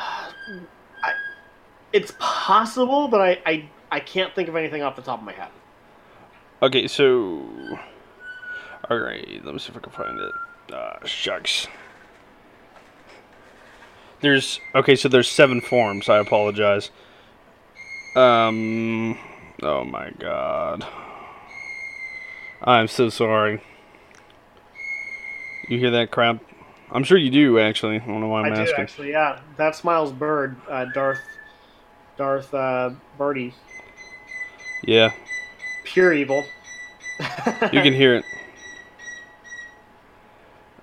It's 1.93 2.15
possible, 2.19 3.07
but 3.09 3.21
I, 3.21 3.39
I, 3.45 3.69
I 3.91 4.01
can't 4.01 4.35
think 4.35 4.49
of 4.49 4.57
anything 4.57 4.83
off 4.83 4.97
the 4.97 5.03
top 5.03 5.19
of 5.19 5.27
my 5.27 5.33
head. 5.35 5.51
Okay, 6.63 6.89
so. 6.89 7.47
Alright, 8.91 9.45
let 9.45 9.53
me 9.53 9.59
see 9.59 9.71
if 9.71 9.77
I 9.77 9.81
can 9.81 9.93
find 9.93 10.19
it. 10.19 10.33
Ah, 10.73 10.97
shucks. 11.05 11.69
There's. 14.23 14.61
Okay, 14.75 14.97
so 14.97 15.09
there's 15.09 15.29
seven 15.29 15.61
forms. 15.61 16.09
I 16.09 16.19
apologize. 16.19 16.91
Um. 18.17 19.19
Oh 19.63 19.85
my 19.85 20.11
god. 20.19 20.87
I'm 22.63 22.87
so 22.89 23.09
sorry. 23.09 23.61
You 25.69 25.79
hear 25.79 25.91
that 25.93 26.11
crap? 26.11 26.41
I'm 26.91 27.05
sure 27.05 27.17
you 27.19 27.31
do, 27.31 27.59
actually. 27.59 27.97
I 27.97 28.07
don't 28.07 28.21
know 28.21 28.29
why 28.29 28.41
I'm 28.43 28.53
I 28.53 28.55
do 28.57 28.61
asking. 28.63 28.81
actually, 28.81 29.11
yeah. 29.11 29.41
That's 29.57 29.83
Myles 29.83 30.13
Bird, 30.13 30.57
uh, 30.69 30.85
Darth, 30.95 31.21
Darth 32.19 32.53
uh, 32.53 32.91
Birdie, 33.17 33.55
Yeah, 34.85 35.11
pure 35.85 36.13
evil. 36.13 36.45
you 37.19 37.81
can 37.83 37.93
hear 37.95 38.17
it. 38.17 38.25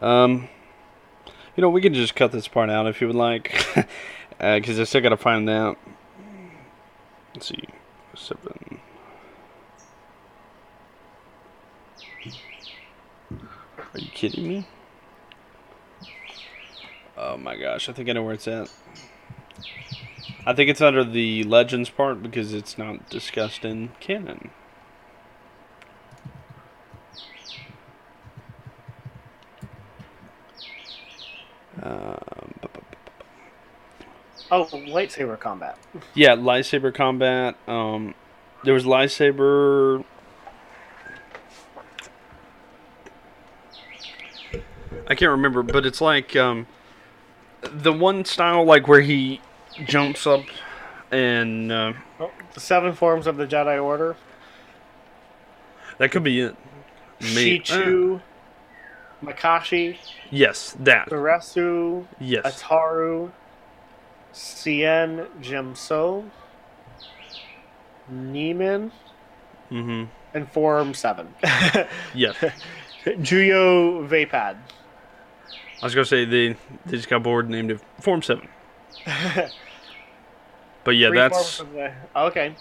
Um, 0.02 0.48
you 1.60 1.62
know, 1.62 1.70
we 1.70 1.82
can 1.82 1.94
just 1.94 2.16
cut 2.16 2.32
this 2.32 2.48
part 2.48 2.70
out 2.70 2.88
if 2.88 3.02
you 3.02 3.08
would 3.08 3.18
like, 3.18 3.54
uh, 4.40 4.56
because 4.60 4.80
I 4.80 4.86
still 4.86 5.02
gotta 5.02 5.18
find 5.18 5.46
that. 5.50 5.76
Let's 7.36 7.50
see, 7.50 7.66
seven. 8.16 8.80
Are 13.30 14.00
you 14.00 14.08
kidding 14.14 14.48
me? 14.48 14.68
Oh 17.18 17.36
my 17.36 17.58
gosh, 17.58 17.90
I 17.90 17.92
think 17.92 18.08
I 18.08 18.14
know 18.14 18.24
where 18.24 18.36
it's 18.36 18.48
at. 18.48 18.72
I 20.46 20.54
think 20.54 20.70
it's 20.70 20.80
under 20.80 21.04
the 21.04 21.44
legends 21.44 21.90
part 21.90 22.24
because 22.24 22.54
it's 22.54 22.78
not 22.78 23.10
discussed 23.10 23.66
in 23.66 23.90
canon. 24.00 24.52
Um, 31.84 32.18
Oh, 34.52 34.66
lightsaber 34.66 35.40
combat. 35.40 35.78
yeah, 36.16 36.36
lightsaber 36.36 36.92
combat. 36.94 37.56
Um, 37.68 38.16
there 38.64 38.74
was 38.74 38.84
lightsaber. 38.84 40.04
I 45.08 45.16
can't 45.16 45.32
remember, 45.32 45.64
but 45.64 45.86
it's 45.86 46.02
like 46.02 46.36
um, 46.36 46.68
the 47.62 47.94
one 47.94 48.26
style 48.26 48.64
like 48.64 48.88
where 48.88 49.02
he 49.02 49.42
jumps 49.86 50.26
up 50.28 50.44
and 51.12 51.72
uh, 51.72 51.94
Oh, 52.20 52.32
the 52.54 52.60
seven 52.60 52.94
forms 52.94 53.28
of 53.28 53.38
the 53.38 53.46
Jedi 53.48 53.82
Order. 53.84 54.16
that 56.00 56.12
could 56.12 56.24
be 56.24 56.40
it. 56.42 56.56
Shii-Cho, 57.22 58.22
Makashi, 59.24 59.98
Yes, 60.32 60.76
that. 60.80 61.10
Soresu, 61.10 62.06
Yes. 62.20 62.62
Ataru, 62.62 63.32
Cien 64.34 65.28
Jimso, 65.42 66.30
Niman, 68.12 68.92
Mm-hmm. 69.72 70.06
and 70.34 70.52
Form 70.52 70.94
7. 70.94 71.28
Yes. 72.16 72.36
Juyo 73.06 74.08
Vaapad. 74.08 74.58
I 75.82 75.86
was 75.86 75.96
gonna 75.96 76.06
say 76.06 76.26
they 76.26 76.50
they 76.86 76.98
just 76.98 77.08
got 77.10 77.24
bored 77.24 77.46
and 77.46 77.54
named 77.54 77.72
it 77.72 77.80
Form 78.02 78.22
Seven. 78.22 78.48
But 80.84 80.92
yeah, 80.96 81.10
Three 81.10 81.18
that's 81.18 81.58
the- 81.60 81.94
okay. 82.16 82.56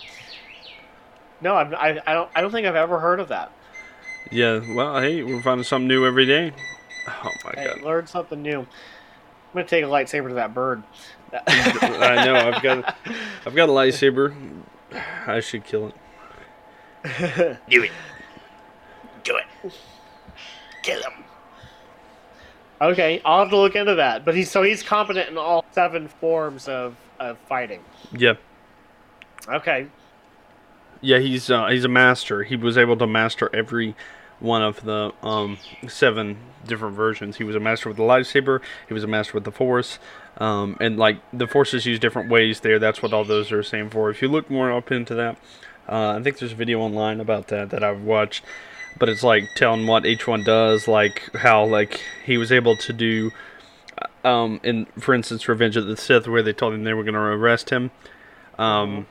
No, 1.41 1.55
I'm, 1.55 1.75
I, 1.75 2.01
I 2.07 2.15
don't. 2.15 2.31
I 2.35 2.41
don't 2.41 2.51
think 2.51 2.67
I've 2.67 2.75
ever 2.77 2.99
heard 2.99 3.21
of 3.21 3.29
that. 3.29 3.51
Yeah. 4.31 4.61
Well, 4.75 5.01
hey, 5.01 5.23
we're 5.23 5.43
finding 5.43 5.65
something 5.65 5.89
new 5.89 6.07
every 6.07 6.27
day. 6.27 6.53
Oh 7.09 7.31
my 7.45 7.53
Hey, 7.57 7.67
god. 7.67 7.83
learn 7.83 8.07
something 8.07 8.43
new. 8.43 8.61
I'm 8.61 8.67
gonna 9.55 9.67
take 9.67 9.85
a 9.85 9.89
lightsaber 9.89 10.29
to 10.29 10.35
that 10.35 10.53
bird. 10.55 10.83
I 11.47 12.25
know. 12.25 12.35
I've 12.37 12.63
got 12.63 12.97
I've 13.47 13.55
got 13.55 13.69
a 13.69 13.73
lightsaber. 13.73 14.35
I 15.27 15.41
should 15.41 15.65
kill 15.65 15.89
it. 15.89 15.95
Do 17.69 17.83
it. 17.83 17.91
Do 19.25 19.37
it. 19.37 19.73
Kill 20.83 21.01
him. 21.03 21.25
Okay, 22.81 23.21
I'll 23.25 23.41
have 23.41 23.51
to 23.51 23.57
look 23.57 23.75
into 23.75 23.97
that. 23.97 24.25
But 24.25 24.35
he's 24.37 24.51
so 24.51 24.63
he's 24.63 24.83
competent 24.83 25.29
in 25.29 25.37
all 25.39 25.65
seven 25.73 26.09
forms 26.09 26.69
of, 26.69 26.95
of 27.19 27.37
fighting. 27.49 27.83
Yeah. 28.13 28.35
Okay. 29.49 29.87
Yeah, 31.01 31.19
he's 31.19 31.51
uh, 31.51 31.69
he's 31.69 31.85
a 31.85 31.89
master. 31.89 32.43
He 32.43 32.57
was 32.57 32.77
able 32.77 32.97
to 32.97 33.07
master 33.07 33.51
every 33.55 33.95
one 34.41 34.63
of 34.63 34.85
the 34.85 35.13
um, 35.23 35.59
seven 35.87 36.39
different 36.67 36.97
versions. 36.97 37.37
He 37.37 37.45
was 37.45 37.57
a 37.57 37.61
master 37.61 37.89
with 37.89 37.97
the 37.97 38.03
lightsaber. 38.03 38.61
He 38.87 38.95
was 38.95 39.05
a 39.05 39.09
master 39.09 39.35
with 39.35 39.45
the 39.45 39.53
Force, 39.53 39.99
um, 40.39 40.77
and 40.81 40.97
like 40.97 41.19
the 41.33 41.47
Force 41.47 41.75
is 41.75 41.87
used 41.87 42.03
different 42.03 42.31
ways 42.31 42.61
there. 42.61 42.79
That's 42.79 43.03
what 43.03 43.13
all 43.13 43.25
those 43.25 43.53
are 43.53 43.63
saying 43.63 43.91
for. 43.91 44.11
If 44.11 44.23
you 44.23 44.29
look 44.29 44.51
more 44.51 44.73
up 44.73 44.91
into 44.91 45.15
that, 45.15 45.37
uh, 45.89 46.17
I 46.19 46.23
think 46.23 46.39
there's 46.39 46.53
a 46.53 46.57
video 46.57 46.81
online 46.81 47.21
about 47.21 47.49
that 47.49 47.71
that 47.71 47.83
I've 47.83 48.03
watched. 48.03 48.45
But 48.99 49.09
it's 49.09 49.23
like 49.23 49.45
telling 49.55 49.87
what 49.87 50.05
each 50.05 50.27
one 50.27 50.43
does, 50.43 50.89
like 50.89 51.23
how 51.35 51.65
like 51.65 52.01
he 52.25 52.37
was 52.37 52.51
able 52.51 52.77
to 52.79 52.93
do, 52.93 53.31
um, 54.25 54.61
in 54.65 54.87
for 54.99 55.15
instance, 55.15 55.47
Revenge 55.49 55.77
of 55.77 55.87
the 55.87 55.97
Sith, 55.97 56.27
where 56.27 56.43
they 56.43 56.53
told 56.53 56.75
him 56.75 56.83
they 56.83 56.95
were 56.95 57.05
going 57.05 57.15
to 57.15 57.21
arrest 57.21 57.71
him. 57.71 57.93
Um, 58.59 59.07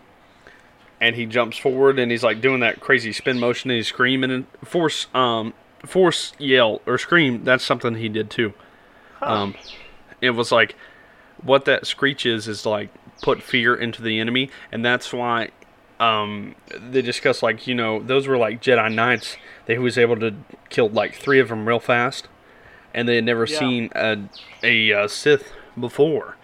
and 1.00 1.16
he 1.16 1.26
jumps 1.26 1.58
forward 1.58 2.00
and 2.00 2.12
he's 2.12 2.24
like 2.24 2.42
doing 2.42 2.60
that 2.62 2.80
crazy 2.80 3.12
spin 3.14 3.40
motion 3.40 3.70
and 3.70 3.78
he's 3.78 3.88
screaming 3.88 4.32
and 4.32 4.46
force 4.64 5.08
um 5.14 5.54
force 5.86 6.34
yell 6.40 6.82
or 6.86 6.98
scream 6.98 7.44
that's 7.44 7.64
something 7.64 7.96
he 7.96 8.10
did 8.10 8.30
too. 8.30 8.54
Um 9.22 9.56
it 10.22 10.32
was 10.32 10.52
like 10.52 10.76
what 11.44 11.66
that 11.66 11.86
screech 11.86 12.26
is 12.26 12.48
is 12.48 12.66
like 12.66 12.90
put 13.22 13.42
fear 13.44 13.76
into 13.76 14.02
the 14.02 14.20
enemy 14.20 14.50
and 14.72 14.84
that's 14.84 15.14
why 15.14 15.50
um 16.00 16.56
they 16.80 17.02
discuss 17.02 17.42
like 17.44 17.66
you 17.68 17.74
know 17.76 18.02
those 18.02 18.28
were 18.28 18.38
like 18.38 18.62
jedi 18.62 18.94
knights 18.94 19.38
they 19.66 19.78
was 19.80 19.98
able 19.98 20.16
to 20.16 20.34
kill 20.70 20.90
like 20.90 21.14
three 21.16 21.40
of 21.40 21.50
them 21.50 21.68
real 21.68 21.80
fast 21.80 22.28
and 22.94 23.08
they 23.08 23.16
had 23.16 23.24
never 23.26 23.46
Yeah. 23.46 23.60
seen 23.60 23.90
a, 23.96 24.18
a 24.64 24.94
uh, 24.94 25.08
sith 25.08 25.52
before 25.80 26.36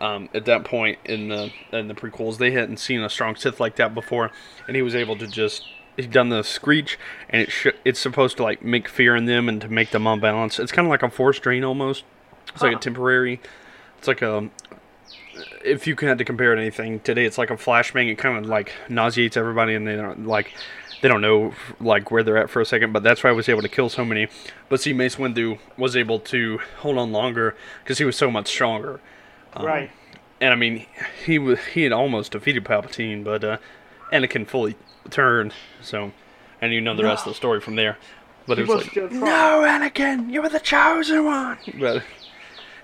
um, 0.00 0.28
at 0.34 0.44
that 0.46 0.64
point 0.64 0.98
in 1.04 1.28
the 1.28 1.50
in 1.72 1.88
the 1.88 1.94
prequels. 1.94 2.38
They 2.38 2.52
hadn't 2.52 2.78
seen 2.78 3.02
a 3.02 3.10
strong 3.10 3.36
Sith 3.36 3.60
like 3.60 3.76
that 3.76 3.94
before, 3.94 4.30
and 4.66 4.76
he 4.76 4.82
was 4.82 4.94
able 4.94 5.16
to 5.16 5.26
just 5.26 5.64
he's 5.96 6.06
done 6.06 6.28
the 6.30 6.42
screech, 6.42 6.98
and 7.28 7.42
it 7.42 7.50
sh- 7.50 7.66
it's 7.84 8.00
supposed 8.00 8.36
to 8.38 8.42
like 8.42 8.62
make 8.62 8.88
fear 8.88 9.14
in 9.16 9.26
them 9.26 9.48
and 9.48 9.60
to 9.60 9.68
make 9.68 9.90
them 9.90 10.06
unbalanced. 10.06 10.60
It's 10.60 10.72
kind 10.72 10.86
of 10.86 10.90
like 10.90 11.02
a 11.02 11.10
force 11.10 11.38
drain 11.38 11.64
almost. 11.64 12.04
It's 12.52 12.62
like 12.62 12.76
a 12.76 12.78
temporary. 12.78 13.40
It's 13.98 14.08
like 14.08 14.22
a. 14.22 14.48
If 15.64 15.86
you 15.86 15.94
had 16.00 16.18
to 16.18 16.24
compare 16.24 16.52
it 16.52 16.56
to 16.56 16.62
anything 16.62 17.00
today, 17.00 17.24
it's 17.24 17.38
like 17.38 17.50
a 17.50 17.56
flashbang. 17.56 18.10
It 18.10 18.16
kind 18.16 18.38
of 18.38 18.46
like 18.46 18.72
nauseates 18.88 19.36
everybody, 19.36 19.74
and 19.74 19.86
they 19.86 19.96
don't 19.96 20.26
like 20.26 20.54
they 21.02 21.08
don't 21.08 21.20
know 21.20 21.54
like 21.80 22.10
where 22.10 22.22
they're 22.22 22.38
at 22.38 22.50
for 22.50 22.60
a 22.60 22.66
second. 22.66 22.92
But 22.92 23.02
that's 23.02 23.22
why 23.22 23.30
I 23.30 23.32
was 23.32 23.48
able 23.48 23.62
to 23.62 23.68
kill 23.68 23.88
so 23.88 24.04
many. 24.04 24.28
But 24.68 24.80
see, 24.80 24.92
Mace 24.92 25.16
Windu 25.16 25.58
was 25.76 25.96
able 25.96 26.20
to 26.20 26.58
hold 26.78 26.96
on 26.96 27.12
longer 27.12 27.54
because 27.82 27.98
he 27.98 28.04
was 28.04 28.16
so 28.16 28.30
much 28.30 28.48
stronger. 28.48 29.00
Um, 29.54 29.66
right. 29.66 29.90
and 30.40 30.52
I 30.52 30.56
mean, 30.56 30.86
he 31.24 31.38
was 31.38 31.58
he 31.66 31.82
had 31.82 31.92
almost 31.92 32.32
defeated 32.32 32.64
Palpatine, 32.64 33.24
but 33.24 33.44
uh, 33.44 33.58
Anakin 34.12 34.46
fully 34.46 34.76
turned. 35.10 35.52
So, 35.80 36.12
and 36.60 36.72
you 36.72 36.80
know 36.80 36.94
the 36.94 37.04
rest 37.04 37.26
of 37.26 37.30
the 37.32 37.36
story 37.36 37.60
from 37.60 37.76
there. 37.76 37.98
But 38.46 38.58
He 38.58 38.62
it 38.62 38.68
was 38.68 38.76
was 38.76 38.96
like, 38.96 39.12
no, 39.12 39.26
wrong." 39.26 39.62
Anakin, 39.62 40.30
you 40.32 40.42
were 40.42 40.48
the 40.48 40.60
chosen 40.60 41.24
one. 41.24 41.58
But 41.78 42.02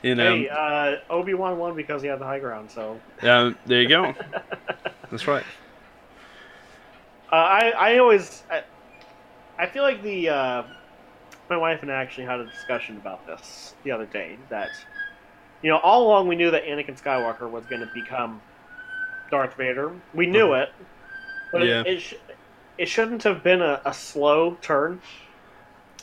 you 0.03 0.15
know, 0.15 0.37
Hey, 0.37 0.49
uh, 0.49 0.97
Obi 1.12 1.35
Wan 1.35 1.59
won 1.59 1.75
because 1.77 2.03
he 2.03 2.09
had 2.09 2.21
the 2.21 2.25
high 2.25 2.41
ground. 2.41 2.71
So 2.71 3.01
uh, 3.23 3.53
there 3.67 3.83
you 3.83 3.89
go. 3.89 4.15
That's 5.11 5.27
right. 5.27 5.45
uh, 7.33 7.37
I 7.37 7.71
I 7.71 7.99
always 7.99 8.43
I, 8.51 8.62
I 9.59 9.67
feel 9.67 9.83
like 9.83 10.03
the 10.03 10.29
uh, 10.29 10.62
my 11.51 11.57
wife 11.57 11.83
and 11.83 11.91
I 11.91 11.97
actually 12.03 12.27
had 12.27 12.41
a 12.41 12.47
discussion 12.47 12.97
about 12.97 13.27
this 13.27 13.75
the 13.85 13.91
other 13.93 14.07
day. 14.07 14.39
That 14.51 14.71
you 15.65 15.71
know 15.73 15.79
all 15.81 16.05
along 16.09 16.29
we 16.29 16.37
knew 16.37 16.53
that 16.53 16.67
Anakin 16.67 17.01
Skywalker 17.03 17.51
was 17.51 17.67
going 17.67 17.83
to 17.83 17.89
become 17.89 18.45
Darth 19.31 19.57
Vader. 19.57 20.03
We 20.12 20.27
knew 20.29 20.55
it, 20.55 20.71
but 21.53 21.62
Uh-huh. 21.62 21.65
Yeah. 21.65 21.85
it 21.85 21.87
it, 21.87 22.01
sh- 22.03 22.15
it 22.79 22.87
shouldn't 22.89 23.25
have 23.25 23.45
been 23.45 23.62
a, 23.62 23.83
a 23.87 23.95
slow 23.95 24.57
turn. 24.62 25.03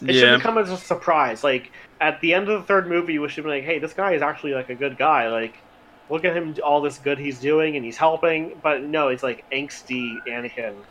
It 0.08 0.14
yeah, 0.14 0.16
shouldn't 0.16 0.42
come 0.42 0.58
as 0.58 0.70
a 0.72 0.78
surprise. 0.78 1.44
Like 1.44 1.72
at 2.00 2.20
the 2.22 2.34
end 2.34 2.50
of 2.50 2.60
the 2.62 2.66
third 2.68 2.88
movie, 2.88 3.20
we 3.20 3.30
should 3.30 3.44
be 3.44 3.50
like, 3.52 3.64
"Hey, 3.64 3.80
this 3.80 3.94
guy 3.94 4.14
is 4.14 4.22
actually 4.22 4.54
like 4.54 4.70
a 4.70 4.76
good 4.76 4.98
guy. 4.98 5.30
Like, 5.30 5.64
look 6.10 6.26
at 6.26 6.36
him, 6.36 6.56
all 6.64 6.82
this 6.82 6.98
good 7.00 7.20
he's 7.20 7.40
doing, 7.40 7.76
and 7.76 7.86
he's 7.86 7.98
helping." 7.98 8.60
But 8.62 8.84
no, 8.84 9.10
it's 9.10 9.24
like 9.24 9.46
angsty 9.54 10.24
Anakin. 10.28 10.86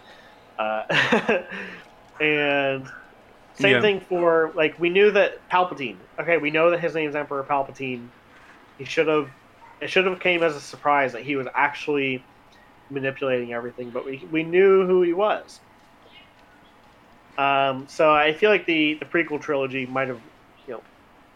Uh, 0.59 0.85
and 2.21 2.91
same 3.55 3.81
Yeah. 3.81 3.83
thing 3.83 4.01
for 4.01 4.53
like 4.57 4.79
we 4.79 4.91
knew 4.91 5.11
that 5.13 5.33
Palpatine. 5.53 6.03
Okay, 6.21 6.39
we 6.39 6.51
know 6.53 6.71
that 6.73 6.81
his 6.81 6.95
name's 6.95 7.17
Emperor 7.17 7.47
Palpatine. 7.51 8.11
He 8.81 8.87
should 8.87 9.09
have. 9.09 9.29
It 9.83 9.91
should 9.91 10.07
have 10.07 10.21
came 10.21 10.43
as 10.43 10.57
a 10.57 10.61
surprise 10.61 11.13
that 11.13 11.23
he 11.23 11.37
was 11.37 11.47
actually 11.55 12.25
manipulating 12.91 13.53
everything, 13.53 13.91
but 13.91 14.07
we 14.07 14.27
we 14.33 14.43
knew 14.43 14.87
who 14.87 15.03
he 15.03 15.13
was. 15.13 15.61
Um, 17.37 17.87
so 17.89 18.11
I 18.11 18.33
feel 18.33 18.49
like 18.49 18.65
the 18.65 18.95
the 18.95 19.05
prequel 19.05 19.39
trilogy 19.39 19.85
might 19.85 20.09
have, 20.09 20.23
you 20.67 20.73
know, 20.75 20.83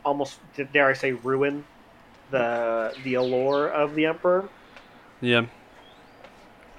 almost 0.07 0.40
dare 0.72 0.88
I 0.88 0.95
say 0.95 1.12
ruined 1.12 1.64
the 2.30 2.95
the 3.05 3.14
allure 3.14 3.68
of 3.68 3.95
the 3.95 4.07
Emperor, 4.07 4.49
yeah, 5.20 5.45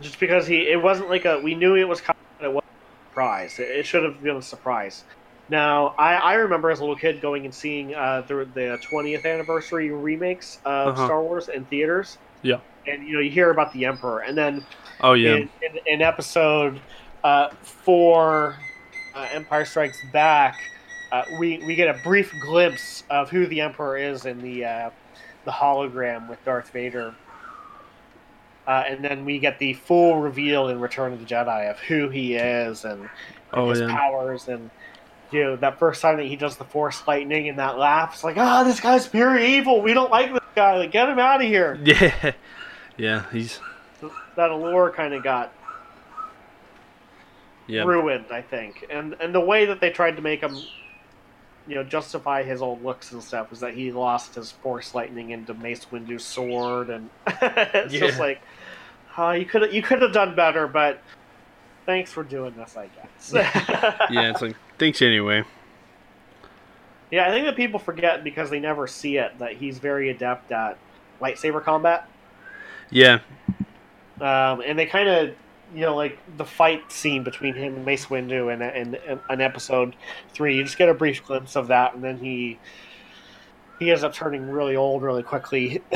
just 0.01 0.19
because 0.19 0.47
he 0.47 0.67
it 0.67 0.81
wasn't 0.81 1.09
like 1.09 1.25
a 1.25 1.39
we 1.39 1.53
knew 1.53 1.75
it 1.75 1.87
was 1.87 2.01
coming, 2.01 2.17
but 2.39 2.45
it 2.45 2.53
wasn't 2.53 2.65
a 2.65 3.11
surprise. 3.11 3.59
It, 3.59 3.69
it 3.69 3.85
should 3.85 4.03
have 4.03 4.19
been 4.19 4.37
a 4.37 4.41
surprise. 4.41 5.03
Now 5.49 5.93
I, 5.97 6.15
I 6.15 6.33
remember 6.35 6.71
as 6.71 6.79
a 6.79 6.81
little 6.81 6.95
kid 6.95 7.21
going 7.21 7.45
and 7.45 7.53
seeing 7.53 7.93
uh, 7.93 8.21
the 8.27 8.47
the 8.53 8.79
20th 8.91 9.25
anniversary 9.25 9.91
remakes 9.91 10.59
of 10.65 10.89
Uh-huh. 10.95 11.05
Star 11.05 11.21
Wars 11.21 11.49
in 11.49 11.65
theaters. 11.65 12.17
Yeah. 12.41 12.59
and 12.87 13.07
you 13.07 13.13
know 13.13 13.19
you 13.19 13.31
hear 13.31 13.49
about 13.51 13.73
the 13.73 13.85
Emperor, 13.85 14.19
and 14.19 14.37
then 14.37 14.65
oh 15.01 15.13
yeah, 15.13 15.35
in, 15.35 15.49
in, 15.61 15.79
in 15.87 16.01
episode 16.01 16.79
uh, 17.23 17.49
four, 17.63 18.55
uh, 19.15 19.27
Empire 19.31 19.65
Strikes 19.65 19.97
Back, 20.13 20.55
uh, 21.11 21.23
we 21.39 21.57
we 21.65 21.73
get 21.75 21.87
a 21.87 21.99
brief 22.03 22.31
glimpse 22.41 23.03
of 23.09 23.31
who 23.31 23.47
the 23.47 23.61
Emperor 23.61 23.97
is 23.97 24.25
in 24.25 24.41
the 24.43 24.63
uh, 24.65 24.89
the 25.45 25.51
hologram 25.51 26.29
with 26.29 26.43
Darth 26.45 26.69
Vader, 26.69 27.15
uh, 28.67 28.83
and 28.87 29.03
then 29.03 29.25
we 29.25 29.39
get 29.39 29.57
the 29.59 29.73
full 29.73 30.19
reveal 30.21 30.67
in 30.69 30.79
Return 30.79 31.13
of 31.13 31.19
the 31.19 31.25
Jedi 31.25 31.69
of 31.69 31.79
who 31.79 32.09
he 32.09 32.35
is 32.35 32.85
and, 32.85 33.01
and 33.01 33.09
Oh, 33.53 33.69
his 33.69 33.79
yeah. 33.81 33.87
powers 33.87 34.47
and. 34.47 34.69
You 35.31 35.43
know, 35.43 35.55
that 35.57 35.79
first 35.79 36.01
time 36.01 36.17
that 36.17 36.25
he 36.25 36.35
does 36.35 36.57
the 36.57 36.63
Force 36.63 37.01
lightning 37.07 37.49
and 37.49 37.59
that 37.59 37.77
laugh, 37.77 38.13
it's 38.13 38.23
like, 38.23 38.37
ah, 38.37 38.63
this 38.63 38.79
guy's 38.79 39.07
pure 39.07 39.37
evil. 39.37 39.81
We 39.81 39.93
don't 39.93 40.11
like 40.11 40.31
this 40.31 40.41
guy. 40.55 40.77
Like, 40.77 40.91
get 40.91 41.09
him 41.09 41.19
out 41.19 41.41
of 41.41 41.47
here. 41.47 41.79
yeah, 41.83 42.31
yeah. 42.97 43.25
He's 43.31 43.59
That 44.35 44.51
allure 44.51 44.91
kind 44.91 45.13
of 45.13 45.23
got 45.23 45.51
yeah, 47.67 47.83
ruined, 47.83 48.25
I 48.31 48.41
think. 48.41 48.85
And 48.89 49.15
and 49.19 49.33
the 49.33 49.39
way 49.39 49.65
that 49.65 49.81
they 49.81 49.89
tried 49.89 50.15
to 50.17 50.21
make 50.21 50.41
him, 50.41 50.55
you 51.67 51.75
know, 51.75 51.83
justify 51.83 52.43
his 52.43 52.61
old 52.61 52.83
looks 52.83 53.11
and 53.11 53.23
stuff 53.23 53.49
was 53.49 53.59
that 53.61 53.73
he 53.73 53.91
lost 53.91 54.35
his 54.35 54.51
Force 54.51 54.93
lightning 54.93 55.31
into 55.31 55.53
Mace 55.53 55.91
Windu's 55.91 56.23
sword, 56.23 56.89
and 56.89 57.09
it's 57.27 57.93
just 57.93 58.19
like, 58.19 58.41
uh, 59.17 59.31
you 59.31 59.45
could 59.45 59.73
you 59.73 59.81
could 59.81 60.01
have 60.01 60.13
done 60.13 60.35
better, 60.35 60.67
but 60.67 61.01
thanks 61.85 62.11
for 62.11 62.23
doing 62.23 62.53
this, 62.55 62.77
I 62.77 62.87
guess. 62.87 63.33
yeah. 64.11 64.31
It's 64.31 64.41
like 64.41 64.55
thanks 64.77 65.01
anyway. 65.01 65.43
yeah, 67.11 67.27
I 67.27 67.31
think 67.31 67.45
that 67.45 67.55
people 67.55 67.79
forget 67.79 68.23
because 68.23 68.49
they 68.49 68.59
never 68.59 68.87
see 68.87 69.17
it 69.17 69.37
that 69.39 69.53
he's 69.53 69.79
very 69.79 70.09
adept 70.09 70.51
at 70.51 70.77
lightsaber 71.21 71.63
combat. 71.63 72.09
Yeah, 72.91 73.19
um, 74.21 74.61
and 74.61 74.77
they 74.77 74.85
kind 74.85 75.09
of 75.09 75.35
you 75.73 75.81
know 75.81 75.95
like 75.95 76.19
the 76.37 76.45
fight 76.45 76.91
scene 76.91 77.23
between 77.23 77.55
him 77.55 77.75
and 77.75 77.85
Mace 77.85 78.05
Windu 78.05 78.53
and 78.53 78.61
and, 78.61 78.95
and 78.95 79.19
an 79.29 79.41
episode 79.41 79.95
three. 80.33 80.55
You 80.57 80.63
just 80.63 80.77
get 80.77 80.89
a 80.89 80.93
brief 80.93 81.25
glimpse 81.25 81.55
of 81.55 81.67
that, 81.67 81.95
and 81.95 82.03
then 82.03 82.17
he 82.19 82.59
he 83.79 83.89
ends 83.91 84.03
up 84.03 84.13
turning 84.13 84.49
really 84.49 84.75
old 84.75 85.01
really 85.03 85.23
quickly. 85.23 85.81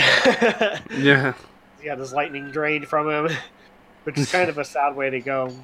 Yeah. 0.91 1.33
he 1.81 1.87
had 1.87 1.99
his 1.99 2.11
lightning 2.11 2.51
drained 2.51 2.87
from 2.87 3.09
him, 3.09 3.37
which 4.03 4.17
is 4.17 4.31
kind 4.31 4.49
of 4.49 4.57
a 4.57 4.65
sad 4.65 4.95
way 4.95 5.09
to 5.09 5.19
go. 5.21 5.55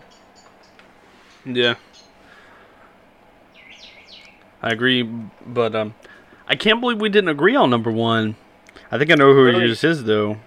Yeah. 1.45 1.75
I 4.65 4.71
agree, 4.71 5.03
but 5.03 5.75
um, 5.75 5.93
I 6.47 6.55
can't 6.55 6.81
believe 6.81 6.99
we 6.99 7.07
didn't 7.09 7.29
agree 7.29 7.55
on 7.55 7.69
number 7.69 7.91
one. 7.91 8.35
I 8.91 8.97
think 8.97 9.11
I 9.11 9.15
know 9.15 9.31
who 9.33 9.43
Really? 9.45 9.65
yours 9.67 9.83
is 9.83 10.03
though. 10.05 10.37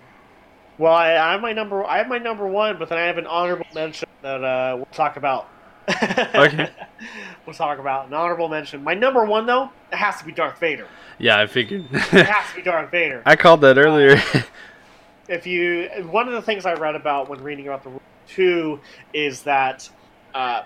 Well, 0.76 0.92
I, 0.92 1.12
I 1.12 1.32
have 1.32 1.40
my 1.40 1.52
number. 1.52 1.84
I 1.84 1.98
have 1.98 2.08
my 2.08 2.18
number 2.18 2.46
one, 2.46 2.78
but 2.78 2.88
then 2.88 2.98
I 2.98 3.02
have 3.02 3.16
an 3.18 3.26
honorable 3.26 3.66
mention 3.74 4.08
that 4.22 4.42
uh, 4.44 4.74
we'll 4.76 4.86
talk 4.86 5.16
about. 5.16 5.48
Okay. 6.34 6.68
we'll 7.46 7.54
talk 7.54 7.78
about 7.78 8.08
an 8.08 8.14
honorable 8.14 8.48
mention. 8.48 8.84
My 8.84 8.92
number 8.92 9.24
one, 9.24 9.46
though, 9.46 9.70
it 9.90 9.96
has 9.96 10.18
to 10.18 10.24
be 10.24 10.32
Darth 10.32 10.58
Vader. 10.60 10.86
Yeah, 11.18 11.40
I 11.40 11.46
figured. 11.46 11.86
It 11.90 12.26
has 12.26 12.50
to 12.50 12.56
be 12.56 12.62
Darth 12.70 12.90
Vader. 12.90 13.22
I 13.24 13.36
called 13.36 13.60
that 13.62 13.78
earlier. 13.78 14.20
if 15.28 15.46
you 15.46 15.88
one 16.10 16.26
of 16.26 16.34
the 16.34 16.42
things 16.42 16.66
I 16.66 16.74
read 16.74 16.94
about 16.96 17.28
when 17.30 17.42
reading 17.42 17.66
about 17.68 17.84
the 17.84 17.90
rule 17.90 18.02
two 18.26 18.80
is 19.14 19.42
that 19.44 19.88
uh, 20.34 20.62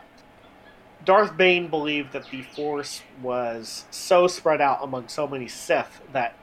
Darth 1.04 1.36
Bane 1.36 1.68
believed 1.68 2.12
that 2.12 2.30
the 2.30 2.42
Force 2.42 3.02
was 3.22 3.84
so 3.90 4.26
spread 4.26 4.60
out 4.60 4.80
among 4.82 5.08
so 5.08 5.26
many 5.26 5.48
Sith 5.48 6.00
that 6.12 6.34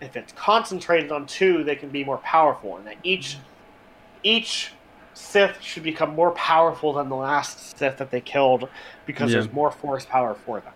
if 0.00 0.16
it's 0.16 0.32
concentrated 0.32 1.10
on 1.12 1.26
two, 1.26 1.64
they 1.64 1.76
can 1.76 1.88
be 1.90 2.04
more 2.04 2.18
powerful, 2.18 2.76
and 2.76 2.86
that 2.86 2.96
each 3.02 3.36
each 4.22 4.72
Sith 5.14 5.60
should 5.62 5.82
become 5.82 6.14
more 6.14 6.30
powerful 6.32 6.92
than 6.94 7.08
the 7.08 7.16
last 7.16 7.78
Sith 7.78 7.96
that 7.98 8.10
they 8.10 8.20
killed 8.20 8.68
because 9.06 9.30
Yeah. 9.30 9.40
there's 9.40 9.52
more 9.52 9.70
Force 9.70 10.04
power 10.04 10.34
for 10.34 10.60
them 10.60 10.72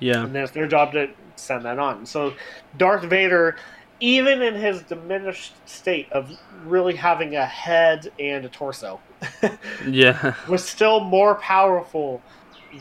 yeah. 0.00 0.24
and 0.24 0.34
it's 0.36 0.52
their 0.52 0.66
job 0.66 0.92
to 0.92 1.08
send 1.36 1.64
that 1.64 1.78
on. 1.78 2.04
So 2.06 2.34
Darth 2.76 3.04
Vader, 3.04 3.56
even 4.00 4.42
in 4.42 4.54
his 4.54 4.82
diminished 4.82 5.54
state 5.68 6.10
of 6.12 6.30
really 6.64 6.96
having 6.96 7.36
a 7.36 7.46
head 7.46 8.10
and 8.18 8.44
a 8.44 8.48
torso, 8.48 9.00
Yeah. 9.86 10.34
was 10.48 10.64
still 10.66 11.00
more 11.00 11.36
powerful 11.36 12.22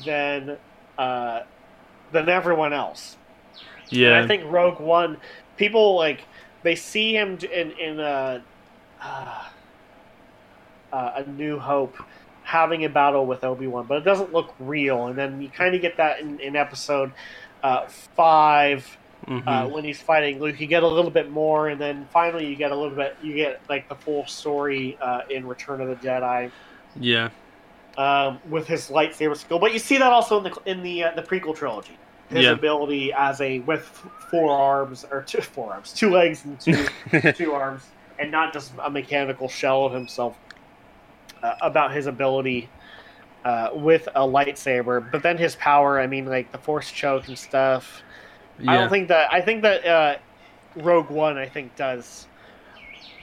than 0.06 0.58
uh, 0.98 1.42
than 2.12 2.30
everyone 2.30 2.74
else. 2.74 3.18
Yeah. 3.90 4.16
And 4.16 4.26
I 4.26 4.28
think 4.28 4.52
Rogue 4.52 4.80
One, 4.80 5.18
people 5.58 5.96
like 5.96 6.22
they 6.64 6.76
see 6.76 7.16
him 7.16 7.38
in 7.52 7.72
in 7.72 8.00
uh, 8.00 8.42
uh, 9.02 9.44
uh, 10.92 11.12
a 11.16 11.24
New 11.30 11.60
Hope 11.60 11.96
having 12.44 12.84
a 12.86 12.90
battle 12.90 13.26
with 13.26 13.44
Obi 13.44 13.68
Wan, 13.68 13.86
but 13.88 13.98
it 14.00 14.04
doesn't 14.04 14.34
look 14.34 14.54
real. 14.60 15.08
And 15.08 15.18
then 15.18 15.42
you 15.42 15.50
kind 15.50 15.76
of 15.76 15.82
get 15.82 15.98
that 15.98 16.20
in, 16.20 16.40
in 16.40 16.56
Episode 16.56 17.12
uh, 17.64 17.86
Five 17.88 18.98
Mhm. 19.28 19.44
uh, 19.46 19.68
when 19.68 19.84
he's 19.84 20.02
fighting 20.02 20.40
Luke. 20.40 20.60
You 20.62 20.66
get 20.66 20.82
a 20.82 20.88
little 20.88 21.12
bit 21.12 21.30
more, 21.30 21.68
and 21.68 21.80
then 21.80 22.08
finally 22.10 22.48
you 22.48 22.56
get 22.56 22.72
a 22.72 22.76
little 22.76 22.96
bit. 22.96 23.18
You 23.22 23.34
get 23.36 23.62
like 23.70 23.90
the 23.90 23.96
full 23.96 24.26
story 24.28 24.98
uh, 25.02 25.22
in 25.30 25.46
Return 25.46 25.82
of 25.82 25.90
the 25.90 25.96
Jedi 25.96 26.50
yeah. 27.00 27.30
Um, 28.00 28.40
with 28.50 28.66
his 28.66 28.88
lightsaber 28.90 29.36
skill. 29.38 29.60
But 29.60 29.74
you 29.74 29.80
see 29.80 29.98
that 29.98 30.12
also 30.12 30.38
in 30.38 30.44
the 30.46 30.62
in 30.66 30.82
the 30.84 31.04
uh, 31.04 31.12
the 31.16 31.22
prequel 31.22 31.56
trilogy. 31.56 31.98
His 32.30 32.46
Yeah. 32.46 32.52
ability 32.52 33.12
as 33.14 33.42
a 33.42 33.60
with 33.60 33.82
four 34.32 34.52
arms 34.52 35.06
or 35.12 35.22
two 35.24 35.42
four 35.42 35.74
arms, 35.74 35.94
two 35.94 36.10
legs 36.10 36.46
and 36.46 36.60
two 36.60 36.86
two 37.34 37.54
arms, 37.54 37.84
and 38.18 38.32
not 38.32 38.54
just 38.54 38.72
a 38.84 38.90
mechanical 38.90 39.48
shell 39.48 39.86
of 39.86 39.94
himself. 39.94 40.36
Uh, 41.42 41.56
about 41.62 41.94
his 41.94 42.06
ability 42.06 42.68
uh, 43.46 43.70
with 43.74 44.10
a 44.14 44.20
lightsaber, 44.20 45.10
but 45.10 45.24
then 45.24 45.38
his 45.38 45.56
power. 45.56 45.98
I 45.98 46.06
mean, 46.06 46.26
like 46.26 46.52
the 46.52 46.58
force 46.58 46.92
choke 46.92 47.30
and 47.30 47.38
stuff. 47.40 48.02
I 48.68 48.76
don't 48.76 48.90
think 48.90 49.08
that. 49.08 49.32
I 49.32 49.40
think 49.40 49.62
that 49.62 49.86
uh, 49.86 50.18
Rogue 50.76 51.10
One. 51.10 51.38
I 51.38 51.48
think 51.48 51.76
does. 51.78 52.28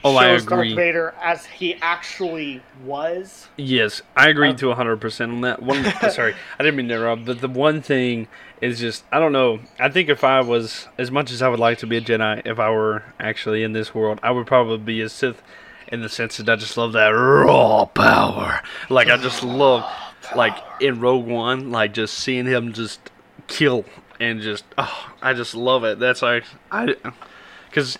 Oh, 0.03 0.15
I 0.15 0.27
agree. 0.27 0.69
Darth 0.69 0.75
Vader 0.75 1.15
as 1.21 1.45
he 1.45 1.75
actually 1.81 2.61
was. 2.83 3.47
Yes, 3.57 4.01
I 4.15 4.29
agree 4.29 4.49
Um, 4.49 4.55
to 4.57 4.67
100% 4.67 5.21
on 5.31 5.41
that. 5.41 5.61
One, 5.61 5.83
sorry, 6.11 6.35
I 6.59 6.63
didn't 6.63 6.77
mean 6.77 6.87
to 6.89 6.95
interrupt, 6.95 7.25
but 7.25 7.41
the 7.41 7.47
one 7.47 7.81
thing 7.81 8.27
is 8.61 8.79
just, 8.79 9.03
I 9.11 9.19
don't 9.19 9.31
know. 9.33 9.59
I 9.79 9.89
think 9.89 10.09
if 10.09 10.23
I 10.23 10.41
was, 10.41 10.87
as 10.97 11.11
much 11.11 11.31
as 11.31 11.41
I 11.41 11.49
would 11.49 11.59
like 11.59 11.79
to 11.79 11.87
be 11.87 11.97
a 11.97 12.01
Jedi, 12.01 12.41
if 12.45 12.59
I 12.59 12.69
were 12.69 13.03
actually 13.19 13.63
in 13.63 13.73
this 13.73 13.93
world, 13.93 14.19
I 14.23 14.31
would 14.31 14.47
probably 14.47 14.77
be 14.77 15.01
a 15.01 15.09
Sith 15.09 15.41
in 15.87 16.01
the 16.01 16.09
sense 16.09 16.37
that 16.37 16.47
I 16.49 16.55
just 16.55 16.77
love 16.77 16.93
that 16.93 17.09
raw 17.09 17.85
power. 17.85 18.61
Like, 18.89 19.09
I 19.09 19.17
just 19.17 19.43
love, 19.43 19.83
like, 20.35 20.55
in 20.79 20.99
Rogue 20.99 21.25
One, 21.25 21.71
like, 21.71 21.93
just 21.93 22.13
seeing 22.15 22.45
him 22.45 22.73
just 22.73 23.11
kill 23.47 23.85
and 24.19 24.41
just, 24.41 24.63
oh, 24.77 25.13
I 25.21 25.33
just 25.33 25.55
love 25.55 25.83
it. 25.83 25.99
That's 25.99 26.21
like, 26.21 26.43
I, 26.71 26.95
because 27.69 27.97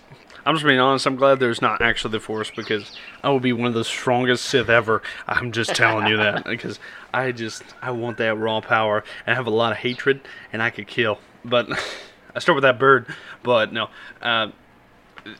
I'm 0.48 0.54
just 0.54 0.64
being 0.64 0.80
honest. 0.80 1.04
I'm 1.04 1.16
glad 1.16 1.40
there's 1.40 1.60
not 1.60 1.82
actually 1.82 2.12
the 2.12 2.20
Force 2.20 2.50
because 2.50 2.96
I 3.22 3.28
will 3.28 3.38
be 3.38 3.52
one 3.52 3.66
of 3.66 3.74
the 3.74 3.84
strongest 3.84 4.46
Sith 4.46 4.70
ever. 4.70 5.02
I'm 5.26 5.52
just 5.52 5.74
telling 5.74 6.06
you 6.06 6.16
that 6.16 6.44
because 6.46 6.80
I 7.12 7.32
just 7.32 7.62
I 7.82 7.90
want 7.90 8.16
that 8.16 8.34
raw 8.34 8.62
power 8.62 9.04
and 9.26 9.34
I 9.34 9.36
have 9.36 9.46
a 9.46 9.50
lot 9.50 9.72
of 9.72 9.78
hatred 9.78 10.22
and 10.50 10.62
I 10.62 10.70
could 10.70 10.86
kill. 10.86 11.18
But 11.44 11.70
I 12.34 12.38
start 12.38 12.54
with 12.54 12.62
that 12.62 12.78
bird. 12.78 13.14
But 13.42 13.74
no, 13.74 13.90
uh, 14.22 14.52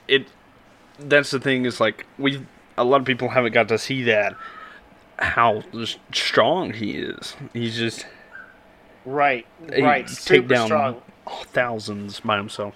it 0.07 0.29
that's 0.99 1.31
the 1.31 1.41
thing 1.41 1.65
is 1.65 1.81
like 1.81 2.05
we 2.19 2.45
a 2.77 2.85
lot 2.85 3.01
of 3.01 3.07
people 3.07 3.31
haven't 3.31 3.53
got 3.53 3.69
to 3.69 3.79
see 3.79 4.03
that 4.03 4.37
how 5.19 5.63
strong 6.13 6.75
he 6.75 6.99
is. 6.99 7.35
He's 7.55 7.79
just 7.79 8.07
Right, 9.07 9.47
right. 9.81 10.07
take 10.07 10.49
down 10.49 10.67
strong. 10.67 11.03
thousands 11.47 12.21
by 12.21 12.37
himself. 12.37 12.75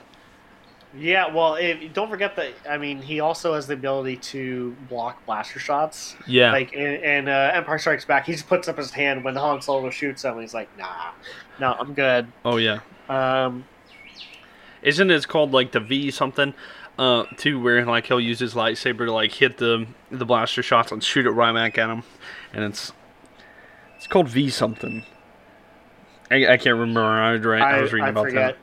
Yeah, 0.96 1.32
well, 1.32 1.54
if, 1.54 1.92
don't 1.94 2.10
forget 2.10 2.36
that. 2.36 2.52
I 2.68 2.76
mean, 2.76 3.00
he 3.00 3.20
also 3.20 3.54
has 3.54 3.66
the 3.66 3.74
ability 3.74 4.16
to 4.16 4.76
block 4.88 5.24
blaster 5.24 5.58
shots. 5.58 6.16
Yeah. 6.26 6.52
Like 6.52 6.74
in, 6.74 7.02
in 7.02 7.28
uh, 7.28 7.50
Empire 7.54 7.78
Strikes 7.78 8.04
Back, 8.04 8.26
he 8.26 8.32
just 8.32 8.46
puts 8.46 8.68
up 8.68 8.76
his 8.76 8.90
hand 8.90 9.24
when 9.24 9.34
Han 9.36 9.62
Solo 9.62 9.88
shoots 9.88 10.22
him. 10.22 10.38
He's 10.38 10.52
like, 10.52 10.68
"Nah, 10.76 11.12
no, 11.58 11.74
I'm 11.78 11.94
good." 11.94 12.26
oh 12.44 12.58
yeah. 12.58 12.80
Um, 13.08 13.64
Isn't 14.82 15.10
it 15.10 15.26
called 15.28 15.52
like 15.52 15.72
the 15.72 15.80
V 15.80 16.10
something? 16.10 16.52
Uh, 16.98 17.24
too, 17.38 17.58
where 17.58 17.86
like 17.86 18.06
he'll 18.06 18.20
use 18.20 18.38
his 18.38 18.52
lightsaber 18.52 19.06
to 19.06 19.12
like 19.12 19.32
hit 19.32 19.56
the 19.56 19.86
the 20.10 20.26
blaster 20.26 20.62
shots 20.62 20.92
and 20.92 21.02
shoot 21.02 21.24
it 21.24 21.30
right 21.30 21.54
back 21.54 21.78
at 21.78 21.88
him, 21.88 22.02
and 22.52 22.64
it's 22.64 22.92
it's 23.96 24.06
called 24.06 24.28
V 24.28 24.50
something. 24.50 25.04
I, 26.30 26.52
I 26.52 26.56
can't 26.58 26.78
remember. 26.78 27.02
I 27.02 27.32
was, 27.32 27.40
right, 27.42 27.62
I, 27.62 27.80
was 27.80 27.92
reading 27.92 28.10
about 28.10 28.24
forget. 28.24 28.56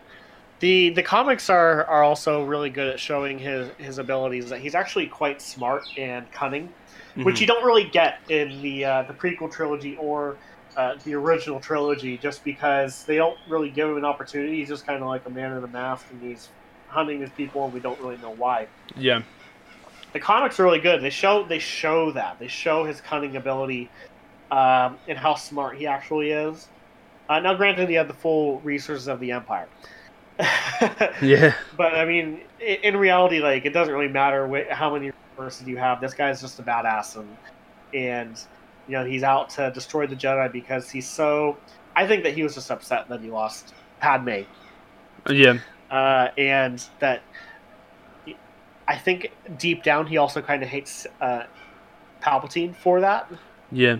The 0.59 0.89
the 0.89 1.03
comics 1.03 1.49
are, 1.49 1.85
are 1.85 2.03
also 2.03 2.43
really 2.43 2.69
good 2.69 2.87
at 2.87 2.99
showing 2.99 3.39
his, 3.39 3.69
his 3.77 3.97
abilities. 3.97 4.49
That 4.49 4.59
he's 4.59 4.75
actually 4.75 5.07
quite 5.07 5.41
smart 5.41 5.83
and 5.97 6.29
cunning, 6.31 6.69
that. 7.15 7.25
which 7.25 7.39
you 7.39 7.47
don't 7.47 7.63
really 7.63 7.85
get 7.85 8.19
in 8.29 8.61
the 8.61 8.85
uh, 8.85 9.03
the 9.03 9.13
prequel 9.13 9.51
trilogy 9.51 9.95
or 9.97 10.37
uh, 10.75 10.95
the 11.05 11.15
original 11.15 11.59
trilogy, 11.59 12.17
just 12.17 12.43
because 12.43 13.05
they 13.05 13.15
don't 13.15 13.37
really 13.47 13.69
give 13.69 13.89
him 13.89 13.97
an 13.97 14.05
opportunity. 14.05 14.57
He's 14.57 14.67
just 14.67 14.85
kind 14.85 15.01
of 15.01 15.07
like 15.07 15.25
a 15.25 15.29
man 15.29 15.55
in 15.55 15.63
a 15.63 15.67
mask, 15.67 16.07
and 16.11 16.21
he's 16.21 16.49
hunting 16.87 17.21
his 17.21 17.29
people, 17.31 17.63
and 17.63 17.73
we 17.73 17.79
don't 17.79 17.99
really 18.01 18.17
know 18.17 18.31
why. 18.31 18.67
Yeah, 18.97 19.21
The 20.13 20.19
comics 20.19 20.59
are 20.59 20.63
really 20.63 20.79
good. 20.79 21.01
They 21.01 21.09
show 21.09 21.45
they 21.45 21.59
show 21.59 22.11
that 22.11 22.39
they 22.39 22.47
show 22.47 22.83
his 22.83 22.99
cunning 22.99 23.37
ability 23.37 23.89
um, 24.51 24.97
and 25.07 25.17
how 25.17 25.35
smart 25.35 25.77
he 25.77 25.87
actually 25.87 26.31
is. 26.31 26.67
Uh, 27.29 27.39
now, 27.39 27.53
granted, 27.53 27.87
he 27.87 27.95
had 27.95 28.09
the 28.09 28.13
full 28.13 28.59
resources 28.61 29.07
of 29.07 29.19
the 29.19 29.31
Empire. 29.31 29.67
yeah, 31.21 31.53
But 31.75 31.95
I 31.95 32.05
mean, 32.05 32.41
in 32.59 32.97
reality, 32.97 33.39
like 33.39 33.65
it 33.65 33.71
doesn't 33.71 33.93
really 33.93 34.11
matter 34.11 34.47
wh- 34.47 34.73
how 34.73 34.93
many 34.93 35.11
resources 35.37 35.67
you 35.67 35.77
have. 35.77 35.99
This 36.01 36.13
guy's 36.13 36.41
just 36.41 36.59
a 36.59 36.63
badass, 36.63 37.15
and 37.17 37.37
and 37.93 38.39
you 38.87 38.93
know 38.93 39.05
he's 39.05 39.23
out 39.23 39.49
to 39.51 39.71
destroy 39.71 40.07
the 40.07 40.15
Jedi 40.15 40.51
because 40.51 40.89
he's 40.89 41.09
so. 41.09 41.57
I 41.95 42.07
think 42.07 42.23
that 42.23 42.33
he 42.33 42.43
was 42.43 42.55
just 42.55 42.71
upset 42.71 43.09
that 43.09 43.19
he 43.19 43.29
lost 43.29 43.73
Padme, 43.99 44.41
yeah, 45.29 45.57
uh, 45.91 46.29
and 46.37 46.81
that 46.99 47.21
I 48.87 48.97
think 48.97 49.31
deep 49.57 49.83
down 49.83 50.07
he 50.07 50.17
also 50.17 50.41
kind 50.41 50.63
of 50.63 50.69
hates 50.69 51.05
uh, 51.19 51.43
Palpatine 52.21 52.75
for 52.75 53.01
that 53.01 53.29
yeah, 53.71 53.97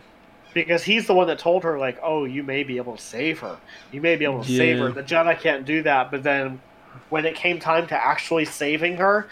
because 0.53 0.83
he's 0.83 1.07
the 1.07 1.13
one 1.13 1.27
that 1.27 1.39
told 1.39 1.63
her 1.63 1.77
like, 1.77 1.99
"Oh, 2.01 2.25
you 2.25 2.43
may 2.43 2.63
be 2.63 2.77
able 2.77 2.95
to 2.95 3.01
save 3.01 3.39
her. 3.39 3.57
You 3.91 4.01
may 4.01 4.15
be 4.15 4.25
able 4.25 4.43
to 4.43 4.51
save 4.51 4.79
her. 4.79 4.91
The 4.91 5.03
Jedi 5.03 5.39
can't 5.39 5.65
do 5.65 5.83
that." 5.83 6.11
But 6.11 6.23
then, 6.23 6.61
when 7.09 7.25
it 7.25 7.35
came 7.35 7.59
time 7.59 7.87
to 7.87 7.95
actually 7.95 8.45
saving 8.45 8.97
her, 8.97 9.27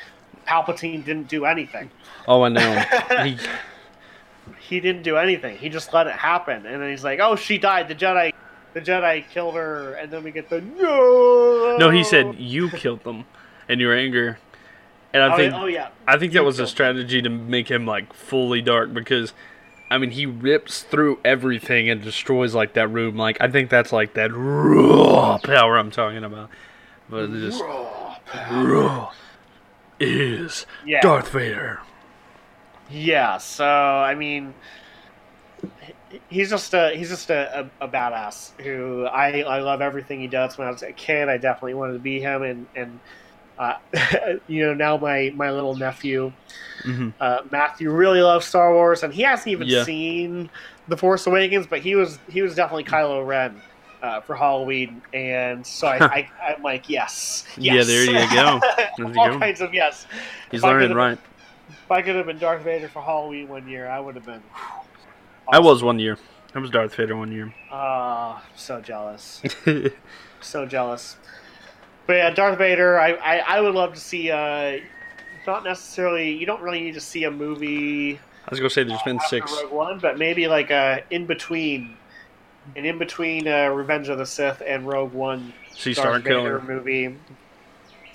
Palpatine 0.47 1.03
didn't 1.03 1.27
do 1.27 1.45
anything. 1.45 1.89
Oh, 2.27 2.43
I 2.43 2.49
know. 2.49 2.83
he, 3.23 3.37
He 4.59 4.79
didn't 4.79 5.03
do 5.03 5.17
anything. 5.17 5.57
He 5.57 5.69
just 5.69 5.93
let 5.93 6.07
it 6.07 6.13
happen, 6.13 6.65
and 6.65 6.81
then 6.81 6.89
he's 6.89 7.03
like, 7.03 7.19
"Oh, 7.21 7.35
she 7.35 7.57
died. 7.57 7.87
The 7.87 7.95
Jedi, 7.95 8.33
the 8.73 8.81
Jedi 8.81 9.27
killed 9.29 9.55
her." 9.55 9.93
And 9.93 10.11
then 10.11 10.23
we 10.23 10.31
get 10.31 10.49
the 10.49 10.61
no. 10.61 11.77
no, 11.79 11.89
he 11.89 12.03
said 12.03 12.35
you 12.37 12.69
killed 12.69 13.03
them, 13.03 13.25
and 13.69 13.79
your 13.79 13.95
anger. 13.95 14.39
And 15.13 15.23
I 15.23 15.33
oh, 15.33 15.37
think 15.37 15.53
oh 15.53 15.65
yeah, 15.65 15.89
I 16.05 16.17
think 16.17 16.33
that 16.33 16.43
was 16.43 16.59
a 16.59 16.67
strategy 16.67 17.21
to 17.21 17.29
make 17.29 17.69
him 17.69 17.85
like 17.85 18.13
fully 18.13 18.61
dark 18.61 18.93
because 18.93 19.33
I 19.89 19.97
mean 19.97 20.11
he 20.11 20.25
rips 20.25 20.83
through 20.83 21.19
everything 21.23 21.89
and 21.89 22.01
destroys 22.01 22.53
like 22.53 22.73
that 22.73 22.89
room. 22.89 23.15
Like 23.15 23.37
I 23.39 23.49
think 23.49 23.69
that's 23.69 23.93
like 23.93 24.13
that 24.15 24.31
raw 24.33 25.37
power 25.37 25.77
I'm 25.77 25.91
talking 25.91 26.23
about. 26.23 26.49
But 27.09 27.29
it 27.29 27.39
just 27.39 27.63
raw 27.63 29.11
is 29.99 30.65
yeah, 30.85 31.01
Darth 31.01 31.29
Vader. 31.29 31.79
yeah. 32.89 33.37
So 33.37 33.65
I 33.65 34.15
mean, 34.15 34.53
he's 36.29 36.49
just 36.49 36.73
a 36.73 36.91
he's 36.95 37.09
just 37.09 37.29
a, 37.29 37.69
a, 37.79 37.85
a 37.85 37.87
badass 37.87 38.59
who 38.61 39.05
I 39.05 39.41
I 39.41 39.59
love 39.59 39.81
everything 39.81 40.19
he 40.19 40.27
does. 40.27 40.57
When 40.57 40.67
I 40.67 40.71
was 40.71 40.83
a 40.83 40.91
kid, 40.91 41.29
I 41.29 41.37
definitely 41.37 41.75
wanted 41.75 41.93
to 41.93 41.99
be 41.99 42.19
him, 42.19 42.43
and 42.43 42.67
and 42.75 42.99
uh, 43.57 43.75
you 44.47 44.65
know 44.65 44.73
now 44.73 44.97
my 44.97 45.31
my 45.35 45.51
little 45.51 45.75
nephew 45.75 46.33
hmm 46.87 47.09
uh, 47.19 47.39
Matthew 47.51 47.91
really 47.91 48.21
loves 48.21 48.45
Star 48.45 48.73
Wars, 48.73 49.03
and 49.03 49.13
he 49.13 49.21
hasn't 49.23 49.47
even 49.47 49.67
Yeah. 49.67 49.83
seen 49.83 50.49
The 50.87 50.97
Force 50.97 51.27
Awakens, 51.27 51.67
but 51.67 51.79
he 51.79 51.95
was 51.95 52.19
he 52.27 52.41
was 52.41 52.55
definitely 52.55 52.83
Kylo 52.85 53.25
Ren 53.25 53.61
uh, 54.01 54.21
for 54.21 54.35
Halloween, 54.35 55.01
and 55.13 55.65
so 55.65 55.87
I, 55.87 55.97
I 56.05 56.29
I'm 56.47 56.63
like 56.63 56.89
yes, 56.89 57.43
Yeah, 57.57 57.83
there 57.83 58.05
you 58.05 58.35
go. 58.35 58.61
There 58.97 59.07
you 59.07 59.13
All 59.19 59.29
go. 59.29 59.39
kinds 59.39 59.61
of 59.61 59.73
yes. 59.73 60.05
He's 60.51 60.61
If 60.61 60.65
learning 60.65 60.93
right. 60.93 61.17
If 61.69 61.91
I 61.91 62.01
could 62.01 62.15
have 62.15 62.25
been 62.25 62.39
Darth 62.39 62.63
Vader 62.63 62.87
for 62.87 63.01
Halloween 63.01 63.49
one 63.49 63.67
year, 63.67 63.87
I 63.89 63.99
would 63.99 64.15
have 64.15 64.25
been. 64.25 64.41
I 65.51 65.59
was 65.59 65.83
one 65.83 65.99
year. 65.99 66.17
I 66.55 66.59
was 66.59 66.69
Darth 66.69 66.95
Vader 66.95 67.15
one 67.15 67.31
year. 67.31 67.53
Ah, 67.71 68.43
so 68.55 68.79
jealous, 68.81 69.41
so 70.41 70.65
jealous. 70.65 71.17
But 72.05 72.13
yeah, 72.13 72.29
Darth 72.29 72.57
Vader. 72.57 72.99
I, 72.99 73.11
I, 73.13 73.37
I 73.39 73.61
would 73.61 73.75
love 73.75 73.93
to 73.93 73.99
see. 73.99 74.31
Uh, 74.31 74.77
not 75.47 75.63
necessarily. 75.63 76.31
You 76.31 76.45
don't 76.45 76.61
really 76.61 76.81
need 76.81 76.93
to 76.93 77.01
see 77.01 77.23
a 77.23 77.31
movie. 77.31 78.15
I 78.15 78.49
was 78.49 78.59
gonna 78.59 78.69
say 78.69 78.83
there's 78.83 79.01
been 79.03 79.19
six. 79.27 79.51
Rogue 79.63 79.71
One, 79.71 79.99
but 79.99 80.17
maybe 80.17 80.47
like 80.47 80.69
a 80.69 81.03
in 81.09 81.25
between, 81.25 81.97
an 82.75 82.85
in 82.85 82.97
between 82.99 83.47
uh, 83.47 83.67
Revenge 83.69 84.09
of 84.09 84.17
the 84.19 84.25
Sith 84.25 84.61
and 84.65 84.87
Rogue 84.87 85.13
One 85.13 85.53
See 85.73 85.93
Star 85.93 86.19
Killer. 86.19 86.61
movie. 86.61 87.15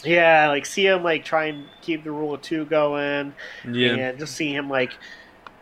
Yeah, 0.04 0.48
like 0.48 0.66
see 0.66 0.86
him 0.86 1.02
like 1.02 1.24
try 1.24 1.46
and 1.46 1.66
keep 1.80 2.02
the 2.04 2.10
rule 2.10 2.34
of 2.34 2.42
two 2.42 2.64
going, 2.66 3.34
Yeah. 3.68 3.94
and 3.94 4.18
just 4.18 4.34
see 4.34 4.52
him 4.54 4.68
like, 4.68 4.92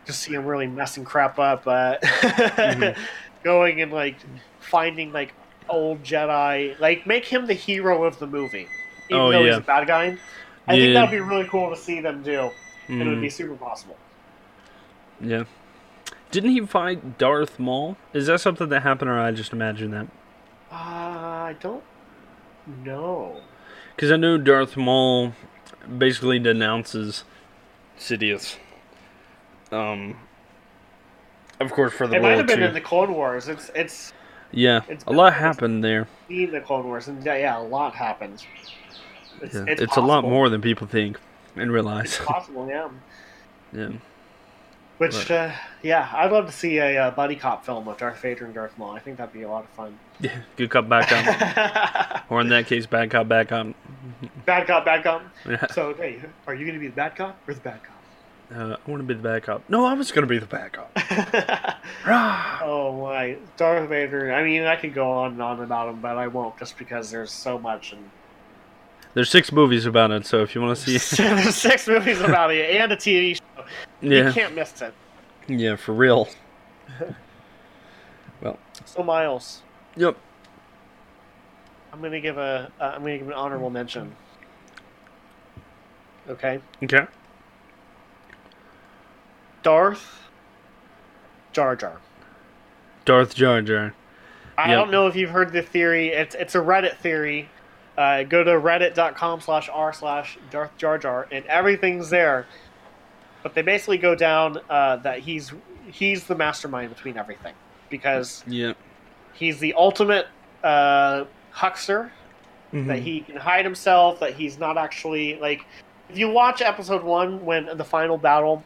just 0.05 0.21
see 0.21 0.33
him 0.33 0.45
really 0.45 0.67
messing 0.67 1.03
crap 1.05 1.37
up, 1.37 1.67
uh, 1.67 1.97
Mhm. 2.01 2.97
going 3.43 3.81
and 3.81 3.91
like 3.91 4.15
finding 4.59 5.11
like 5.11 5.33
old 5.69 6.01
Jedi, 6.03 6.79
like 6.79 7.05
make 7.05 7.25
him 7.25 7.45
the 7.45 7.53
hero 7.53 8.03
of 8.03 8.17
the 8.19 8.25
movie, 8.27 8.67
even 9.09 9.21
Oh, 9.21 9.31
though 9.31 9.45
he's 9.45 9.57
a 9.57 9.61
bad 9.61 9.85
guy. 9.87 10.17
I 10.71 10.75
think 10.77 10.93
that'd 10.93 11.11
be 11.11 11.19
really 11.19 11.47
cool 11.47 11.69
to 11.69 11.75
see 11.75 12.01
them 12.01 12.23
do, 12.23 12.49
and 12.87 13.01
it 13.01 13.07
would 13.07 13.21
be 13.21 13.29
super 13.29 13.55
possible. 13.55 13.97
Yeah. 15.19 15.43
Didn't 16.31 16.51
he 16.51 16.61
fight 16.65 17.17
Darth 17.17 17.59
Maul? 17.59 17.97
Is 18.13 18.27
that 18.27 18.39
something 18.41 18.69
that 18.69 18.81
happened, 18.81 19.11
or 19.11 19.19
I 19.19 19.31
just 19.31 19.51
imagine 19.51 19.91
that? 19.91 20.07
Uh, 20.71 20.75
I 20.75 21.55
don't 21.59 21.83
know. 22.85 23.41
Because 23.95 24.11
I 24.11 24.15
know 24.17 24.37
Darth 24.37 24.77
Maul 24.77 25.33
basically 25.97 26.39
denounces 26.39 27.23
Sidious. 27.99 28.55
Um, 29.71 30.15
of 31.59 31.71
course, 31.71 31.93
for 31.93 32.07
the 32.07 32.15
It 32.15 32.21
might 32.21 32.37
have 32.37 32.47
been 32.47 32.59
too. 32.59 32.65
in 32.65 32.73
the 32.73 32.81
Clone 32.81 33.13
Wars. 33.13 33.47
It's 33.47 33.69
it's 33.75 34.13
yeah, 34.51 34.81
it's 34.89 35.03
a 35.05 35.11
lot 35.11 35.33
happened 35.33 35.83
there. 35.83 36.07
seen 36.27 36.51
the 36.51 36.59
Clone 36.61 36.85
Wars, 36.85 37.07
and 37.07 37.23
yeah, 37.23 37.35
yeah, 37.35 37.59
a 37.59 37.61
lot 37.61 37.93
happened. 37.95 38.45
It's, 39.41 39.55
Yeah. 39.55 39.65
it's, 39.67 39.81
It's, 39.81 39.97
a 39.97 40.01
lot 40.01 40.23
more 40.23 40.49
than 40.49 40.61
people 40.61 40.87
think 40.87 41.17
and 41.55 41.71
realize. 41.71 42.15
It's 42.17 42.25
possible, 42.25 42.67
yeah. 42.67 42.89
yeah. 43.73 43.89
Which, 44.97 45.15
Right. 45.29 45.31
uh, 45.31 45.51
yeah, 45.81 46.09
I'd 46.13 46.31
love 46.31 46.45
to 46.45 46.51
see 46.51 46.77
a, 46.77 47.07
uh 47.07 47.11
buddy 47.11 47.35
cop 47.35 47.65
film 47.65 47.85
with 47.85 47.97
Darth 47.97 48.21
Vader 48.21 48.45
and 48.45 48.53
Darth 48.53 48.77
Maul. 48.77 48.91
I 48.91 48.99
think 48.99 49.17
that'd 49.17 49.33
be 49.33 49.41
a 49.41 49.49
lot 49.49 49.63
of 49.63 49.69
fun. 49.71 49.97
Yeah, 50.19 50.37
good 50.55 50.69
cop, 50.69 50.87
bad 50.87 51.07
cop. 51.07 52.25
or 52.31 52.41
in 52.41 52.49
that 52.49 52.67
case, 52.67 52.85
bad 52.85 53.09
cop, 53.09 53.27
bad 53.27 53.47
cop. 53.47 53.67
bad 54.45 54.67
cop, 54.67 54.85
bad 54.85 55.03
cop. 55.03 55.23
Yeah. 55.49 55.65
So, 55.71 55.95
hey, 55.95 56.21
are 56.45 56.53
you 56.53 56.65
going 56.65 56.75
to 56.75 56.79
be 56.79 56.87
the 56.89 56.93
bad 56.95 57.15
cop 57.15 57.35
or 57.47 57.55
the 57.55 57.59
bad 57.61 57.79
cop? 57.83 57.95
Uh, 58.55 58.75
I 58.85 58.91
want 58.91 59.01
to 59.01 59.07
be 59.07 59.15
the 59.15 59.23
bad 59.23 59.41
cop. 59.41 59.63
No, 59.69 59.85
I 59.85 59.93
was 59.93 60.11
going 60.11 60.21
to 60.21 60.27
be 60.29 60.37
the 60.37 60.45
bad 60.45 60.73
cop. 60.73 60.93
cop? 60.93 62.61
Oh 62.61 63.01
my, 63.01 63.37
Darth 63.57 63.89
Vader. 63.89 64.31
I 64.33 64.43
mean, 64.43 64.63
I 64.63 64.75
could 64.75 64.93
go 64.93 65.09
on 65.09 65.31
and 65.33 65.41
on 65.41 65.59
about 65.61 65.89
him, 65.89 66.01
but 66.01 66.17
I 66.17 66.27
won't, 66.27 66.59
just 66.59 66.77
because 66.77 67.09
there's 67.09 67.31
so 67.31 67.57
much. 67.57 67.93
And 67.93 68.09
There's 69.13 69.29
six 69.29 69.51
movies 69.51 69.85
about 69.85 70.11
it, 70.11 70.25
so 70.25 70.41
if 70.41 70.55
you 70.55 70.61
want 70.61 70.77
to 70.77 70.99
see, 70.99 71.15
there's 71.23 71.55
six 71.55 71.87
movies 71.87 72.21
about 72.21 72.51
it 72.51 72.75
and 72.75 72.91
a 72.91 72.95
TV 72.95 73.35
show. 73.35 73.65
You 74.01 74.31
can't 74.31 74.55
miss 74.55 74.81
it. 74.81 74.93
yeah, 75.47 75.75
for 75.75 75.93
real. 75.93 76.27
Well. 78.41 78.57
So, 78.85 79.03
Myles. 79.03 79.61
Yep. 79.97 80.17
I'm 81.93 82.01
gonna 82.01 82.19
give 82.19 82.39
a 82.39 82.71
uh, 82.79 82.83
I'm 82.85 83.01
gonna 83.01 83.19
give 83.19 83.27
an 83.27 83.33
honorable 83.33 83.69
mention. 83.69 84.15
Okay, 86.27 86.59
Okay. 86.81 87.05
Darth 89.61 90.27
Jar 91.53 91.75
Jar. 91.75 91.99
Darth 93.05 93.35
Jar 93.35 93.61
Jar. 93.61 93.93
I 94.57 94.69
Yep. 94.69 94.75
don't 94.77 94.91
know 94.91 95.05
if 95.07 95.15
you've 95.15 95.29
heard 95.29 95.51
the 95.53 95.61
theory. 95.61 96.07
It's 96.09 96.33
it's 96.35 96.55
a 96.55 96.59
Reddit 96.59 96.97
theory. 96.97 97.47
Uh, 98.01 98.23
go 98.23 98.43
to 98.43 98.51
reddit.com 98.51 99.41
slash 99.41 99.69
r 99.71 99.93
slash 99.93 100.37
Darth 100.49 100.75
Jar 100.77 100.97
Jar 100.97 101.27
and 101.31 101.45
everything's 101.45 102.09
there. 102.09 102.47
But 103.43 103.53
they 103.53 103.61
basically 103.61 103.99
go 103.99 104.15
down 104.15 104.57
uh, 104.69 104.95
that 104.97 105.19
he's 105.19 105.53
he's 105.91 106.25
the 106.25 106.35
mastermind 106.35 106.89
between 106.95 107.15
everything 107.17 107.53
because 107.91 108.43
Yep. 108.47 108.75
he's 109.33 109.59
the 109.59 109.73
ultimate 109.75 110.27
uh, 110.63 111.25
huckster. 111.51 112.11
Mhm. 112.73 112.87
that 112.87 112.99
he 112.99 113.19
can 113.19 113.35
hide 113.35 113.65
himself, 113.65 114.21
that 114.21 114.33
he's 114.33 114.57
not 114.57 114.77
actually 114.77 115.35
like. 115.39 115.65
If 116.09 116.17
you 116.17 116.29
watch 116.29 116.61
episode 116.61 117.03
one, 117.03 117.43
when 117.45 117.69
the 117.77 117.83
final 117.83 118.17
battle 118.17 118.63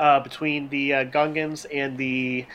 uh, 0.00 0.20
between 0.20 0.68
the 0.70 0.94
uh, 0.94 1.04
Gungans 1.04 1.66
and 1.72 1.98
the 1.98 2.46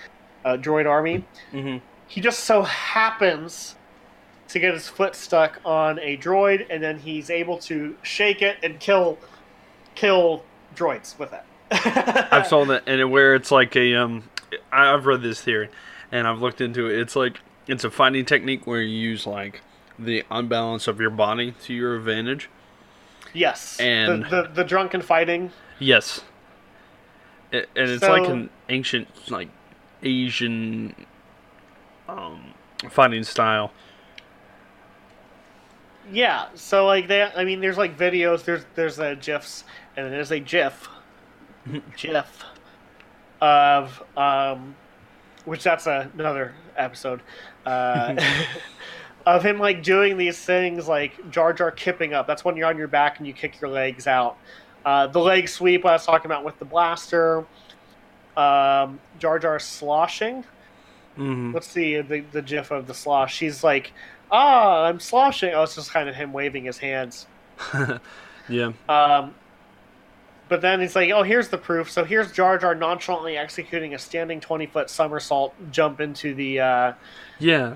uh, 0.43 0.57
droid 0.57 0.89
army, 0.89 1.23
Mhm. 1.53 1.79
he 2.07 2.21
just 2.21 2.39
so 2.45 2.63
happens 2.63 3.75
to 4.49 4.59
get 4.59 4.73
his 4.73 4.87
foot 4.87 5.15
stuck 5.15 5.59
on 5.65 5.99
a 5.99 6.17
droid, 6.17 6.65
and 6.69 6.81
then 6.81 6.99
he's 6.99 7.29
able 7.29 7.57
to 7.59 7.95
shake 8.03 8.41
it 8.41 8.57
and 8.63 8.79
kill 8.79 9.17
kill 9.95 10.43
droids 10.75 11.17
with 11.19 11.33
it. 11.33 11.43
I've 12.31 12.47
saw 12.47 12.63
that, 12.65 12.83
and 12.87 13.11
where 13.11 13.35
it's 13.35 13.51
like 13.51 13.75
a 13.75 13.95
um, 13.95 14.23
I've 14.71 15.05
read 15.05 15.21
this 15.21 15.41
theory, 15.41 15.69
and 16.11 16.27
I've 16.27 16.39
looked 16.41 16.61
into 16.61 16.87
it. 16.89 16.99
It's 16.99 17.15
like 17.15 17.39
it's 17.67 17.83
a 17.83 17.91
fighting 17.91 18.23
technique 18.25 18.65
where 18.65 18.81
you 18.81 18.97
use 18.97 19.27
like 19.27 19.61
the 19.99 20.23
unbalance 20.31 20.87
of 20.87 21.01
your 21.01 21.09
body 21.09 21.53
to 21.63 21.73
your 21.73 21.95
advantage. 21.97 22.49
yes, 23.33 23.77
And- 23.79 24.25
the, 24.25 24.43
the 24.43 24.49
the 24.55 24.63
drunken 24.63 25.01
fighting. 25.01 25.51
Yes. 25.79 26.21
A- 27.51 27.65
and 27.75 27.89
it's 27.89 28.03
like 28.03 28.27
an 28.27 28.49
ancient 28.69 29.07
like 29.31 29.49
Asian 30.03 30.95
um 32.07 32.53
fighting 32.89 33.23
style. 33.23 33.71
Yeah, 36.11 36.47
so 36.55 36.85
like 36.85 37.07
that. 37.09 37.37
I 37.37 37.43
mean, 37.43 37.59
there's 37.59 37.77
like 37.77 37.97
videos. 37.97 38.43
There's 38.43 38.65
there's 38.75 38.99
uh, 38.99 39.15
gifs, 39.19 39.63
and 39.95 40.11
there's 40.11 40.31
a 40.31 40.39
GIF, 40.39 40.87
GIF, 41.97 42.43
of 43.41 44.01
um, 44.15 44.75
which 45.45 45.63
that's 45.63 45.87
another 45.87 46.53
episode, 46.77 47.21
uh, 47.65 48.15
of 49.25 49.43
him 49.43 49.59
like 49.59 49.83
doing 49.83 50.17
these 50.17 50.39
things 50.39 50.87
like 50.87 51.29
Jar 51.29 51.51
Jar 51.53 51.71
kipping 51.71 52.13
up. 52.13 52.27
That's 52.27 52.45
when 52.45 52.55
you're 52.55 52.67
on 52.67 52.77
your 52.77 52.87
back 52.87 53.17
and 53.17 53.27
you 53.27 53.33
kick 53.33 53.59
your 53.59 53.69
legs 53.69 54.07
out. 54.07 54.37
Uh, 54.85 55.07
the 55.07 55.19
leg 55.19 55.49
sweep 55.49 55.85
I 55.85 55.91
was 55.93 56.05
talking 56.05 56.27
about 56.27 56.45
with 56.45 56.57
the 56.59 56.65
blaster. 56.65 57.39
Um, 58.37 58.99
Jar 59.19 59.39
Jar 59.39 59.59
sloshing. 59.59 60.45
Mhm. 61.17 61.53
Let's 61.53 61.67
see 61.67 61.99
the 61.99 62.21
the 62.31 62.41
GIF 62.41 62.71
of 62.71 62.87
the 62.87 62.93
slosh. 62.93 63.35
She's 63.35 63.63
like, 63.63 63.91
"Ah, 64.31 64.83
I'm 64.85 64.99
sloshing." 64.99 65.53
Oh, 65.53 65.63
it's 65.63 65.75
just 65.75 65.91
kind 65.91 66.09
of 66.09 66.15
him 66.15 66.33
waving 66.33 66.65
his 66.65 66.77
hands. 66.77 67.27
yeah. 68.49 68.71
Um, 68.89 69.33
but 70.49 70.61
then 70.61 70.79
he's 70.79 70.95
like, 70.95 71.09
"Oh, 71.11 71.23
here's 71.23 71.49
the 71.49 71.57
proof." 71.57 71.89
So 71.91 72.03
here's 72.03 72.31
Jar 72.31 72.57
Jar 72.57 72.75
nonchalantly 72.75 73.37
executing 73.37 73.93
a 73.93 73.99
standing 73.99 74.39
twenty 74.39 74.65
foot 74.65 74.89
somersault 74.89 75.53
jump 75.71 75.99
into 75.99 76.33
the 76.33 76.59
uh, 76.59 76.93
Yeah. 77.39 77.75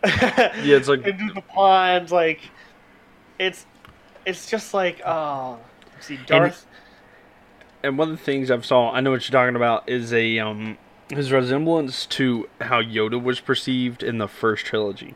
Yeah, 0.04 0.76
it's 0.76 0.88
like 0.88 1.04
into 1.06 1.32
the 1.34 1.40
pond. 1.42 2.10
Like, 2.10 2.40
it's 3.38 3.66
it's 4.24 4.48
just 4.50 4.72
like, 4.74 5.00
oh, 5.04 5.58
see, 6.00 6.18
Darth. 6.26 6.66
and 7.82 7.98
one 7.98 8.10
of 8.10 8.16
the 8.18 8.22
things 8.24 8.50
I've 8.50 8.64
saw, 8.66 8.92
I 8.92 9.00
know 9.00 9.10
what 9.10 9.28
you're 9.28 9.38
talking 9.40 9.56
about, 9.56 9.88
is 9.88 10.12
a 10.12 10.38
um 10.38 10.78
his 11.10 11.32
resemblance 11.32 12.06
to 12.06 12.48
how 12.60 12.80
Yoda 12.82 13.20
was 13.22 13.40
perceived 13.40 14.02
in 14.02 14.18
the 14.18 14.28
first 14.28 14.64
trilogy, 14.66 15.14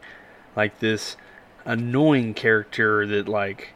like 0.56 0.78
this 0.80 1.16
annoying 1.64 2.34
character 2.34 3.06
that 3.06 3.28
like 3.28 3.74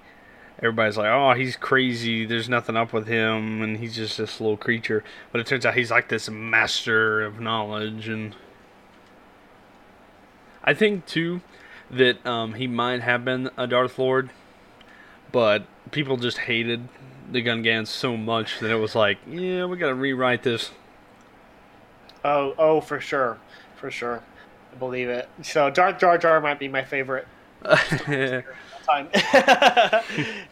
everybody's 0.59 0.97
like, 0.97 1.11
"Oh, 1.11 1.33
he's 1.35 1.57
crazy. 1.57 2.25
There's 2.25 2.49
nothing 2.49 2.77
up 2.77 2.93
with 2.93 3.07
him, 3.07 3.63
and 3.63 3.79
he's 3.79 3.97
just 3.97 4.19
this 4.19 4.41
little 4.41 4.57
creature." 4.57 5.05
But 5.33 5.41
it 5.41 5.47
turns 5.47 5.67
out 5.67 5.75
he's 5.75 5.91
like 5.91 6.09
this 6.09 6.29
master 6.29 7.23
of 7.23 7.41
knowledge, 7.41 8.09
and 8.09 8.35
I 10.65 10.75
think 10.75 11.07
too 11.07 11.41
that 11.91 12.25
um, 12.27 12.55
he 12.55 12.67
might 12.67 13.01
have 13.01 13.25
been 13.25 13.51
a 13.57 13.67
Darth 13.67 13.99
Lord, 13.99 14.31
but 15.33 15.67
people 15.91 16.17
just 16.17 16.39
hated 16.39 16.89
the 17.31 17.43
Gun 17.43 17.63
Gungans 17.63 17.89
so 17.89 18.17
much 18.17 18.61
that 18.61 18.71
it 18.71 18.77
was 18.77 18.95
like, 18.95 19.19
yeah, 19.29 19.65
we 19.65 19.77
got 19.77 19.89
to 19.89 19.95
rewrite 19.95 20.43
this. 20.43 20.71
Oh, 22.25 22.55
oh, 22.59 22.81
for 22.81 23.01
sure, 23.01 23.39
for 23.77 23.91
sure, 23.91 24.23
believe 24.79 25.09
it. 25.09 25.29
So 25.43 25.71
Darth 25.71 25.99
Jar 25.99 26.19
Jar 26.19 26.41
might 26.41 26.59
be 26.59 26.69
my 26.69 26.85
favorite. 26.85 27.27
time. 27.65 29.09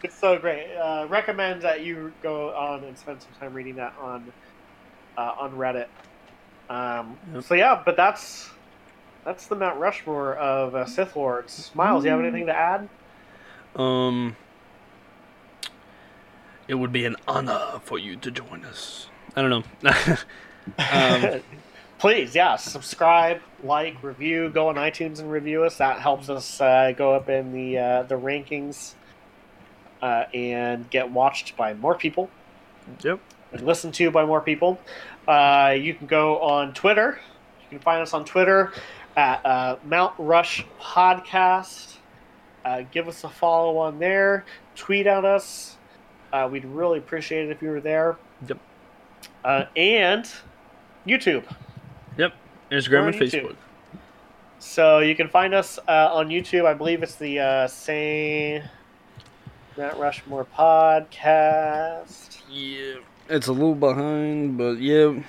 it's 0.03 0.17
so 0.19 0.37
great. 0.37 0.75
Uh, 0.75 1.07
recommend 1.09 1.61
that 1.61 1.83
you 1.83 2.11
go 2.21 2.53
on 2.53 2.83
and 2.83 2.97
spend 2.97 3.21
some 3.21 3.31
time 3.39 3.53
reading 3.53 3.75
that 3.75 3.93
on 3.99 4.31
uh, 5.17 5.33
on 5.39 5.53
Reddit. 5.53 5.87
Um, 6.69 7.17
yep. 7.33 7.43
So 7.43 7.55
yeah, 7.55 7.81
but 7.83 7.95
that's 7.95 8.49
that's 9.23 9.47
the 9.47 9.55
Mount 9.55 9.79
Rushmore 9.79 10.35
of 10.35 10.75
uh, 10.75 10.85
Sith 10.85 11.15
Lords. 11.15 11.71
Myles, 11.73 12.03
you 12.05 12.11
have 12.11 12.19
anything 12.19 12.45
to 12.47 12.55
add? 12.55 12.87
Um, 13.75 14.35
it 16.67 16.75
would 16.75 16.91
be 16.91 17.05
an 17.05 17.15
honor 17.27 17.79
for 17.83 17.99
you 17.99 18.15
to 18.17 18.31
join 18.31 18.65
us. 18.65 19.07
I 19.35 19.41
don't 19.41 19.49
know. 19.49 19.63
um, 20.77 21.41
Please, 21.97 22.35
yeah, 22.35 22.57
subscribe, 22.57 23.41
like, 23.63 24.03
review. 24.03 24.49
Go 24.49 24.67
on 24.67 24.75
iTunes 24.75 25.19
and 25.19 25.31
review 25.31 25.63
us. 25.63 25.77
That 25.77 25.99
helps 25.99 26.29
us 26.29 26.59
uh, 26.59 26.91
go 26.95 27.13
up 27.13 27.29
in 27.29 27.53
the 27.53 27.77
uh, 27.77 28.03
the 28.03 28.15
rankings 28.15 28.95
uh, 30.01 30.25
and 30.33 30.89
get 30.89 31.09
watched 31.11 31.55
by 31.55 31.73
more 31.73 31.95
people. 31.95 32.29
Yep. 33.01 33.19
And 33.53 33.61
listened 33.61 33.93
to 33.95 34.11
by 34.11 34.25
more 34.25 34.41
people. 34.41 34.79
Uh, 35.27 35.75
you 35.79 35.93
can 35.93 36.07
go 36.07 36.39
on 36.39 36.73
Twitter. 36.73 37.19
You 37.63 37.69
can 37.69 37.79
find 37.79 38.01
us 38.01 38.13
on 38.13 38.25
Twitter 38.25 38.73
at 39.15 39.45
uh, 39.45 39.77
Mount 39.85 40.13
Rush 40.17 40.65
Podcast. 40.81 41.95
Uh, 42.65 42.83
give 42.91 43.07
us 43.07 43.23
a 43.23 43.29
follow 43.29 43.77
on 43.77 43.99
there. 43.99 44.43
Tweet 44.75 45.07
at 45.07 45.23
us. 45.23 45.77
Uh, 46.33 46.49
we'd 46.51 46.65
really 46.65 46.99
appreciate 46.99 47.45
it 47.45 47.51
if 47.51 47.61
you 47.61 47.69
were 47.69 47.79
there. 47.79 48.17
Yep. 48.47 48.59
Uh, 49.43 49.65
and 49.77 50.29
YouTube. 51.07 51.45
Instagram 52.75 53.07
and 53.07 53.15
YouTube. 53.15 53.41
Facebook. 53.41 53.55
So 54.59 54.99
you 54.99 55.15
can 55.15 55.27
find 55.27 55.53
us 55.53 55.77
uh, 55.87 56.09
on 56.13 56.29
YouTube. 56.29 56.65
I 56.65 56.73
believe 56.73 57.03
it's 57.03 57.15
the 57.15 57.39
uh, 57.39 57.67
same 57.67 58.63
Mount 59.77 59.97
Rushmore 59.97 60.45
podcast. 60.45 62.41
Yeah. 62.49 62.95
It's 63.29 63.47
a 63.47 63.53
little 63.53 63.75
behind, 63.75 64.57
but 64.57 64.79
yeah. 64.79 65.21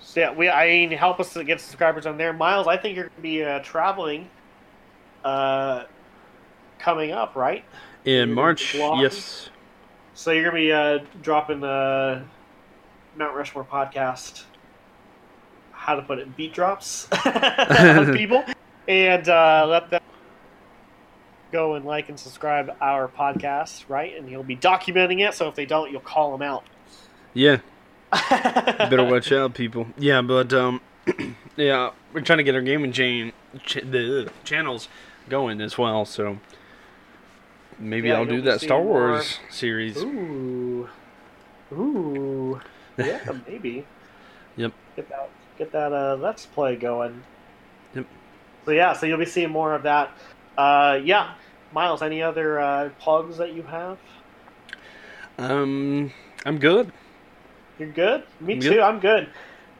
So 0.00 0.20
yeah, 0.20 0.32
we 0.32 0.48
I 0.48 0.66
mean 0.66 0.90
help 0.90 1.20
us 1.20 1.32
to 1.34 1.44
get 1.44 1.60
subscribers 1.60 2.06
on 2.06 2.16
there. 2.16 2.32
Myles, 2.32 2.66
I 2.66 2.76
think 2.76 2.96
you're 2.96 3.08
gonna 3.08 3.20
be 3.22 3.44
uh, 3.44 3.60
traveling 3.60 4.28
uh 5.24 5.84
coming 6.78 7.12
up, 7.12 7.36
right? 7.36 7.64
In 8.04 8.32
March, 8.32 8.74
yes. 8.74 9.50
So 10.14 10.32
you're 10.32 10.44
gonna 10.44 10.56
be 10.56 10.72
uh, 10.72 10.98
dropping 11.22 11.60
the 11.60 12.22
Mount 13.16 13.36
Rushmore 13.36 13.64
podcast. 13.64 14.44
How 15.90 15.96
to 15.96 16.02
put 16.02 16.20
it? 16.20 16.36
Beat 16.36 16.52
drops 16.52 17.08
on 17.26 18.12
people, 18.16 18.44
and 18.86 19.28
uh, 19.28 19.66
let 19.68 19.90
them 19.90 20.00
go 21.50 21.74
and 21.74 21.84
like 21.84 22.08
and 22.08 22.16
subscribe 22.16 22.70
our 22.80 23.08
podcast, 23.08 23.88
right? 23.88 24.16
And 24.16 24.30
you'll 24.30 24.44
be 24.44 24.54
documenting 24.54 25.28
it. 25.28 25.34
So 25.34 25.48
if 25.48 25.56
they 25.56 25.66
don't, 25.66 25.90
you'll 25.90 26.00
call 26.00 26.30
them 26.30 26.42
out. 26.42 26.62
Yeah, 27.34 27.58
better 28.30 29.04
watch 29.04 29.32
out, 29.32 29.54
people. 29.54 29.88
Yeah, 29.98 30.22
but 30.22 30.52
um, 30.52 30.80
yeah, 31.56 31.90
we're 32.12 32.20
trying 32.20 32.38
to 32.38 32.44
get 32.44 32.54
our 32.54 32.62
gaming 32.62 32.92
chain 32.92 33.32
ch- 33.66 33.82
the 33.82 34.30
channels 34.44 34.86
going 35.28 35.60
as 35.60 35.76
well. 35.76 36.04
So 36.04 36.38
maybe 37.80 38.10
yeah, 38.10 38.14
I'll 38.14 38.26
do 38.26 38.42
that 38.42 38.60
Star 38.60 38.80
Wars 38.80 39.40
more. 39.40 39.50
series. 39.50 39.96
Ooh, 39.96 40.88
ooh, 41.72 42.60
yeah, 42.96 43.18
maybe. 43.48 43.84
Yep. 44.56 44.72
Get 44.94 45.08
that, 45.08 45.30
get 45.60 45.72
that 45.72 45.92
uh, 45.92 46.16
let's 46.18 46.46
play 46.46 46.74
going. 46.74 47.22
Yep. 47.94 48.06
So 48.64 48.70
yeah, 48.70 48.94
so 48.94 49.06
you'll 49.06 49.18
be 49.18 49.26
seeing 49.26 49.50
more 49.50 49.74
of 49.74 49.82
that. 49.82 50.10
Uh, 50.56 50.98
yeah, 51.04 51.34
Myles. 51.72 52.02
Any 52.02 52.22
other 52.22 52.58
uh, 52.58 52.88
plugs 52.98 53.36
that 53.36 53.52
you 53.52 53.62
have? 53.62 53.98
Um, 55.38 56.12
I'm 56.46 56.58
good. 56.58 56.90
You're 57.78 57.92
good? 57.92 58.24
Me 58.40 58.54
I'm 58.54 58.60
too. 58.60 58.70
Good. 58.70 58.80
I'm 58.80 59.00
good. 59.00 59.28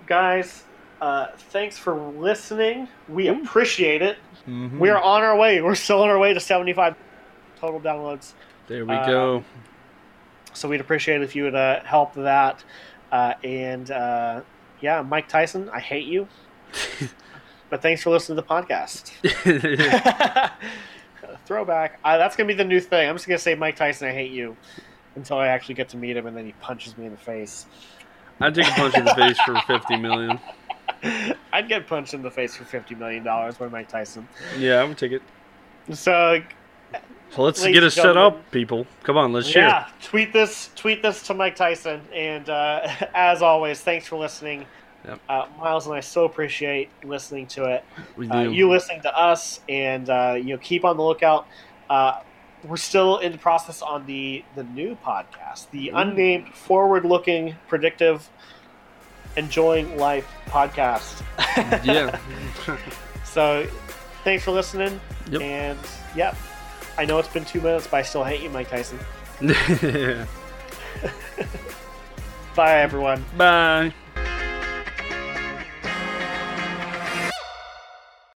Guys, 0.06 0.64
uh, 1.00 1.28
thanks 1.36 1.78
for 1.78 1.94
listening. 1.94 2.86
We 3.08 3.28
appreciate 3.28 4.02
it. 4.02 4.18
Mm-hmm. 4.46 4.78
We 4.78 4.90
are 4.90 5.00
on 5.00 5.22
our 5.22 5.36
way. 5.36 5.62
We're 5.62 5.74
still 5.74 6.02
on 6.02 6.10
our 6.10 6.18
way 6.18 6.34
to 6.34 6.40
75 6.40 6.94
total 7.58 7.80
downloads. 7.80 8.34
There 8.68 8.84
we 8.84 8.94
uh, 8.94 9.06
go. 9.06 9.44
So 10.52 10.68
we'd 10.68 10.80
appreciate 10.80 11.22
if 11.22 11.34
you 11.34 11.44
would 11.44 11.54
uh, 11.54 11.82
help 11.84 12.14
that. 12.14 12.64
Uh, 13.12 13.34
and 13.42 13.90
uh, 13.90 14.40
yeah, 14.80 15.02
Mike 15.02 15.28
Tyson, 15.28 15.68
I 15.70 15.80
hate 15.80 16.06
you. 16.06 16.28
but 17.70 17.82
thanks 17.82 18.02
for 18.02 18.10
listening 18.10 18.36
to 18.36 18.42
the 18.42 18.48
podcast. 18.48 19.12
Throwback. 21.46 21.98
Uh, 22.04 22.18
that's 22.18 22.36
going 22.36 22.48
to 22.48 22.54
be 22.54 22.56
the 22.56 22.64
new 22.64 22.80
thing. 22.80 23.08
I'm 23.08 23.16
just 23.16 23.26
going 23.26 23.38
to 23.38 23.42
say 23.42 23.54
Mike 23.54 23.76
Tyson, 23.76 24.08
I 24.08 24.12
hate 24.12 24.30
you 24.30 24.56
until 25.16 25.38
I 25.38 25.48
actually 25.48 25.74
get 25.74 25.88
to 25.90 25.96
meet 25.96 26.16
him, 26.16 26.26
and 26.26 26.36
then 26.36 26.46
he 26.46 26.52
punches 26.60 26.96
me 26.96 27.06
in 27.06 27.12
the 27.12 27.18
face. 27.18 27.66
I'd 28.40 28.54
take 28.54 28.68
a 28.68 28.70
punch 28.70 28.96
in 28.96 29.04
the 29.04 29.14
face 29.14 29.38
for 29.40 29.60
fifty 29.66 29.96
million. 29.96 30.40
I'd 31.52 31.68
get 31.68 31.86
punched 31.86 32.14
in 32.14 32.22
the 32.22 32.30
face 32.30 32.56
for 32.56 32.64
fifty 32.64 32.94
million 32.94 33.22
dollars 33.22 33.58
by 33.58 33.68
Mike 33.68 33.88
Tyson. 33.88 34.26
Yeah, 34.58 34.76
I 34.76 34.84
would 34.84 34.96
take 34.96 35.12
it. 35.12 35.22
So, 35.92 36.40
so 37.34 37.42
let's 37.42 37.64
get 37.64 37.82
it 37.82 37.90
set 37.90 38.16
up, 38.16 38.50
people. 38.50 38.86
Come 39.04 39.16
on, 39.16 39.32
let's 39.32 39.46
share. 39.46 39.68
Yeah, 39.68 39.88
tweet 40.02 40.32
this, 40.32 40.70
tweet 40.74 41.02
this 41.02 41.22
to 41.24 41.34
Mike 41.34 41.56
Tyson, 41.56 42.00
and 42.12 42.48
uh, 42.48 42.88
as 43.14 43.42
always, 43.42 43.80
thanks 43.80 44.06
for 44.06 44.16
listening. 44.16 44.66
Yep. 45.06 45.20
Uh, 45.28 45.46
Myles 45.58 45.86
and 45.86 45.94
I 45.94 46.00
so 46.00 46.24
appreciate 46.24 46.90
listening 47.04 47.46
to 47.48 47.64
it. 47.64 47.84
We 48.16 48.28
uh, 48.28 48.42
do. 48.42 48.48
Uh, 48.48 48.52
you 48.52 48.68
listening 48.68 49.02
to 49.02 49.16
us, 49.16 49.60
and 49.68 50.10
uh, 50.10 50.34
you 50.36 50.54
know, 50.54 50.58
keep 50.58 50.84
on 50.84 50.96
the 50.96 51.02
lookout. 51.02 51.46
Uh, 51.88 52.20
we're 52.64 52.76
still 52.76 53.18
in 53.18 53.32
the 53.32 53.38
process 53.38 53.80
on 53.80 54.04
the 54.06 54.44
the 54.56 54.64
new 54.64 54.96
podcast, 54.96 55.70
the 55.70 55.90
Ooh. 55.90 55.96
unnamed, 55.96 56.52
forward-looking, 56.52 57.54
predictive, 57.68 58.28
enjoying 59.36 59.96
life 59.96 60.28
podcast. 60.46 61.22
yeah. 61.84 62.18
so, 63.24 63.66
thanks 64.24 64.44
for 64.44 64.50
listening, 64.50 65.00
yep. 65.30 65.40
and 65.40 65.78
yeah, 66.14 66.34
I 67.00 67.06
know 67.06 67.18
it's 67.18 67.28
been 67.28 67.46
two 67.46 67.62
minutes, 67.62 67.86
but 67.86 67.96
I 67.96 68.02
still 68.02 68.24
hate 68.24 68.42
you, 68.42 68.50
Mike 68.50 68.68
Tyson. 68.68 68.98
Bye, 72.54 72.80
everyone. 72.80 73.24
Bye. 73.38 73.94